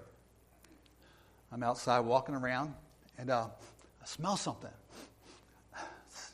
I'm 1.50 1.62
outside 1.62 2.00
walking 2.00 2.34
around, 2.34 2.74
and 3.16 3.30
uh, 3.30 3.46
I 4.02 4.04
smell 4.04 4.36
something. 4.36 4.70
It's, 6.06 6.32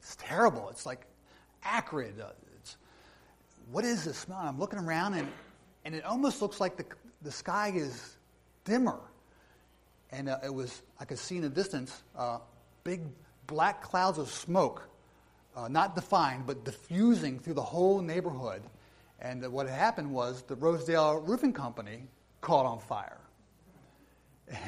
it's, 0.00 0.16
terrible. 0.28 0.68
It's 0.70 0.86
like 0.86 1.06
acrid. 1.64 2.20
Uh, 2.20 2.28
it's, 2.60 2.76
what 3.70 3.84
is 3.84 4.04
this 4.04 4.18
smell? 4.18 4.38
I'm 4.38 4.58
looking 4.58 4.78
around, 4.78 5.14
and, 5.14 5.28
and 5.84 5.94
it 5.94 6.04
almost 6.04 6.42
looks 6.42 6.60
like 6.60 6.76
the, 6.76 6.84
the 7.22 7.32
sky 7.32 7.72
is 7.74 8.16
dimmer. 8.64 8.98
And 10.10 10.28
uh, 10.28 10.38
it 10.44 10.52
was, 10.52 10.82
I 11.00 11.04
could 11.04 11.18
see 11.18 11.36
in 11.36 11.42
the 11.42 11.48
distance, 11.48 12.02
uh, 12.16 12.38
big 12.84 13.02
black 13.46 13.82
clouds 13.82 14.18
of 14.18 14.28
smoke, 14.28 14.88
uh, 15.56 15.68
not 15.68 15.94
defined, 15.94 16.46
but 16.46 16.64
diffusing 16.64 17.38
through 17.38 17.54
the 17.54 17.62
whole 17.62 18.00
neighborhood. 18.00 18.62
And 19.20 19.46
what 19.52 19.66
had 19.66 19.78
happened 19.78 20.12
was 20.12 20.42
the 20.42 20.54
Rosedale 20.54 21.20
Roofing 21.20 21.52
Company 21.52 22.04
caught 22.40 22.66
on 22.66 22.78
fire. 22.78 23.18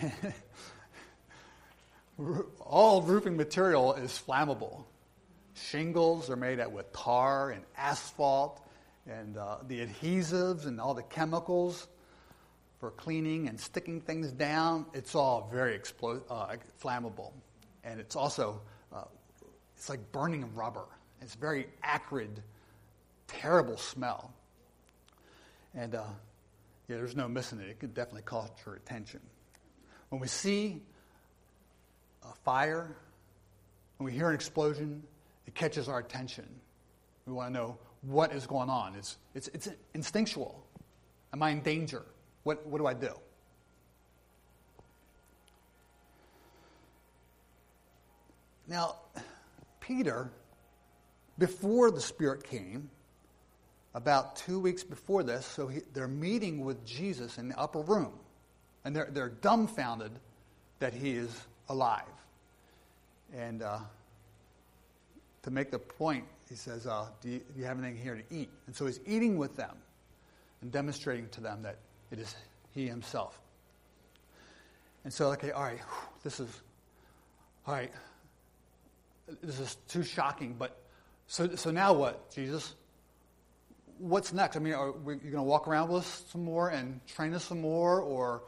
All 2.61 3.01
roofing 3.03 3.37
material 3.37 3.95
is 3.95 4.11
flammable. 4.27 4.85
Shingles 5.61 6.31
are 6.31 6.37
made 6.37 6.61
out 6.61 6.73
with 6.73 6.93
tar 6.93 7.51
and 7.51 7.63
asphalt, 7.77 8.61
and 9.07 9.37
uh, 9.37 9.59
the 9.67 9.85
adhesives 9.85 10.67
and 10.67 10.81
all 10.81 10.95
the 10.95 11.03
chemicals 11.03 11.89
for 12.79 12.91
cleaning 12.93 13.49
and 13.49 13.61
sticking 13.61 14.01
things 14.01 14.33
down. 14.33 14.87
It's 14.95 15.15
all 15.15 15.49
very 15.53 15.77
uh, 15.77 16.57
flammable, 16.83 17.33
and 17.85 18.01
it's 18.01 18.17
also 18.17 18.61
uh, 18.93 19.05
it's 19.77 19.89
like 19.89 20.13
burning 20.13 20.55
rubber. 20.55 20.87
It's 21.21 21.35
very 21.35 21.67
acrid, 21.83 22.43
terrible 23.29 23.77
smell. 23.77 24.33
And 25.75 25.95
uh, 25.95 26.05
yeah, 26.89 26.97
there's 26.97 27.17
no 27.17 27.29
missing 27.29 27.61
it. 27.61 27.69
It 27.69 27.79
could 27.79 27.95
definitely 27.95 28.23
caught 28.23 28.51
your 28.65 28.75
attention. 28.77 29.21
When 30.09 30.21
we 30.21 30.27
see 30.27 30.83
a 32.23 32.35
fire, 32.45 32.97
when 33.99 34.07
we 34.07 34.13
hear 34.13 34.29
an 34.29 34.35
explosion, 34.35 35.03
it 35.47 35.55
catches 35.55 35.89
our 35.89 35.99
attention. 35.99 36.49
We 37.27 37.33
want 37.33 37.53
to 37.53 37.61
know 37.61 37.79
what 38.03 38.33
is 38.33 38.47
going 38.47 38.71
on. 38.71 38.95
It's, 38.97 39.19
it's, 39.35 39.49
it's 39.49 39.69
instinctual. 39.95 40.65
Am 41.33 41.43
I 41.43 41.51
in 41.51 41.61
danger? 41.61 42.03
What, 42.43 42.67
what 42.67 42.79
do 42.79 42.87
I 42.87 42.95
do? 42.95 43.13
Now, 48.67 48.97
Peter, 49.81 50.31
before 51.39 51.91
the 51.91 52.01
Spirit 52.01 52.45
came, 52.45 52.89
about 53.95 54.37
two 54.37 54.61
weeks 54.61 54.85
before 54.85 55.23
this, 55.23 55.45
so 55.45 55.67
he, 55.67 55.81
they're 55.93 56.07
meeting 56.07 56.65
with 56.65 56.85
Jesus 56.87 57.39
in 57.39 57.49
the 57.49 57.59
upper 57.59 57.81
room, 57.81 58.13
and 58.85 58.95
they're, 58.95 59.09
they're 59.11 59.31
dumbfounded 59.31 60.13
that 60.79 60.95
he 60.95 61.11
is 61.11 61.47
alive. 61.69 62.05
And 63.37 63.63
uh, 63.63 63.81
to 65.43 65.51
make 65.51 65.71
the 65.71 65.79
point, 65.79 66.25
he 66.49 66.55
says, 66.55 66.87
uh, 66.87 67.07
do, 67.21 67.31
you, 67.31 67.39
do 67.39 67.61
you 67.61 67.65
have 67.65 67.79
anything 67.79 67.97
here 67.97 68.15
to 68.15 68.35
eat? 68.35 68.51
And 68.67 68.75
so 68.75 68.87
he's 68.87 69.01
eating 69.07 69.39
with 69.39 69.57
them 69.57 69.77
and 70.61 70.71
demonstrating 70.71 71.29
to 71.31 71.41
them 71.41 71.63
that 71.63 71.77
it 72.11 72.19
is 72.19 72.35
he 72.75 72.87
himself. 72.87 73.41
And 75.05 75.13
so, 75.13 75.31
okay, 75.33 75.51
all 75.51 75.63
right, 75.63 75.81
this 76.23 76.41
is, 76.41 76.49
all 77.67 77.75
right, 77.75 77.91
this 79.43 79.59
is 79.59 79.77
too 79.89 80.03
shocking, 80.03 80.55
but 80.59 80.77
so, 81.27 81.55
so 81.55 81.71
now 81.71 81.93
what, 81.93 82.31
Jesus? 82.33 82.75
What's 83.99 84.33
next? 84.33 84.57
I 84.57 84.61
mean, 84.61 84.75
are 84.75 84.93
we, 84.93 85.15
you 85.15 85.21
going 85.21 85.37
to 85.37 85.43
walk 85.43 85.69
around 85.69 85.89
with 85.91 86.03
us 86.03 86.25
some 86.31 86.45
more 86.45 86.69
and 86.71 87.01
train 87.07 87.35
us 87.35 87.45
some 87.45 87.61
more, 87.61 88.01
or, 88.01 88.43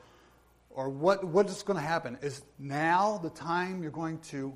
or 0.71 0.89
what, 0.89 1.25
what 1.25 1.47
is 1.49 1.63
going 1.63 1.79
to 1.79 1.87
happen? 1.87 2.19
Is 2.23 2.43
now 2.59 3.19
the 3.23 3.31
time 3.31 3.83
you're 3.83 3.93
going 3.93 4.19
to 4.31 4.53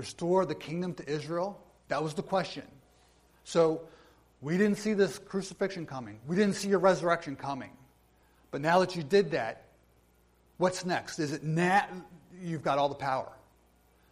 restore 0.00 0.46
the 0.46 0.54
kingdom 0.54 0.94
to 0.94 1.08
Israel? 1.08 1.60
That 1.88 2.02
was 2.02 2.14
the 2.14 2.22
question. 2.22 2.64
So 3.44 3.82
we 4.40 4.56
didn't 4.56 4.78
see 4.78 4.94
this 4.94 5.18
crucifixion 5.18 5.86
coming. 5.86 6.18
We 6.26 6.36
didn't 6.36 6.54
see 6.54 6.68
your 6.68 6.78
resurrection 6.78 7.36
coming. 7.36 7.70
But 8.50 8.62
now 8.62 8.80
that 8.80 8.96
you 8.96 9.02
did 9.02 9.32
that, 9.32 9.64
what's 10.56 10.84
next? 10.84 11.18
Is 11.18 11.32
it 11.32 11.44
now 11.44 11.86
you've 12.42 12.62
got 12.62 12.78
all 12.78 12.88
the 12.88 12.94
power? 12.94 13.30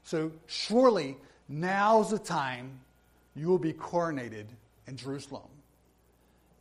So 0.05 0.31
surely 0.47 1.17
now's 1.49 2.11
the 2.11 2.19
time 2.19 2.81
you 3.35 3.49
will 3.49 3.59
be 3.59 3.73
coronated 3.73 4.47
in 4.87 4.97
Jerusalem 4.97 5.49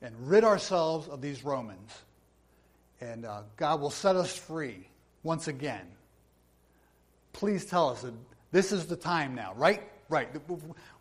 and 0.02 0.16
rid 0.30 0.44
ourselves 0.44 1.08
of 1.10 1.22
these 1.22 1.44
Romans. 1.44 1.92
And 3.02 3.26
uh, 3.26 3.42
God 3.58 3.82
will 3.82 3.92
set 3.92 4.16
us 4.16 4.36
free 4.36 4.88
once 5.24 5.48
again. 5.48 5.86
Please 7.34 7.66
tell 7.66 7.90
us 7.90 8.02
that 8.02 8.14
this 8.52 8.72
is 8.72 8.86
the 8.88 8.96
time 8.96 9.36
now, 9.36 9.54
right? 9.56 9.82
Right. 10.10 10.30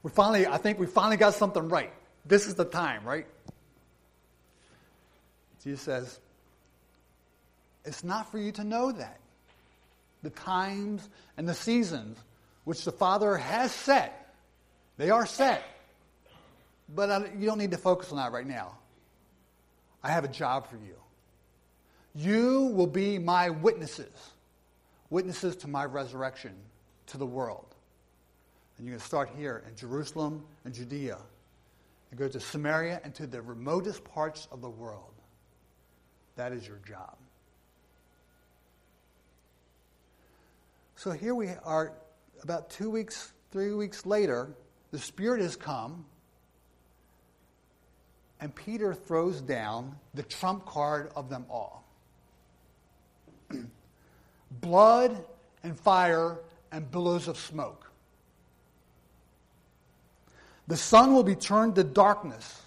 We 0.02 0.10
finally, 0.10 0.46
I 0.46 0.56
think 0.58 0.78
we 0.78 0.86
finally 0.86 1.16
got 1.16 1.34
something 1.34 1.68
right. 1.68 1.92
This 2.24 2.46
is 2.46 2.56
the 2.56 2.64
time, 2.64 3.04
right? 3.04 3.26
Jesus 5.62 5.80
says, 5.80 6.18
it's 7.84 8.02
not 8.02 8.30
for 8.32 8.38
you 8.38 8.50
to 8.52 8.64
know 8.64 8.90
that. 8.90 9.20
The 10.22 10.30
times 10.30 11.08
and 11.36 11.48
the 11.48 11.54
seasons 11.54 12.18
which 12.64 12.84
the 12.84 12.90
Father 12.90 13.36
has 13.36 13.70
set, 13.70 14.34
they 14.96 15.10
are 15.10 15.24
set. 15.24 15.62
But 16.92 17.38
you 17.38 17.46
don't 17.46 17.58
need 17.58 17.70
to 17.70 17.78
focus 17.78 18.10
on 18.10 18.16
that 18.16 18.32
right 18.32 18.46
now. 18.46 18.76
I 20.02 20.10
have 20.10 20.24
a 20.24 20.28
job 20.28 20.68
for 20.68 20.76
you. 20.76 20.94
You 22.14 22.64
will 22.74 22.86
be 22.86 23.18
my 23.18 23.50
witnesses, 23.50 24.30
witnesses 25.10 25.54
to 25.56 25.68
my 25.68 25.84
resurrection 25.84 26.54
to 27.06 27.18
the 27.18 27.26
world. 27.26 27.74
And 28.76 28.86
you're 28.86 28.92
going 28.92 29.00
to 29.00 29.06
start 29.06 29.30
here 29.36 29.62
in 29.68 29.74
Jerusalem 29.76 30.44
and 30.64 30.74
Judea 30.74 31.18
and 32.10 32.18
go 32.18 32.28
to 32.28 32.40
Samaria 32.40 33.00
and 33.04 33.14
to 33.14 33.26
the 33.26 33.40
remotest 33.40 34.04
parts 34.04 34.48
of 34.52 34.60
the 34.60 34.68
world. 34.68 35.12
That 36.36 36.52
is 36.52 36.66
your 36.66 36.80
job. 36.86 37.16
So 40.96 41.10
here 41.10 41.34
we 41.34 41.50
are, 41.64 41.92
about 42.42 42.70
two 42.70 42.90
weeks, 42.90 43.32
three 43.50 43.72
weeks 43.72 44.06
later, 44.06 44.48
the 44.92 44.98
Spirit 44.98 45.40
has 45.40 45.56
come, 45.56 46.04
and 48.40 48.54
Peter 48.54 48.94
throws 48.94 49.40
down 49.40 49.96
the 50.14 50.22
trump 50.22 50.66
card 50.66 51.10
of 51.16 51.28
them 51.28 51.46
all 51.50 51.84
blood 54.60 55.24
and 55.62 55.78
fire 55.78 56.38
and 56.72 56.90
billows 56.90 57.28
of 57.28 57.36
smoke. 57.36 57.90
The 60.68 60.76
sun 60.76 61.14
will 61.14 61.22
be 61.22 61.36
turned 61.36 61.76
to 61.76 61.84
darkness 61.84 62.62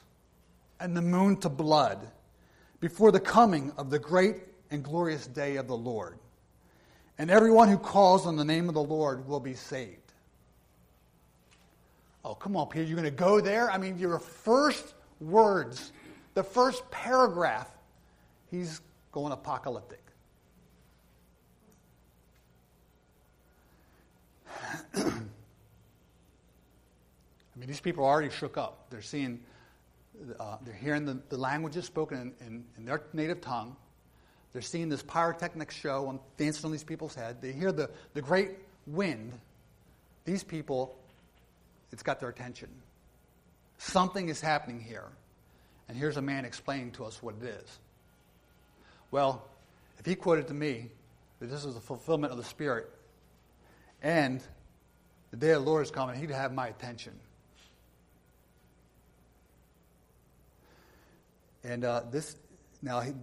and 0.80 0.96
the 0.96 1.02
moon 1.02 1.38
to 1.38 1.50
blood 1.50 2.00
before 2.80 3.12
the 3.12 3.20
coming 3.20 3.72
of 3.78 3.90
the 3.90 4.00
great 4.00 4.38
and 4.72 4.84
glorious 4.84 5.28
day 5.28 5.58
of 5.58 5.68
the 5.68 5.76
Lord. 5.76 6.18
And 7.18 7.30
everyone 7.30 7.68
who 7.68 7.78
calls 7.78 8.26
on 8.26 8.38
the 8.38 8.46
name 8.46 8.70
of 8.70 8.76
the 8.76 8.84
Lord 8.84 9.28
will 9.28 9.42
be 9.42 9.54
saved. 9.54 9.98
Oh, 12.24 12.36
come 12.36 12.56
on, 12.56 12.68
Peter, 12.68 12.86
you're 12.86 12.96
going 12.96 13.04
to 13.04 13.12
go 13.12 13.42
there? 13.42 13.70
I 13.70 13.78
mean, 13.78 13.98
your 13.98 14.20
first 14.20 14.94
words, 15.20 15.92
the 16.34 16.44
first 16.44 16.90
paragraph, 16.92 17.70
he's 18.50 18.82
going 19.12 19.34
apocalyptic. 19.34 20.04
I 27.60 27.60
mean, 27.60 27.68
these 27.68 27.82
people 27.82 28.06
are 28.06 28.08
already 28.08 28.30
shook 28.30 28.58
up. 28.58 28.90
They're 28.90 29.02
seeing, 29.02 29.42
uh, 30.40 30.58
they're 30.64 30.74
hearing 30.74 31.06
the, 31.06 31.20
the 31.30 31.38
languages 31.38 31.86
spoken 31.86 32.34
in, 32.40 32.48
in, 32.48 32.64
in, 32.78 32.86
their 32.86 33.02
native 33.14 33.42
tongue. 33.42 33.76
They're 34.54 34.62
seeing 34.62 34.90
this 34.90 35.02
pyrotechnic 35.04 35.72
show 35.72 36.08
on, 36.08 36.20
dancing 36.38 36.66
on 36.66 36.72
these 36.72 36.84
people's 36.84 37.16
head. 37.16 37.42
They 37.42 37.52
hear 37.52 37.72
the, 37.72 37.90
the 38.14 38.22
great 38.22 38.52
wind. 38.88 39.34
These 40.26 40.44
people, 40.44 40.98
it's 41.92 42.04
got 42.04 42.20
their 42.20 42.30
attention. 42.30 42.70
Something 43.78 44.30
is 44.30 44.42
happening 44.42 44.80
here. 44.80 45.08
And 45.88 45.98
here's 45.98 46.18
a 46.18 46.22
man 46.22 46.46
explaining 46.46 46.92
to 46.92 47.06
us 47.06 47.22
what 47.22 47.36
it 47.42 47.48
is. 47.48 47.80
Well, 49.12 49.44
if 49.98 50.06
he 50.06 50.16
quoted 50.16 50.48
to 50.48 50.54
me 50.54 50.90
that 51.40 51.48
this 51.48 51.66
is 51.66 51.74
the 51.74 51.82
fulfillment 51.82 52.32
of 52.32 52.38
the 52.38 52.44
Spirit 52.44 52.90
and 54.02 54.42
the 55.32 55.38
day 55.38 55.52
of 55.52 55.64
the 55.64 55.70
Lord 55.70 55.84
is 55.84 55.92
coming, 55.92 56.20
he'd 56.20 56.32
have 56.32 56.54
my 56.54 56.68
attention. 56.68 57.14
And 61.64 61.84
uh, 61.84 62.04
this, 62.10 62.36
now, 62.82 63.02
he, 63.02 63.14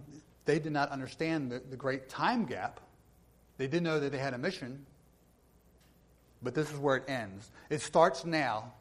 they 0.45 0.59
did 0.59 0.71
not 0.71 0.89
understand 0.89 1.51
the, 1.51 1.59
the 1.69 1.75
great 1.75 2.07
time 2.09 2.45
gap. 2.45 2.79
They 3.57 3.67
didn't 3.67 3.83
know 3.83 3.99
that 3.99 4.11
they 4.11 4.19
had 4.19 4.33
a 4.33 4.37
mission, 4.37 4.85
but 6.43 6.53
this 6.53 6.71
is 6.71 6.77
where 6.77 6.97
it 6.97 7.09
ends. 7.09 7.49
It 7.69 7.81
starts 7.81 8.25
now. 8.25 8.71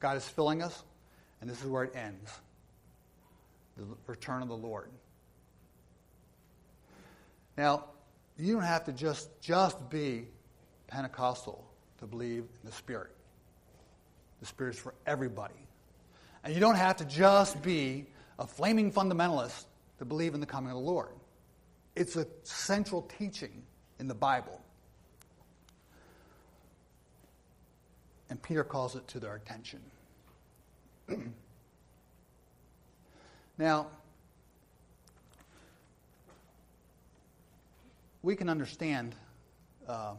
God 0.00 0.16
is 0.16 0.28
filling 0.28 0.62
us, 0.62 0.82
and 1.40 1.48
this 1.48 1.62
is 1.62 1.68
where 1.68 1.84
it 1.84 1.94
ends 1.94 2.30
the 3.78 3.84
return 4.06 4.42
of 4.42 4.48
the 4.48 4.56
Lord. 4.56 4.90
Now, 7.56 7.84
you 8.36 8.54
don't 8.54 8.62
have 8.62 8.84
to 8.84 8.92
just, 8.92 9.40
just 9.40 9.88
be 9.88 10.26
Pentecostal 10.86 11.64
to 11.98 12.06
believe 12.06 12.42
in 12.42 12.64
the 12.64 12.72
Spirit. 12.72 13.10
The 14.40 14.46
Spirit's 14.46 14.78
for 14.78 14.94
everybody. 15.06 15.54
And 16.44 16.54
you 16.54 16.60
don't 16.60 16.76
have 16.76 16.96
to 16.96 17.04
just 17.04 17.60
be 17.62 18.06
a 18.38 18.46
flaming 18.46 18.92
fundamentalist 18.92 19.64
to 19.98 20.04
believe 20.04 20.34
in 20.34 20.40
the 20.40 20.46
coming 20.46 20.70
of 20.70 20.76
the 20.76 20.82
Lord. 20.82 21.10
It's 21.96 22.16
a 22.16 22.26
central 22.44 23.02
teaching 23.18 23.62
in 23.98 24.06
the 24.06 24.14
Bible. 24.14 24.60
And 28.30 28.40
Peter 28.40 28.62
calls 28.62 28.94
it 28.94 29.06
to 29.08 29.18
their 29.18 29.34
attention. 29.34 29.80
now, 33.58 33.88
we 38.22 38.36
can 38.36 38.48
understand 38.48 39.14
uh, 39.88 40.12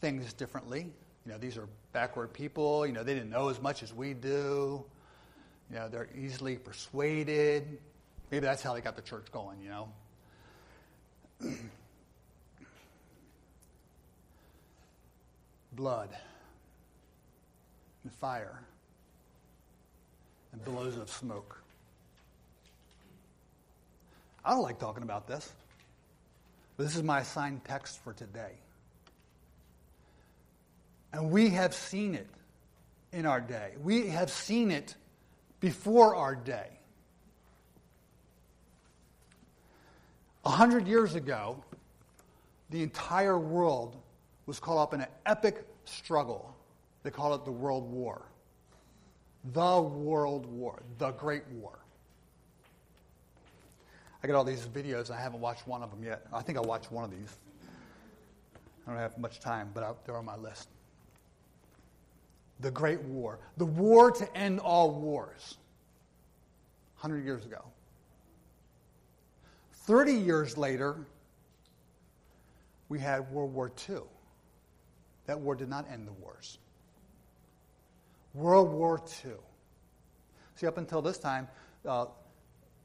things 0.00 0.32
differently. 0.34 0.92
You 1.28 1.34
know, 1.34 1.40
these 1.40 1.58
are 1.58 1.68
backward 1.92 2.32
people. 2.32 2.86
You 2.86 2.94
know, 2.94 3.02
they 3.02 3.12
didn't 3.12 3.28
know 3.28 3.50
as 3.50 3.60
much 3.60 3.82
as 3.82 3.92
we 3.92 4.14
do. 4.14 4.82
You 5.70 5.76
know, 5.76 5.86
they're 5.90 6.08
easily 6.16 6.56
persuaded. 6.56 7.80
Maybe 8.30 8.46
that's 8.46 8.62
how 8.62 8.72
they 8.72 8.80
got 8.80 8.96
the 8.96 9.02
church 9.02 9.26
going, 9.30 9.60
you 9.60 9.68
know. 9.68 9.90
Blood 15.72 16.16
and 18.04 18.12
fire 18.14 18.62
and 20.52 20.64
billows 20.64 20.96
of 20.96 21.10
smoke. 21.10 21.62
I 24.42 24.52
don't 24.52 24.62
like 24.62 24.78
talking 24.78 25.02
about 25.02 25.28
this. 25.28 25.52
But 26.78 26.84
this 26.84 26.96
is 26.96 27.02
my 27.02 27.20
assigned 27.20 27.66
text 27.66 28.02
for 28.02 28.14
today. 28.14 28.52
And 31.12 31.30
we 31.30 31.50
have 31.50 31.74
seen 31.74 32.14
it 32.14 32.26
in 33.12 33.26
our 33.26 33.40
day. 33.40 33.72
We 33.82 34.08
have 34.08 34.30
seen 34.30 34.70
it 34.70 34.94
before 35.60 36.14
our 36.14 36.34
day. 36.34 36.68
A 40.44 40.50
hundred 40.50 40.86
years 40.86 41.14
ago, 41.14 41.62
the 42.70 42.82
entire 42.82 43.38
world 43.38 43.96
was 44.46 44.60
caught 44.60 44.80
up 44.80 44.94
in 44.94 45.00
an 45.00 45.08
epic 45.26 45.66
struggle. 45.84 46.54
They 47.02 47.10
call 47.10 47.34
it 47.34 47.44
the 47.44 47.52
World 47.52 47.90
War. 47.90 48.22
The 49.52 49.80
World 49.80 50.46
War, 50.46 50.82
the 50.98 51.10
Great 51.12 51.46
War. 51.52 51.78
I 54.22 54.26
got 54.26 54.36
all 54.36 54.44
these 54.44 54.66
videos. 54.66 55.10
I 55.10 55.20
haven't 55.20 55.40
watched 55.40 55.66
one 55.66 55.82
of 55.82 55.90
them 55.90 56.02
yet. 56.02 56.26
I 56.32 56.42
think 56.42 56.58
I'll 56.58 56.64
watch 56.64 56.90
one 56.90 57.04
of 57.04 57.10
these. 57.10 57.36
I 58.86 58.90
don't 58.90 58.98
have 58.98 59.16
much 59.18 59.40
time, 59.40 59.70
but 59.72 60.04
they're 60.04 60.16
on 60.16 60.24
my 60.24 60.36
list. 60.36 60.68
The 62.60 62.70
Great 62.70 63.00
War. 63.02 63.38
The 63.56 63.66
war 63.66 64.10
to 64.10 64.36
end 64.36 64.60
all 64.60 64.90
wars. 64.90 65.56
100 67.00 67.24
years 67.24 67.44
ago. 67.44 67.64
30 69.72 70.12
years 70.12 70.58
later, 70.58 70.96
we 72.88 72.98
had 72.98 73.30
World 73.30 73.54
War 73.54 73.70
II. 73.88 74.00
That 75.26 75.40
war 75.40 75.54
did 75.54 75.68
not 75.68 75.86
end 75.90 76.06
the 76.06 76.12
wars. 76.12 76.58
World 78.34 78.70
War 78.72 79.00
II. 79.24 79.32
See, 80.56 80.66
up 80.66 80.78
until 80.78 81.02
this 81.02 81.18
time, 81.18 81.48
uh, 81.86 82.06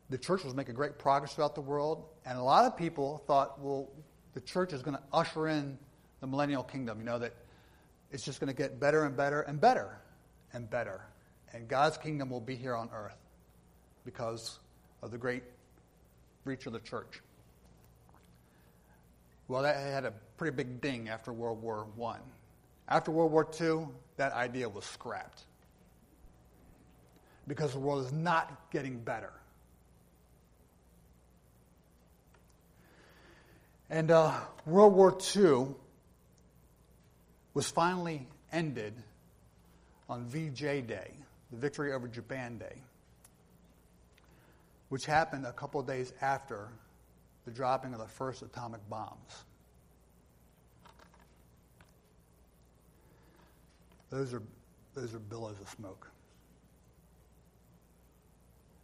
the 0.09 0.17
church 0.17 0.43
was 0.43 0.53
making 0.53 0.75
great 0.75 0.99
progress 0.99 1.33
throughout 1.33 1.55
the 1.55 1.61
world, 1.61 2.05
and 2.25 2.37
a 2.37 2.43
lot 2.43 2.65
of 2.65 2.77
people 2.77 3.23
thought, 3.25 3.59
well, 3.59 3.89
the 4.33 4.41
church 4.41 4.73
is 4.73 4.81
going 4.81 4.95
to 4.95 5.03
usher 5.11 5.47
in 5.47 5.77
the 6.21 6.27
millennial 6.27 6.63
kingdom. 6.63 6.99
You 6.99 7.05
know, 7.05 7.19
that 7.19 7.33
it's 8.13 8.23
just 8.23 8.39
going 8.39 8.47
to 8.47 8.55
get 8.55 8.79
better 8.79 9.03
and 9.03 9.17
better 9.17 9.41
and 9.41 9.59
better 9.59 9.97
and 10.53 10.69
better. 10.69 11.01
And 11.51 11.67
God's 11.67 11.97
kingdom 11.97 12.29
will 12.29 12.39
be 12.39 12.55
here 12.55 12.75
on 12.75 12.89
earth 12.93 13.17
because 14.05 14.59
of 15.01 15.11
the 15.11 15.17
great 15.17 15.43
reach 16.45 16.67
of 16.67 16.73
the 16.73 16.79
church. 16.79 17.21
Well, 19.47 19.63
that 19.63 19.75
had 19.75 20.05
a 20.05 20.13
pretty 20.37 20.55
big 20.55 20.79
ding 20.79 21.09
after 21.09 21.33
World 21.33 21.61
War 21.61 21.87
I. 22.05 22.17
After 22.87 23.11
World 23.11 23.31
War 23.31 23.47
II, 23.59 23.87
that 24.17 24.31
idea 24.33 24.69
was 24.69 24.85
scrapped 24.85 25.43
because 27.47 27.73
the 27.73 27.79
world 27.79 28.05
is 28.05 28.13
not 28.13 28.69
getting 28.71 28.99
better. 28.99 29.33
And 33.89 34.11
uh, 34.11 34.33
World 34.65 34.93
War 34.93 35.17
II 35.35 35.75
was 37.53 37.69
finally 37.69 38.27
ended 38.51 38.93
on 40.09 40.25
VJ 40.25 40.87
Day, 40.87 41.11
the 41.51 41.57
Victory 41.57 41.93
over 41.93 42.07
Japan 42.07 42.57
Day, 42.57 42.75
which 44.89 45.05
happened 45.05 45.45
a 45.45 45.53
couple 45.53 45.79
of 45.79 45.87
days 45.87 46.13
after 46.21 46.69
the 47.45 47.51
dropping 47.51 47.93
of 47.93 47.99
the 47.99 48.07
first 48.07 48.41
atomic 48.41 48.81
bombs. 48.89 49.43
Those 54.09 54.33
are, 54.33 54.43
those 54.93 55.13
are 55.15 55.19
billows 55.19 55.59
of 55.59 55.69
smoke 55.69 56.09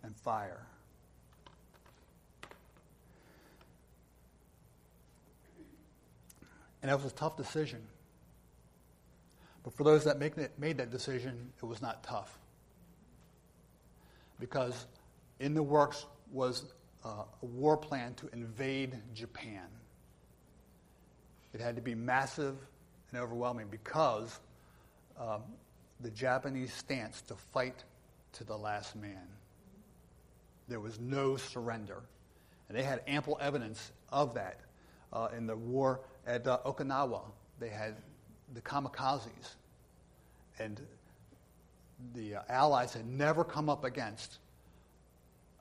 and 0.03 0.15
fire. 0.15 0.65
And 6.81 6.89
that 6.89 7.01
was 7.01 7.11
a 7.11 7.15
tough 7.15 7.37
decision. 7.37 7.81
But 9.69 9.77
for 9.77 9.83
those 9.83 10.05
that 10.05 10.17
made 10.57 10.77
that 10.77 10.89
decision, 10.89 11.51
it 11.61 11.63
was 11.63 11.79
not 11.79 12.01
tough. 12.01 12.39
Because 14.39 14.87
in 15.39 15.53
the 15.53 15.61
works 15.61 16.07
was 16.31 16.63
uh, 17.05 17.25
a 17.39 17.45
war 17.45 17.77
plan 17.77 18.15
to 18.15 18.29
invade 18.33 18.97
Japan. 19.13 19.67
It 21.53 21.61
had 21.61 21.75
to 21.75 21.83
be 21.83 21.93
massive 21.93 22.55
and 23.11 23.21
overwhelming 23.21 23.67
because 23.69 24.39
um, 25.19 25.43
the 25.99 26.09
Japanese 26.09 26.73
stance 26.73 27.21
to 27.27 27.35
fight 27.53 27.83
to 28.33 28.43
the 28.43 28.57
last 28.57 28.95
man. 28.95 29.27
There 30.67 30.79
was 30.79 30.99
no 30.99 31.37
surrender. 31.37 32.01
And 32.69 32.77
they 32.77 32.83
had 32.83 33.03
ample 33.05 33.37
evidence 33.39 33.91
of 34.11 34.33
that 34.33 34.61
uh, 35.13 35.27
in 35.37 35.45
the 35.45 35.55
war 35.55 35.99
at 36.25 36.47
uh, 36.47 36.57
Okinawa. 36.65 37.21
They 37.59 37.69
had 37.69 37.97
the 38.55 38.61
kamikazes. 38.61 39.57
And 40.59 40.79
the 42.13 42.35
uh, 42.35 42.41
Allies 42.49 42.93
had 42.93 43.07
never 43.07 43.43
come 43.43 43.69
up 43.69 43.83
against 43.83 44.39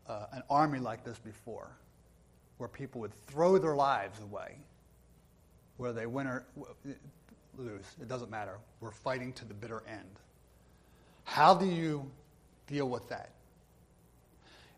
uh, 0.08 0.26
an 0.32 0.42
army 0.50 0.78
like 0.78 1.04
this 1.04 1.18
before, 1.18 1.70
where 2.58 2.68
people 2.68 3.00
would 3.00 3.14
throw 3.26 3.58
their 3.58 3.76
lives 3.76 4.20
away, 4.20 4.56
where 5.76 5.92
they 5.92 6.06
win 6.06 6.26
or 6.26 6.44
lose. 7.56 7.84
It 8.00 8.08
doesn't 8.08 8.30
matter. 8.30 8.58
We're 8.80 8.90
fighting 8.90 9.32
to 9.34 9.44
the 9.44 9.54
bitter 9.54 9.82
end. 9.88 10.18
How 11.24 11.54
do 11.54 11.66
you 11.66 12.10
deal 12.66 12.88
with 12.88 13.08
that? 13.08 13.30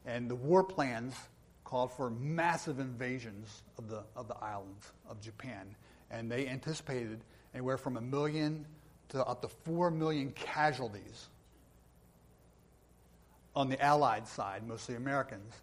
And 0.06 0.30
the 0.30 0.34
war 0.34 0.64
plans 0.64 1.14
called 1.64 1.92
for 1.92 2.10
massive 2.10 2.80
invasions 2.80 3.62
of 3.78 3.88
the, 3.88 4.02
of 4.16 4.26
the 4.26 4.36
islands 4.38 4.90
of 5.08 5.20
Japan. 5.20 5.76
And 6.10 6.30
they 6.30 6.48
anticipated 6.48 7.20
anywhere 7.54 7.78
from 7.78 7.96
a 7.96 8.00
million 8.00 8.66
to 9.10 9.24
up 9.26 9.42
to 9.42 9.48
four 9.48 9.90
million 9.90 10.32
casualties 10.32 11.28
on 13.54 13.68
the 13.68 13.80
Allied 13.82 14.26
side, 14.26 14.66
mostly 14.66 14.94
Americans, 14.94 15.54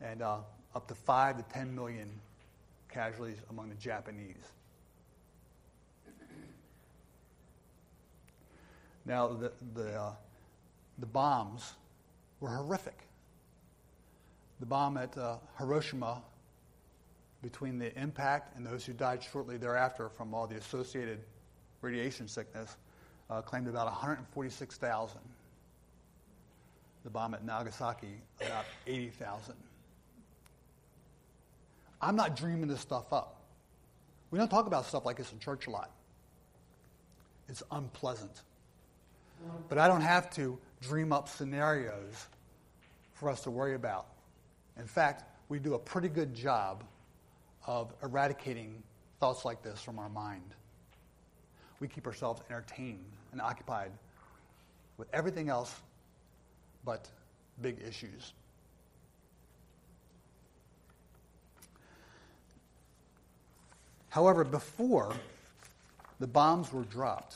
and 0.00 0.22
uh, 0.22 0.38
up 0.74 0.86
to 0.88 0.94
five 0.94 1.36
to 1.36 1.42
ten 1.52 1.74
million 1.74 2.08
casualties 2.88 3.38
among 3.50 3.68
the 3.68 3.74
Japanese. 3.76 4.52
Now, 9.04 9.28
the, 9.28 9.52
the, 9.74 9.92
uh, 9.92 10.12
the 10.98 11.06
bombs 11.06 11.74
were 12.40 12.50
horrific. 12.50 12.98
The 14.60 14.66
bomb 14.66 14.96
at 14.96 15.16
uh, 15.16 15.36
Hiroshima, 15.58 16.22
between 17.42 17.78
the 17.78 17.96
impact 17.96 18.56
and 18.56 18.66
those 18.66 18.84
who 18.84 18.92
died 18.92 19.22
shortly 19.22 19.56
thereafter 19.56 20.08
from 20.08 20.34
all 20.34 20.46
the 20.46 20.56
associated 20.56 21.20
radiation 21.86 22.26
sickness, 22.28 22.76
uh, 23.30 23.40
claimed 23.40 23.68
about 23.68 23.86
146,000. 23.86 25.18
The 27.04 27.10
bomb 27.10 27.34
at 27.34 27.44
Nagasaki, 27.44 28.20
about 28.40 28.64
80,000. 28.86 29.54
I'm 32.02 32.16
not 32.16 32.36
dreaming 32.36 32.66
this 32.66 32.80
stuff 32.80 33.12
up. 33.12 33.40
We 34.30 34.38
don't 34.38 34.50
talk 34.50 34.66
about 34.66 34.84
stuff 34.86 35.06
like 35.06 35.16
this 35.16 35.32
in 35.32 35.38
church 35.38 35.68
a 35.68 35.70
lot. 35.70 35.90
It's 37.48 37.62
unpleasant. 37.70 38.42
But 39.68 39.78
I 39.78 39.86
don't 39.86 40.00
have 40.00 40.30
to 40.30 40.58
dream 40.80 41.12
up 41.12 41.28
scenarios 41.28 42.26
for 43.12 43.30
us 43.30 43.42
to 43.42 43.50
worry 43.50 43.74
about. 43.74 44.06
In 44.78 44.86
fact, 44.86 45.24
we 45.48 45.58
do 45.58 45.74
a 45.74 45.78
pretty 45.78 46.08
good 46.08 46.34
job 46.34 46.82
of 47.66 47.92
eradicating 48.02 48.82
thoughts 49.20 49.44
like 49.44 49.62
this 49.62 49.80
from 49.80 49.98
our 49.98 50.08
mind. 50.08 50.55
We 51.80 51.88
keep 51.88 52.06
ourselves 52.06 52.42
entertained 52.48 53.04
and 53.32 53.40
occupied 53.40 53.90
with 54.96 55.08
everything 55.12 55.48
else 55.48 55.74
but 56.84 57.08
big 57.60 57.78
issues. 57.86 58.32
However, 64.08 64.44
before 64.44 65.12
the 66.20 66.26
bombs 66.26 66.72
were 66.72 66.84
dropped, 66.84 67.34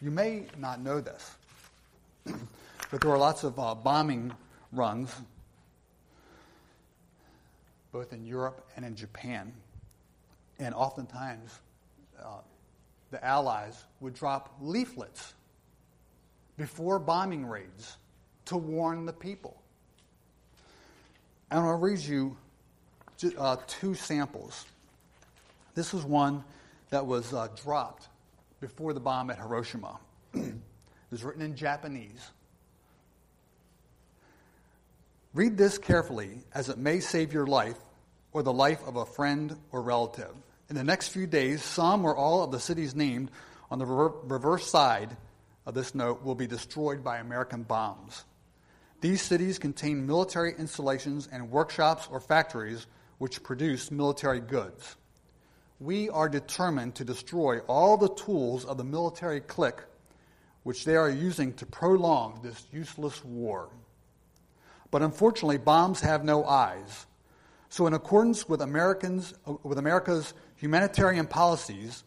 you 0.00 0.10
may 0.10 0.46
not 0.56 0.80
know 0.80 1.02
this, 1.02 1.34
but 2.24 3.00
there 3.00 3.10
were 3.10 3.18
lots 3.18 3.44
of 3.44 3.58
uh, 3.58 3.74
bombing 3.74 4.32
runs, 4.72 5.14
both 7.92 8.14
in 8.14 8.24
Europe 8.24 8.66
and 8.76 8.86
in 8.86 8.96
Japan. 8.96 9.52
And 10.58 10.74
oftentimes, 10.74 11.58
uh, 12.22 12.38
the 13.10 13.24
Allies 13.24 13.84
would 14.00 14.14
drop 14.14 14.56
leaflets 14.60 15.34
before 16.56 16.98
bombing 16.98 17.46
raids 17.46 17.96
to 18.46 18.56
warn 18.56 19.06
the 19.06 19.12
people. 19.12 19.60
And 21.50 21.60
I'll 21.60 21.78
read 21.78 22.00
you 22.00 22.36
uh, 23.38 23.56
two 23.66 23.94
samples. 23.94 24.66
This 25.74 25.92
was 25.92 26.04
one 26.04 26.44
that 26.90 27.06
was 27.06 27.32
uh, 27.32 27.48
dropped 27.62 28.08
before 28.60 28.92
the 28.92 29.00
bomb 29.00 29.30
at 29.30 29.38
Hiroshima. 29.38 29.98
it 30.34 30.54
was 31.10 31.24
written 31.24 31.42
in 31.42 31.54
Japanese. 31.54 32.30
Read 35.34 35.58
this 35.58 35.76
carefully, 35.76 36.38
as 36.54 36.68
it 36.70 36.78
may 36.78 36.98
save 36.98 37.32
your 37.32 37.46
life 37.46 37.76
or 38.32 38.42
the 38.42 38.52
life 38.52 38.82
of 38.86 38.96
a 38.96 39.04
friend 39.04 39.56
or 39.70 39.82
relative. 39.82 40.34
In 40.68 40.74
the 40.74 40.84
next 40.84 41.08
few 41.08 41.26
days, 41.26 41.62
some 41.62 42.04
or 42.04 42.16
all 42.16 42.42
of 42.42 42.50
the 42.50 42.58
cities 42.58 42.94
named 42.94 43.30
on 43.70 43.78
the 43.78 43.86
reverse 43.86 44.68
side 44.68 45.16
of 45.64 45.74
this 45.74 45.94
note 45.94 46.24
will 46.24 46.34
be 46.34 46.46
destroyed 46.46 47.04
by 47.04 47.18
American 47.18 47.62
bombs. 47.62 48.24
These 49.00 49.22
cities 49.22 49.58
contain 49.58 50.06
military 50.06 50.54
installations 50.58 51.28
and 51.30 51.50
workshops 51.50 52.08
or 52.10 52.18
factories 52.18 52.86
which 53.18 53.42
produce 53.42 53.90
military 53.90 54.40
goods. 54.40 54.96
We 55.78 56.08
are 56.08 56.28
determined 56.28 56.94
to 56.96 57.04
destroy 57.04 57.58
all 57.60 57.96
the 57.96 58.14
tools 58.14 58.64
of 58.64 58.78
the 58.78 58.84
military 58.84 59.40
clique 59.40 59.82
which 60.62 60.84
they 60.84 60.96
are 60.96 61.10
using 61.10 61.52
to 61.54 61.66
prolong 61.66 62.40
this 62.42 62.66
useless 62.72 63.24
war. 63.24 63.68
But 64.90 65.02
unfortunately, 65.02 65.58
bombs 65.58 66.00
have 66.00 66.24
no 66.24 66.44
eyes. 66.44 67.06
So, 67.68 67.86
in 67.86 67.94
accordance 67.94 68.48
with, 68.48 68.62
Americans, 68.62 69.34
with 69.62 69.78
America's 69.78 70.32
humanitarian 70.56 71.26
policies, 71.26 72.04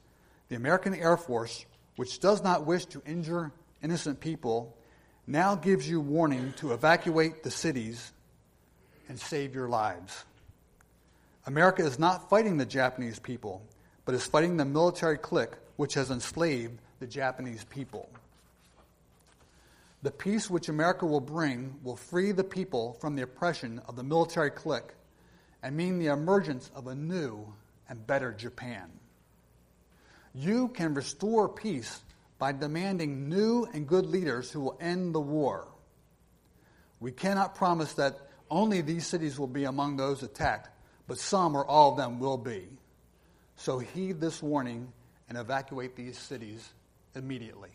the 0.49 0.55
American 0.55 0.93
Air 0.93 1.17
Force, 1.17 1.65
which 1.95 2.19
does 2.19 2.43
not 2.43 2.65
wish 2.65 2.85
to 2.87 3.01
injure 3.05 3.51
innocent 3.81 4.19
people, 4.19 4.75
now 5.27 5.55
gives 5.55 5.89
you 5.89 6.01
warning 6.01 6.53
to 6.57 6.73
evacuate 6.73 7.43
the 7.43 7.51
cities 7.51 8.11
and 9.07 9.19
save 9.19 9.53
your 9.53 9.69
lives. 9.69 10.25
America 11.45 11.83
is 11.83 11.99
not 11.99 12.29
fighting 12.29 12.57
the 12.57 12.65
Japanese 12.65 13.19
people, 13.19 13.61
but 14.05 14.15
is 14.15 14.25
fighting 14.25 14.57
the 14.57 14.65
military 14.65 15.17
clique 15.17 15.53
which 15.77 15.93
has 15.93 16.11
enslaved 16.11 16.79
the 16.99 17.07
Japanese 17.07 17.63
people. 17.65 18.09
The 20.01 20.11
peace 20.11 20.49
which 20.49 20.69
America 20.69 21.05
will 21.05 21.19
bring 21.21 21.75
will 21.83 21.95
free 21.95 22.31
the 22.31 22.43
people 22.43 22.93
from 23.01 23.15
the 23.15 23.23
oppression 23.23 23.81
of 23.87 23.95
the 23.95 24.03
military 24.03 24.49
clique 24.49 24.93
and 25.61 25.75
mean 25.75 25.99
the 25.99 26.07
emergence 26.07 26.71
of 26.73 26.87
a 26.87 26.95
new 26.95 27.45
and 27.89 28.05
better 28.05 28.31
Japan. 28.31 28.89
You 30.33 30.69
can 30.69 30.93
restore 30.93 31.49
peace 31.49 32.01
by 32.37 32.53
demanding 32.53 33.27
new 33.27 33.67
and 33.73 33.87
good 33.87 34.05
leaders 34.05 34.51
who 34.51 34.61
will 34.61 34.77
end 34.79 35.13
the 35.13 35.19
war. 35.19 35.67
We 36.99 37.11
cannot 37.11 37.55
promise 37.55 37.93
that 37.93 38.17
only 38.49 38.81
these 38.81 39.05
cities 39.05 39.37
will 39.37 39.47
be 39.47 39.65
among 39.65 39.97
those 39.97 40.23
attacked, 40.23 40.69
but 41.07 41.17
some 41.17 41.55
or 41.55 41.65
all 41.65 41.91
of 41.91 41.97
them 41.97 42.19
will 42.19 42.37
be. 42.37 42.67
So 43.57 43.79
heed 43.79 44.21
this 44.21 44.41
warning 44.41 44.91
and 45.27 45.37
evacuate 45.37 45.95
these 45.95 46.17
cities 46.17 46.67
immediately. 47.15 47.71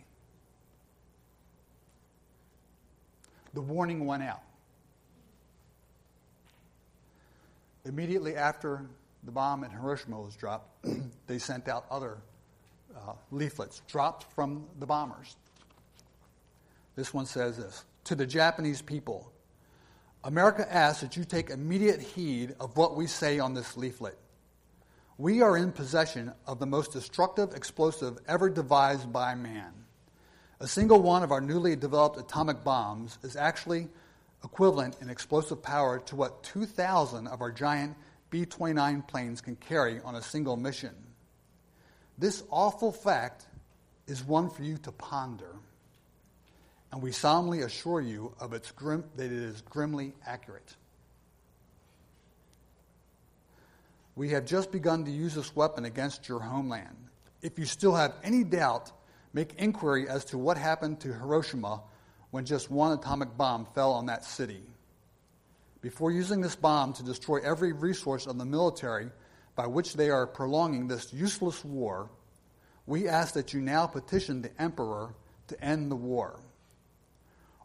The 3.52 3.60
warning 3.60 4.06
went 4.06 4.22
out. 4.22 4.42
Immediately 7.84 8.34
after 8.34 8.86
the 9.24 9.32
bomb 9.32 9.64
in 9.64 9.70
Hiroshima 9.70 10.20
was 10.20 10.36
dropped, 10.36 10.86
they 11.26 11.38
sent 11.38 11.68
out 11.68 11.86
other 11.90 12.18
uh, 12.96 13.12
leaflets 13.30 13.82
dropped 13.88 14.32
from 14.34 14.66
the 14.78 14.86
bombers. 14.86 15.36
This 16.96 17.12
one 17.12 17.26
says 17.26 17.56
this 17.56 17.84
To 18.04 18.14
the 18.14 18.26
Japanese 18.26 18.82
people, 18.82 19.32
America 20.22 20.66
asks 20.72 21.02
that 21.02 21.16
you 21.16 21.24
take 21.24 21.50
immediate 21.50 22.00
heed 22.00 22.54
of 22.60 22.76
what 22.76 22.96
we 22.96 23.06
say 23.06 23.38
on 23.38 23.54
this 23.54 23.76
leaflet. 23.76 24.18
We 25.16 25.42
are 25.42 25.56
in 25.56 25.70
possession 25.70 26.32
of 26.46 26.58
the 26.58 26.66
most 26.66 26.92
destructive 26.92 27.54
explosive 27.54 28.18
ever 28.26 28.48
devised 28.48 29.12
by 29.12 29.34
man. 29.34 29.72
A 30.60 30.66
single 30.66 31.02
one 31.02 31.22
of 31.22 31.30
our 31.30 31.40
newly 31.40 31.76
developed 31.76 32.18
atomic 32.18 32.64
bombs 32.64 33.18
is 33.22 33.36
actually 33.36 33.88
equivalent 34.42 34.96
in 35.00 35.10
explosive 35.10 35.62
power 35.62 35.98
to 36.00 36.16
what 36.16 36.42
2,000 36.42 37.26
of 37.26 37.40
our 37.40 37.52
giant 37.52 37.96
B 38.34 38.44
29 38.44 39.02
planes 39.02 39.40
can 39.40 39.54
carry 39.54 40.00
on 40.04 40.16
a 40.16 40.20
single 40.20 40.56
mission. 40.56 40.90
This 42.18 42.42
awful 42.50 42.90
fact 42.90 43.46
is 44.08 44.24
one 44.24 44.50
for 44.50 44.64
you 44.64 44.76
to 44.78 44.90
ponder, 44.90 45.54
and 46.90 47.00
we 47.00 47.12
solemnly 47.12 47.60
assure 47.60 48.00
you 48.00 48.34
of 48.40 48.52
its 48.52 48.72
grim, 48.72 49.04
that 49.14 49.26
it 49.26 49.30
is 49.30 49.60
grimly 49.60 50.14
accurate. 50.26 50.74
We 54.16 54.30
have 54.30 54.46
just 54.46 54.72
begun 54.72 55.04
to 55.04 55.12
use 55.12 55.36
this 55.36 55.54
weapon 55.54 55.84
against 55.84 56.28
your 56.28 56.40
homeland. 56.40 56.96
If 57.40 57.56
you 57.56 57.66
still 57.66 57.94
have 57.94 58.14
any 58.24 58.42
doubt, 58.42 58.90
make 59.32 59.54
inquiry 59.58 60.08
as 60.08 60.24
to 60.24 60.38
what 60.38 60.58
happened 60.58 60.98
to 61.02 61.12
Hiroshima 61.12 61.82
when 62.32 62.44
just 62.44 62.68
one 62.68 62.98
atomic 62.98 63.36
bomb 63.36 63.68
fell 63.76 63.92
on 63.92 64.06
that 64.06 64.24
city. 64.24 64.64
Before 65.84 66.10
using 66.10 66.40
this 66.40 66.56
bomb 66.56 66.94
to 66.94 67.02
destroy 67.02 67.40
every 67.40 67.74
resource 67.74 68.26
of 68.26 68.38
the 68.38 68.46
military 68.46 69.10
by 69.54 69.66
which 69.66 69.92
they 69.92 70.08
are 70.08 70.26
prolonging 70.26 70.88
this 70.88 71.12
useless 71.12 71.62
war, 71.62 72.08
we 72.86 73.06
ask 73.06 73.34
that 73.34 73.52
you 73.52 73.60
now 73.60 73.86
petition 73.86 74.40
the 74.40 74.50
emperor 74.58 75.14
to 75.48 75.62
end 75.62 75.90
the 75.90 75.96
war. 75.96 76.40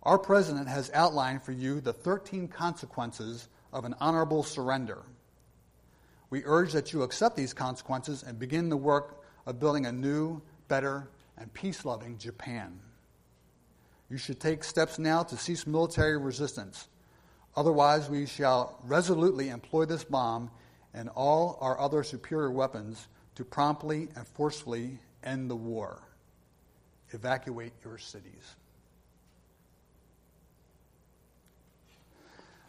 Our 0.04 0.20
president 0.20 0.68
has 0.68 0.92
outlined 0.94 1.44
for 1.44 1.54
you 1.54 1.80
the 1.80 1.94
13 1.94 2.50
consequences 2.50 3.48
of 3.72 3.86
an 3.86 3.96
honorable 4.02 4.44
surrender. 4.44 5.04
We 6.30 6.44
urge 6.44 6.74
that 6.74 6.92
you 6.92 7.04
accept 7.04 7.38
these 7.38 7.54
consequences 7.54 8.24
and 8.24 8.38
begin 8.38 8.68
the 8.68 8.76
work 8.76 9.24
of 9.46 9.62
building 9.62 9.86
a 9.86 9.94
new, 9.94 10.42
better, 10.68 11.08
and 11.38 11.54
peace 11.54 11.86
loving 11.86 12.18
Japan. 12.18 12.82
You 14.10 14.18
should 14.18 14.42
take 14.42 14.66
steps 14.66 15.00
now 15.00 15.24
to 15.24 15.38
cease 15.38 15.66
military 15.66 16.18
resistance. 16.18 16.90
Otherwise, 17.60 18.10
we 18.10 18.26
shall 18.26 18.80
resolutely 18.86 19.50
employ 19.50 19.84
this 19.84 20.06
bomb 20.06 20.50
and 20.94 21.10
all 21.10 21.58
our 21.60 21.78
other 21.78 22.04
superior 22.04 22.50
weapons 22.50 23.10
to 23.36 23.44
promptly 23.44 24.08
and 24.16 24.26
forcefully 24.26 24.98
end 25.26 25.50
the 25.50 25.56
war. 25.58 26.02
Evacuate 27.10 27.74
your 27.84 27.98
cities. 27.98 28.56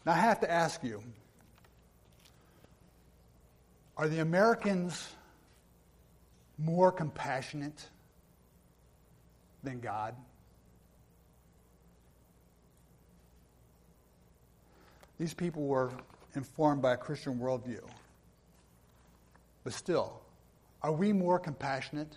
Now, 0.04 0.10
I 0.10 0.16
have 0.16 0.40
to 0.40 0.50
ask 0.50 0.82
you 0.82 1.04
are 3.96 4.08
the 4.08 4.18
Americans 4.18 5.08
more 6.58 6.90
compassionate 6.90 7.80
than 9.62 9.78
God? 9.78 10.16
These 15.20 15.34
people 15.34 15.64
were 15.66 15.92
informed 16.34 16.80
by 16.80 16.94
a 16.94 16.96
Christian 16.96 17.38
worldview. 17.38 17.82
But 19.64 19.74
still, 19.74 20.18
are 20.82 20.92
we 20.92 21.12
more 21.12 21.38
compassionate 21.38 22.16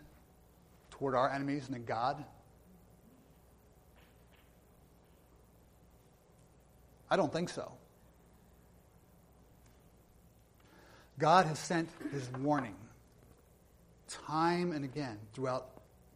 toward 0.89 1.13
our 1.13 1.29
enemies 1.29 1.67
than 1.67 1.83
God? 1.83 2.23
I 7.11 7.17
don't 7.17 7.31
think 7.31 7.49
so. 7.49 7.73
God 11.19 11.45
has 11.45 11.59
sent 11.59 11.89
his 12.13 12.29
warning 12.39 12.75
time 14.07 14.71
and 14.71 14.85
again 14.85 15.17
throughout 15.33 15.67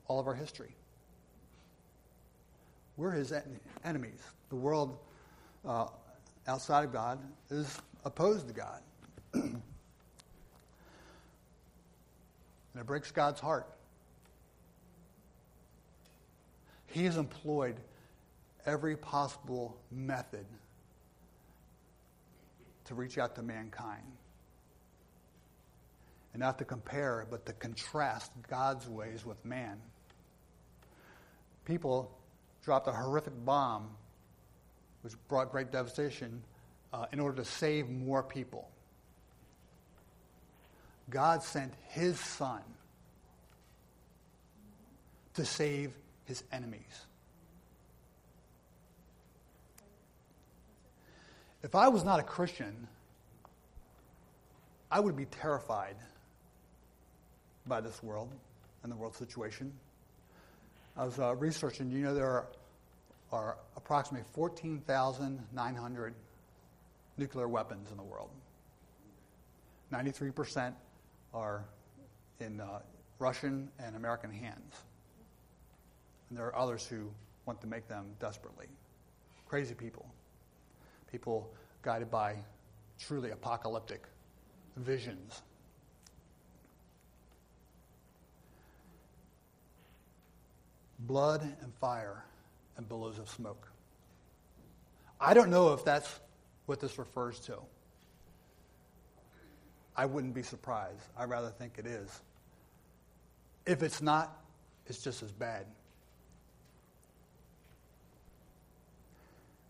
all 0.07 0.21
of 0.21 0.27
our 0.27 0.35
history. 0.35 0.73
We're 2.95 3.11
his 3.11 3.33
enemies. 3.83 4.21
The 4.47 4.55
world 4.55 4.97
uh, 5.67 5.87
outside 6.47 6.85
of 6.85 6.93
God 6.93 7.19
is 7.49 7.79
opposed 8.05 8.47
to 8.47 8.53
God. 8.53 8.81
and 9.33 9.61
it 12.75 12.85
breaks 12.85 13.11
God's 13.11 13.39
heart. 13.39 13.67
He 16.87 17.05
has 17.05 17.17
employed 17.17 17.75
every 18.65 18.95
possible 18.95 19.77
method 19.91 20.45
to 22.85 22.95
reach 22.95 23.17
out 23.17 23.35
to 23.35 23.43
mankind. 23.43 24.03
And 26.33 26.39
not 26.39 26.57
to 26.59 26.65
compare, 26.65 27.25
but 27.29 27.45
to 27.47 27.53
contrast 27.53 28.31
God's 28.49 28.87
ways 28.87 29.25
with 29.25 29.43
man. 29.43 29.77
People 31.65 32.11
dropped 32.63 32.87
a 32.87 32.91
horrific 32.91 33.33
bomb, 33.45 33.89
which 35.07 35.27
brought 35.29 35.51
great 35.51 35.71
devastation, 35.71 36.41
uh, 36.91 37.05
in 37.13 37.19
order 37.19 37.37
to 37.37 37.45
save 37.45 37.89
more 37.89 38.21
people. 38.21 38.69
God 41.09 41.41
sent 41.41 41.73
his 41.87 42.19
son 42.19 42.61
to 45.35 45.45
save 45.45 45.93
his 46.25 46.43
enemies. 46.51 46.81
If 51.63 51.73
I 51.73 51.87
was 51.87 52.03
not 52.03 52.19
a 52.19 52.23
Christian, 52.23 52.87
I 54.91 54.99
would 54.99 55.15
be 55.15 55.25
terrified 55.25 55.95
by 57.65 57.79
this 57.79 58.03
world 58.03 58.29
and 58.83 58.91
the 58.91 58.95
world 58.97 59.15
situation. 59.15 59.71
I 60.97 61.05
was 61.05 61.17
uh, 61.19 61.35
researching, 61.35 61.91
you 61.91 61.99
know, 61.99 62.13
there 62.13 62.25
are, 62.25 62.47
are 63.31 63.57
approximately 63.75 64.25
14,900 64.33 66.13
nuclear 67.17 67.47
weapons 67.47 67.91
in 67.91 67.97
the 67.97 68.03
world. 68.03 68.29
93% 69.91 70.73
are 71.33 71.65
in 72.39 72.59
uh, 72.59 72.79
Russian 73.19 73.69
and 73.79 73.95
American 73.95 74.31
hands. 74.31 74.75
And 76.29 76.37
there 76.37 76.45
are 76.45 76.55
others 76.55 76.85
who 76.85 77.09
want 77.45 77.61
to 77.61 77.67
make 77.67 77.87
them 77.87 78.07
desperately. 78.19 78.67
Crazy 79.47 79.73
people. 79.73 80.05
People 81.11 81.49
guided 81.81 82.11
by 82.11 82.35
truly 82.99 83.31
apocalyptic 83.31 84.03
visions. 84.75 85.41
Blood 90.99 91.41
and 91.61 91.73
fire 91.75 92.25
and 92.77 92.87
billows 92.87 93.19
of 93.19 93.29
smoke. 93.29 93.67
I 95.19 95.33
don't 95.33 95.49
know 95.49 95.73
if 95.73 95.83
that's 95.83 96.19
what 96.67 96.79
this 96.79 96.97
refers 96.97 97.39
to. 97.41 97.57
I 99.95 100.05
wouldn't 100.05 100.35
be 100.35 100.43
surprised. 100.43 101.01
I 101.17 101.23
rather 101.23 101.49
think 101.49 101.73
it 101.77 101.87
is. 101.87 102.21
If 103.65 103.81
it's 103.81 104.01
not, 104.01 104.41
it's 104.85 105.03
just 105.03 105.23
as 105.23 105.31
bad. 105.31 105.65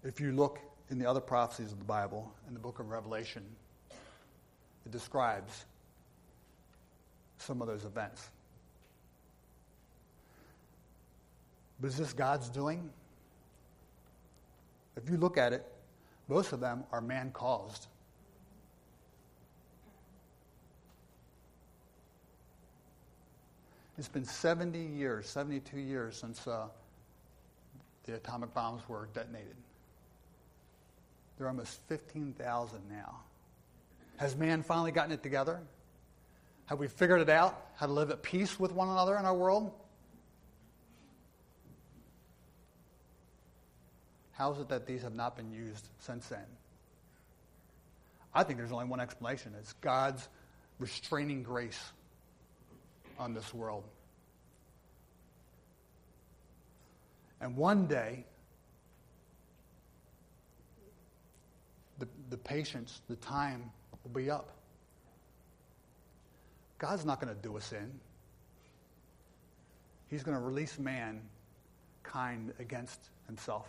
If 0.03 0.19
you 0.19 0.33
look 0.33 0.59
in 0.89 0.99
the 0.99 1.05
other 1.05 1.21
prophecies 1.21 1.71
of 1.71 1.79
the 1.79 1.85
Bible, 1.85 2.31
in 2.47 2.53
the 2.53 2.59
book 2.59 2.79
of 2.79 2.89
Revelation, 2.89 3.43
it 4.85 4.91
describes 4.91 5.65
some 7.39 7.61
of 7.61 7.67
those 7.67 7.85
events. 7.85 8.29
But 11.79 11.87
is 11.87 11.97
this 11.97 12.13
God's 12.13 12.49
doing? 12.49 12.89
If 14.95 15.09
you 15.09 15.17
look 15.17 15.37
at 15.37 15.53
it, 15.53 15.65
most 16.27 16.51
of 16.51 16.59
them 16.59 16.83
are 16.91 17.01
man 17.01 17.31
caused. 17.31 17.87
It's 23.97 24.07
been 24.07 24.25
70 24.25 24.77
years, 24.77 25.27
72 25.27 25.79
years 25.79 26.17
since 26.17 26.47
uh, 26.47 26.67
the 28.03 28.15
atomic 28.15 28.53
bombs 28.53 28.87
were 28.87 29.09
detonated. 29.13 29.55
There 31.37 31.47
are 31.47 31.49
almost 31.49 31.79
15,000 31.87 32.79
now. 32.89 33.19
Has 34.17 34.35
man 34.35 34.63
finally 34.63 34.91
gotten 34.91 35.11
it 35.11 35.23
together? 35.23 35.59
Have 36.65 36.79
we 36.79 36.87
figured 36.87 37.21
it 37.21 37.29
out 37.29 37.69
how 37.75 37.85
to 37.85 37.91
live 37.91 38.11
at 38.11 38.21
peace 38.21 38.59
with 38.59 38.71
one 38.71 38.89
another 38.89 39.17
in 39.17 39.25
our 39.25 39.33
world? 39.33 39.71
How 44.37 44.51
is 44.51 44.59
it 44.59 44.69
that 44.69 44.85
these 44.85 45.01
have 45.01 45.15
not 45.15 45.35
been 45.35 45.51
used 45.51 45.87
since 45.97 46.27
then? 46.27 46.45
I 48.35 48.43
think 48.43 48.59
there's 48.59 48.71
only 48.71 48.85
one 48.85 48.99
explanation 48.99 49.53
it's 49.59 49.73
God's 49.73 50.27
restraining 50.77 51.41
grace 51.41 51.91
on 53.17 53.33
this 53.33 53.51
world. 53.51 53.83
And 57.41 57.55
one 57.55 57.87
day, 57.87 58.25
the, 61.97 62.07
the 62.29 62.37
patience, 62.37 63.01
the 63.09 63.15
time 63.15 63.71
will 64.03 64.11
be 64.11 64.29
up. 64.29 64.51
God's 66.77 67.05
not 67.05 67.19
going 67.19 67.35
to 67.35 67.41
do 67.41 67.57
us 67.57 67.71
in. 67.71 67.91
He's 70.09 70.21
going 70.21 70.37
to 70.37 70.43
release 70.43 70.77
mankind 70.77 72.53
against 72.59 72.99
himself. 73.25 73.67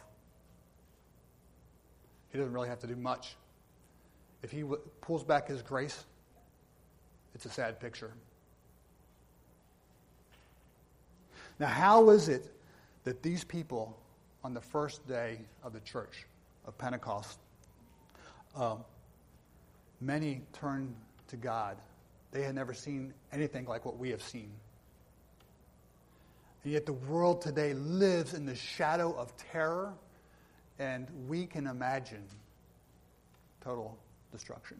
He 2.30 2.38
doesn't 2.38 2.52
really 2.52 2.68
have 2.68 2.80
to 2.80 2.86
do 2.86 2.96
much. 2.96 3.36
If 4.42 4.50
he 4.50 4.60
w- 4.60 4.80
pulls 5.00 5.24
back 5.24 5.48
his 5.48 5.62
grace, 5.62 6.04
it's 7.34 7.46
a 7.46 7.50
sad 7.50 7.80
picture. 7.80 8.12
Now, 11.58 11.66
how 11.66 12.10
is 12.10 12.28
it 12.28 12.52
that 13.04 13.22
these 13.22 13.44
people, 13.44 13.98
on 14.44 14.54
the 14.54 14.60
first 14.60 15.06
day 15.08 15.40
of 15.62 15.72
the 15.72 15.80
church 15.80 16.26
of 16.66 16.76
Pentecost, 16.78 17.38
um, 18.54 18.84
many 20.00 20.42
turned 20.52 20.94
to 21.28 21.36
God. 21.36 21.76
They 22.30 22.42
had 22.42 22.54
never 22.54 22.74
seen 22.74 23.14
anything 23.32 23.66
like 23.66 23.84
what 23.84 23.98
we 23.98 24.10
have 24.10 24.22
seen. 24.22 24.50
And 26.64 26.72
yet, 26.72 26.86
the 26.86 26.92
world 26.92 27.40
today 27.40 27.72
lives 27.74 28.34
in 28.34 28.44
the 28.44 28.54
shadow 28.54 29.14
of 29.16 29.34
terror, 29.36 29.94
and 30.78 31.06
we 31.28 31.46
can 31.46 31.66
imagine 31.66 32.24
total 33.62 33.98
destruction. 34.32 34.76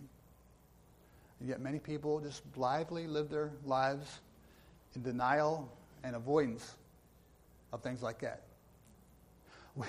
And 1.41 1.49
yet, 1.49 1.61
many 1.61 1.79
people 1.79 2.21
just 2.21 2.51
blithely 2.53 3.07
live 3.07 3.31
their 3.31 3.51
lives 3.65 4.21
in 4.95 5.03
denial 5.03 5.71
and 6.05 6.17
avoidance 6.17 6.77
of 7.73 7.83
things 7.83 8.03
like 8.03 8.21
that. 8.21 8.43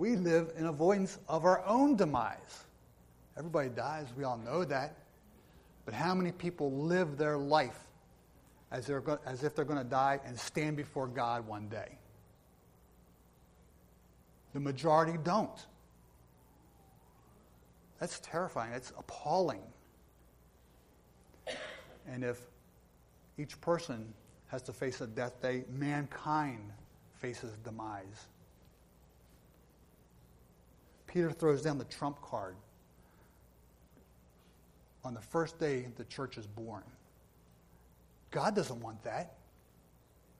We 0.00 0.16
live 0.16 0.52
in 0.56 0.64
avoidance 0.64 1.18
of 1.28 1.44
our 1.44 1.62
own 1.66 1.94
demise. 1.94 2.64
Everybody 3.36 3.68
dies, 3.68 4.06
we 4.16 4.24
all 4.24 4.38
know 4.38 4.64
that. 4.64 4.96
But 5.84 5.92
how 5.92 6.14
many 6.14 6.32
people 6.32 6.72
live 6.72 7.18
their 7.18 7.36
life 7.36 7.78
as, 8.70 8.88
go- 8.88 9.18
as 9.26 9.44
if 9.44 9.54
they're 9.54 9.66
going 9.66 9.76
to 9.76 9.84
die 9.84 10.18
and 10.24 10.38
stand 10.38 10.78
before 10.78 11.06
God 11.06 11.46
one 11.46 11.68
day? 11.68 11.98
The 14.52 14.60
majority 14.60 15.18
don't. 15.22 15.66
That's 17.98 18.18
terrifying. 18.20 18.72
It's 18.72 18.92
appalling. 18.98 19.62
And 22.08 22.24
if 22.24 22.40
each 23.38 23.60
person 23.60 24.12
has 24.48 24.62
to 24.62 24.72
face 24.72 25.00
a 25.00 25.06
death 25.06 25.40
day, 25.40 25.64
mankind 25.70 26.72
faces 27.14 27.52
demise. 27.62 28.26
Peter 31.06 31.30
throws 31.30 31.62
down 31.62 31.78
the 31.78 31.84
trump 31.84 32.20
card 32.22 32.56
on 35.04 35.14
the 35.14 35.20
first 35.20 35.58
day 35.58 35.86
the 35.96 36.04
church 36.04 36.38
is 36.38 36.46
born. 36.46 36.82
God 38.30 38.54
doesn't 38.54 38.80
want 38.80 39.02
that. 39.04 39.34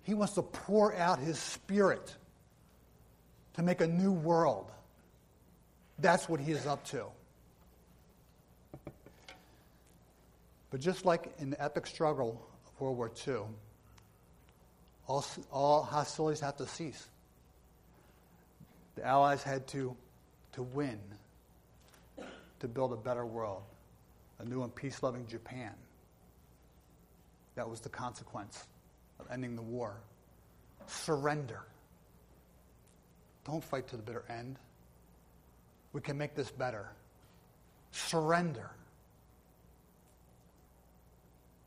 He 0.02 0.14
wants 0.14 0.34
to 0.34 0.42
pour 0.42 0.94
out 0.94 1.18
his 1.18 1.38
spirit 1.38 2.14
to 3.54 3.62
make 3.62 3.80
a 3.80 3.86
new 3.86 4.12
world. 4.12 4.70
That's 5.98 6.28
what 6.28 6.40
he 6.40 6.52
is 6.52 6.66
up 6.66 6.84
to. 6.86 7.06
But 10.70 10.80
just 10.80 11.04
like 11.04 11.32
in 11.38 11.50
the 11.50 11.62
epic 11.62 11.86
struggle 11.86 12.40
of 12.66 12.80
World 12.80 12.96
War 12.96 13.10
II, 13.26 13.42
all, 15.08 15.24
all 15.50 15.82
hostilities 15.82 16.40
have 16.40 16.56
to 16.58 16.66
cease. 16.66 17.08
The 18.94 19.04
Allies 19.04 19.42
had 19.42 19.66
to, 19.68 19.96
to 20.52 20.62
win 20.62 21.00
to 22.60 22.68
build 22.68 22.92
a 22.92 22.96
better 22.96 23.26
world, 23.26 23.62
a 24.38 24.44
new 24.44 24.62
and 24.62 24.74
peace 24.74 25.02
loving 25.02 25.26
Japan. 25.26 25.72
That 27.56 27.68
was 27.68 27.80
the 27.80 27.88
consequence 27.88 28.64
of 29.18 29.26
ending 29.30 29.56
the 29.56 29.62
war. 29.62 29.96
Surrender. 30.86 31.62
Don't 33.44 33.64
fight 33.64 33.88
to 33.88 33.96
the 33.96 34.02
bitter 34.02 34.24
end. 34.28 34.58
We 35.92 36.00
can 36.00 36.16
make 36.16 36.34
this 36.34 36.50
better. 36.50 36.88
Surrender. 37.90 38.70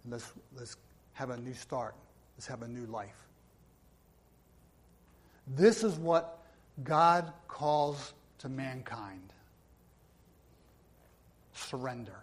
Let's, 0.08 0.32
let's 0.56 0.78
have 1.14 1.30
a 1.30 1.38
new 1.38 1.54
start. 1.54 1.96
Let's 2.38 2.48
have 2.48 2.62
a 2.62 2.68
new 2.68 2.86
life. 2.86 3.28
This 5.56 5.84
is 5.84 5.96
what 5.96 6.40
God 6.84 7.32
calls 7.48 8.14
to 8.40 8.50
mankind 8.50 9.34
surrender. 11.54 12.20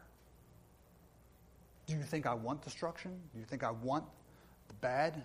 Do 1.86 1.94
you 1.94 2.02
think 2.02 2.26
I 2.26 2.34
want 2.34 2.62
destruction? 2.62 3.12
Do 3.32 3.38
you 3.38 3.44
think 3.44 3.64
I 3.64 3.70
want 3.70 4.04
the 4.68 4.74
bad? 4.74 5.22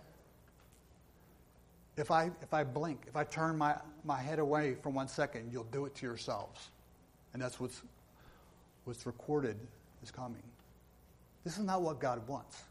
If 1.98 2.12
I, 2.12 2.30
if 2.41 2.54
I 2.54 2.64
blink, 2.64 3.06
if 3.08 3.16
I 3.16 3.24
turn 3.24 3.58
my, 3.58 3.76
my 4.04 4.20
head 4.20 4.39
away 4.39 4.76
for 4.82 4.89
one 4.89 5.08
second, 5.08 5.52
you'll 5.52 5.64
do 5.66 5.86
it 5.86 5.96
to 5.96 6.06
yourselves. 6.06 6.70
And 7.34 7.41
that's 7.41 7.60
what's, 7.60 7.82
what's 8.84 9.06
recorded 9.06 9.58
is 10.04 10.12
coming. 10.12 10.43
This 11.43 11.58
is 11.58 11.64
not 11.64 11.82
what 11.82 12.00
God 12.00 12.28
wants. 12.28 12.64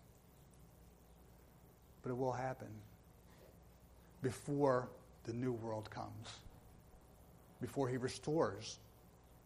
But 2.03 2.11
it 2.11 2.17
will 2.17 2.33
happen 2.33 2.69
before 4.23 4.89
the 5.25 5.33
new 5.33 5.53
world 5.53 5.89
comes, 5.91 6.39
before 7.63 7.89
he 7.89 7.97
restores 7.97 8.79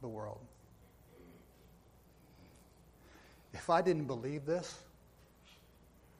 the 0.00 0.08
world. 0.08 0.40
If 3.52 3.70
I 3.70 3.80
didn't 3.80 4.06
believe 4.06 4.44
this, 4.44 4.76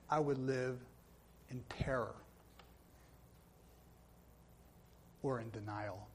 I 0.09 0.21
would 0.21 0.39
live 0.39 0.79
in 1.51 1.63
terror 1.69 2.15
or 5.23 5.41
in 5.41 5.51
denial. 5.51 6.07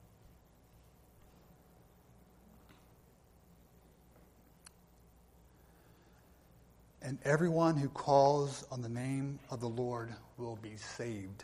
And 7.02 7.18
everyone 7.26 7.76
who 7.76 7.90
calls 7.90 8.66
on 8.72 8.82
the 8.82 8.90
name 8.90 9.40
of 9.52 9.60
the 9.60 9.68
Lord 9.68 10.10
will 10.38 10.58
be 10.62 10.78
saved. 10.78 11.44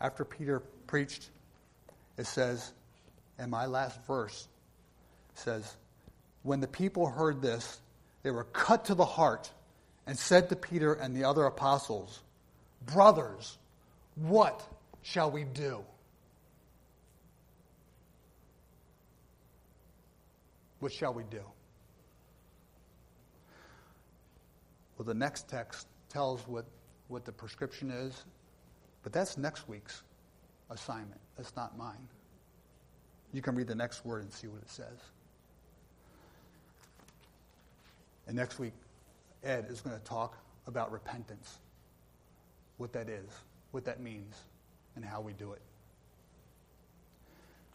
After 0.00 0.24
Peter 0.24 0.60
preached, 0.88 1.30
it 2.18 2.26
says, 2.26 2.72
and 3.38 3.50
my 3.50 3.66
last 3.66 4.04
verse 4.06 4.48
says, 5.34 5.76
When 6.42 6.60
the 6.60 6.66
people 6.66 7.06
heard 7.08 7.40
this, 7.40 7.80
they 8.22 8.30
were 8.30 8.44
cut 8.44 8.86
to 8.86 8.94
the 8.94 9.04
heart 9.04 9.50
and 10.06 10.18
said 10.18 10.48
to 10.48 10.56
Peter 10.56 10.92
and 10.92 11.16
the 11.16 11.24
other 11.24 11.44
apostles, 11.44 12.20
Brothers, 12.84 13.56
what 14.16 14.66
shall 15.02 15.30
we 15.30 15.44
do? 15.44 15.84
What 20.80 20.92
shall 20.92 21.12
we 21.12 21.24
do? 21.24 21.42
Well, 24.96 25.06
the 25.06 25.14
next 25.14 25.48
text 25.48 25.86
tells 26.08 26.46
what, 26.46 26.66
what 27.08 27.24
the 27.24 27.32
prescription 27.32 27.90
is, 27.90 28.24
but 29.02 29.12
that's 29.12 29.38
next 29.38 29.68
week's 29.68 30.02
assignment. 30.70 31.20
That's 31.36 31.54
not 31.56 31.76
mine. 31.76 32.08
You 33.32 33.42
can 33.42 33.54
read 33.54 33.66
the 33.66 33.74
next 33.74 34.04
word 34.04 34.22
and 34.22 34.32
see 34.32 34.46
what 34.46 34.60
it 34.60 34.70
says. 34.70 34.98
And 38.26 38.36
next 38.36 38.58
week, 38.58 38.74
Ed 39.42 39.66
is 39.70 39.80
going 39.80 39.96
to 39.96 40.04
talk 40.04 40.36
about 40.66 40.92
repentance, 40.92 41.58
what 42.76 42.92
that 42.92 43.08
is, 43.08 43.28
what 43.70 43.84
that 43.84 44.00
means, 44.00 44.34
and 44.96 45.04
how 45.04 45.20
we 45.20 45.32
do 45.32 45.52
it. 45.52 45.62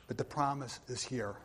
But 0.08 0.18
the 0.18 0.24
promise 0.24 0.80
is 0.88 1.04
here. 1.04 1.36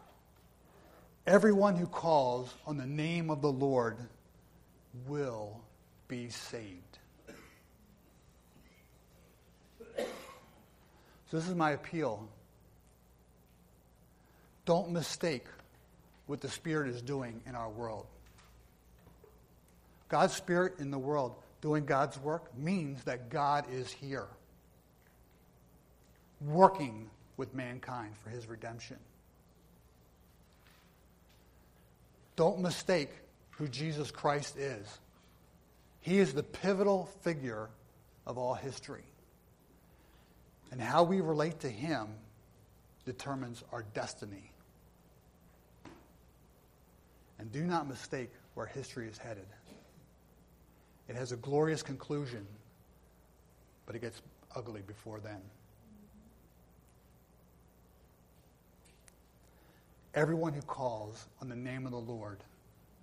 Everyone 1.26 1.76
who 1.76 1.86
calls 1.86 2.52
on 2.66 2.76
the 2.76 2.86
name 2.86 3.30
of 3.30 3.40
the 3.42 3.52
Lord 3.52 3.96
will 5.06 5.60
be 6.08 6.28
saved. 6.28 6.98
So, 11.30 11.36
this 11.36 11.48
is 11.48 11.54
my 11.54 11.70
appeal. 11.70 12.28
Don't 14.64 14.90
mistake 14.90 15.46
what 16.26 16.40
the 16.40 16.48
Spirit 16.48 16.90
is 16.90 17.02
doing 17.02 17.40
in 17.46 17.54
our 17.54 17.68
world. 17.68 18.06
God's 20.08 20.34
Spirit 20.34 20.74
in 20.80 20.90
the 20.90 20.98
world 20.98 21.36
doing 21.60 21.86
God's 21.86 22.18
work 22.18 22.56
means 22.58 23.04
that 23.04 23.30
God 23.30 23.66
is 23.72 23.90
here, 23.92 24.26
working 26.40 27.10
with 27.36 27.54
mankind 27.54 28.14
for 28.22 28.30
his 28.30 28.48
redemption. 28.48 28.96
Don't 32.36 32.60
mistake 32.60 33.10
who 33.50 33.68
Jesus 33.68 34.10
Christ 34.10 34.56
is. 34.56 34.86
He 36.00 36.18
is 36.18 36.32
the 36.32 36.42
pivotal 36.42 37.06
figure 37.20 37.68
of 38.26 38.38
all 38.38 38.54
history. 38.54 39.04
And 40.72 40.80
how 40.80 41.02
we 41.02 41.20
relate 41.20 41.60
to 41.60 41.68
him 41.68 42.08
determines 43.04 43.62
our 43.72 43.82
destiny. 43.94 44.52
And 47.38 47.50
do 47.52 47.62
not 47.64 47.88
mistake 47.88 48.30
where 48.54 48.66
history 48.66 49.08
is 49.08 49.18
headed. 49.18 49.46
It 51.08 51.16
has 51.16 51.32
a 51.32 51.36
glorious 51.36 51.82
conclusion, 51.82 52.46
but 53.84 53.96
it 53.96 54.00
gets 54.00 54.22
ugly 54.54 54.82
before 54.86 55.20
then. 55.20 55.40
Everyone 60.14 60.52
who 60.52 60.62
calls 60.62 61.26
on 61.40 61.48
the 61.48 61.56
name 61.56 61.86
of 61.86 61.92
the 61.92 61.98
Lord 61.98 62.38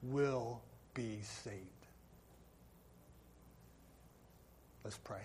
will 0.03 0.61
be 0.93 1.19
saved. 1.21 1.55
Let's 4.83 4.97
pray. 4.97 5.21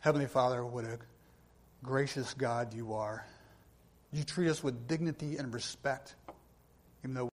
Heavenly 0.00 0.26
Father, 0.26 0.64
what 0.66 0.84
a 0.84 0.98
gracious 1.82 2.34
God 2.34 2.74
you 2.74 2.92
are. 2.94 3.24
You 4.12 4.22
treat 4.22 4.50
us 4.50 4.62
with 4.62 4.86
dignity 4.86 5.38
and 5.38 5.54
respect, 5.54 6.14
even 7.02 7.14
though 7.14 7.30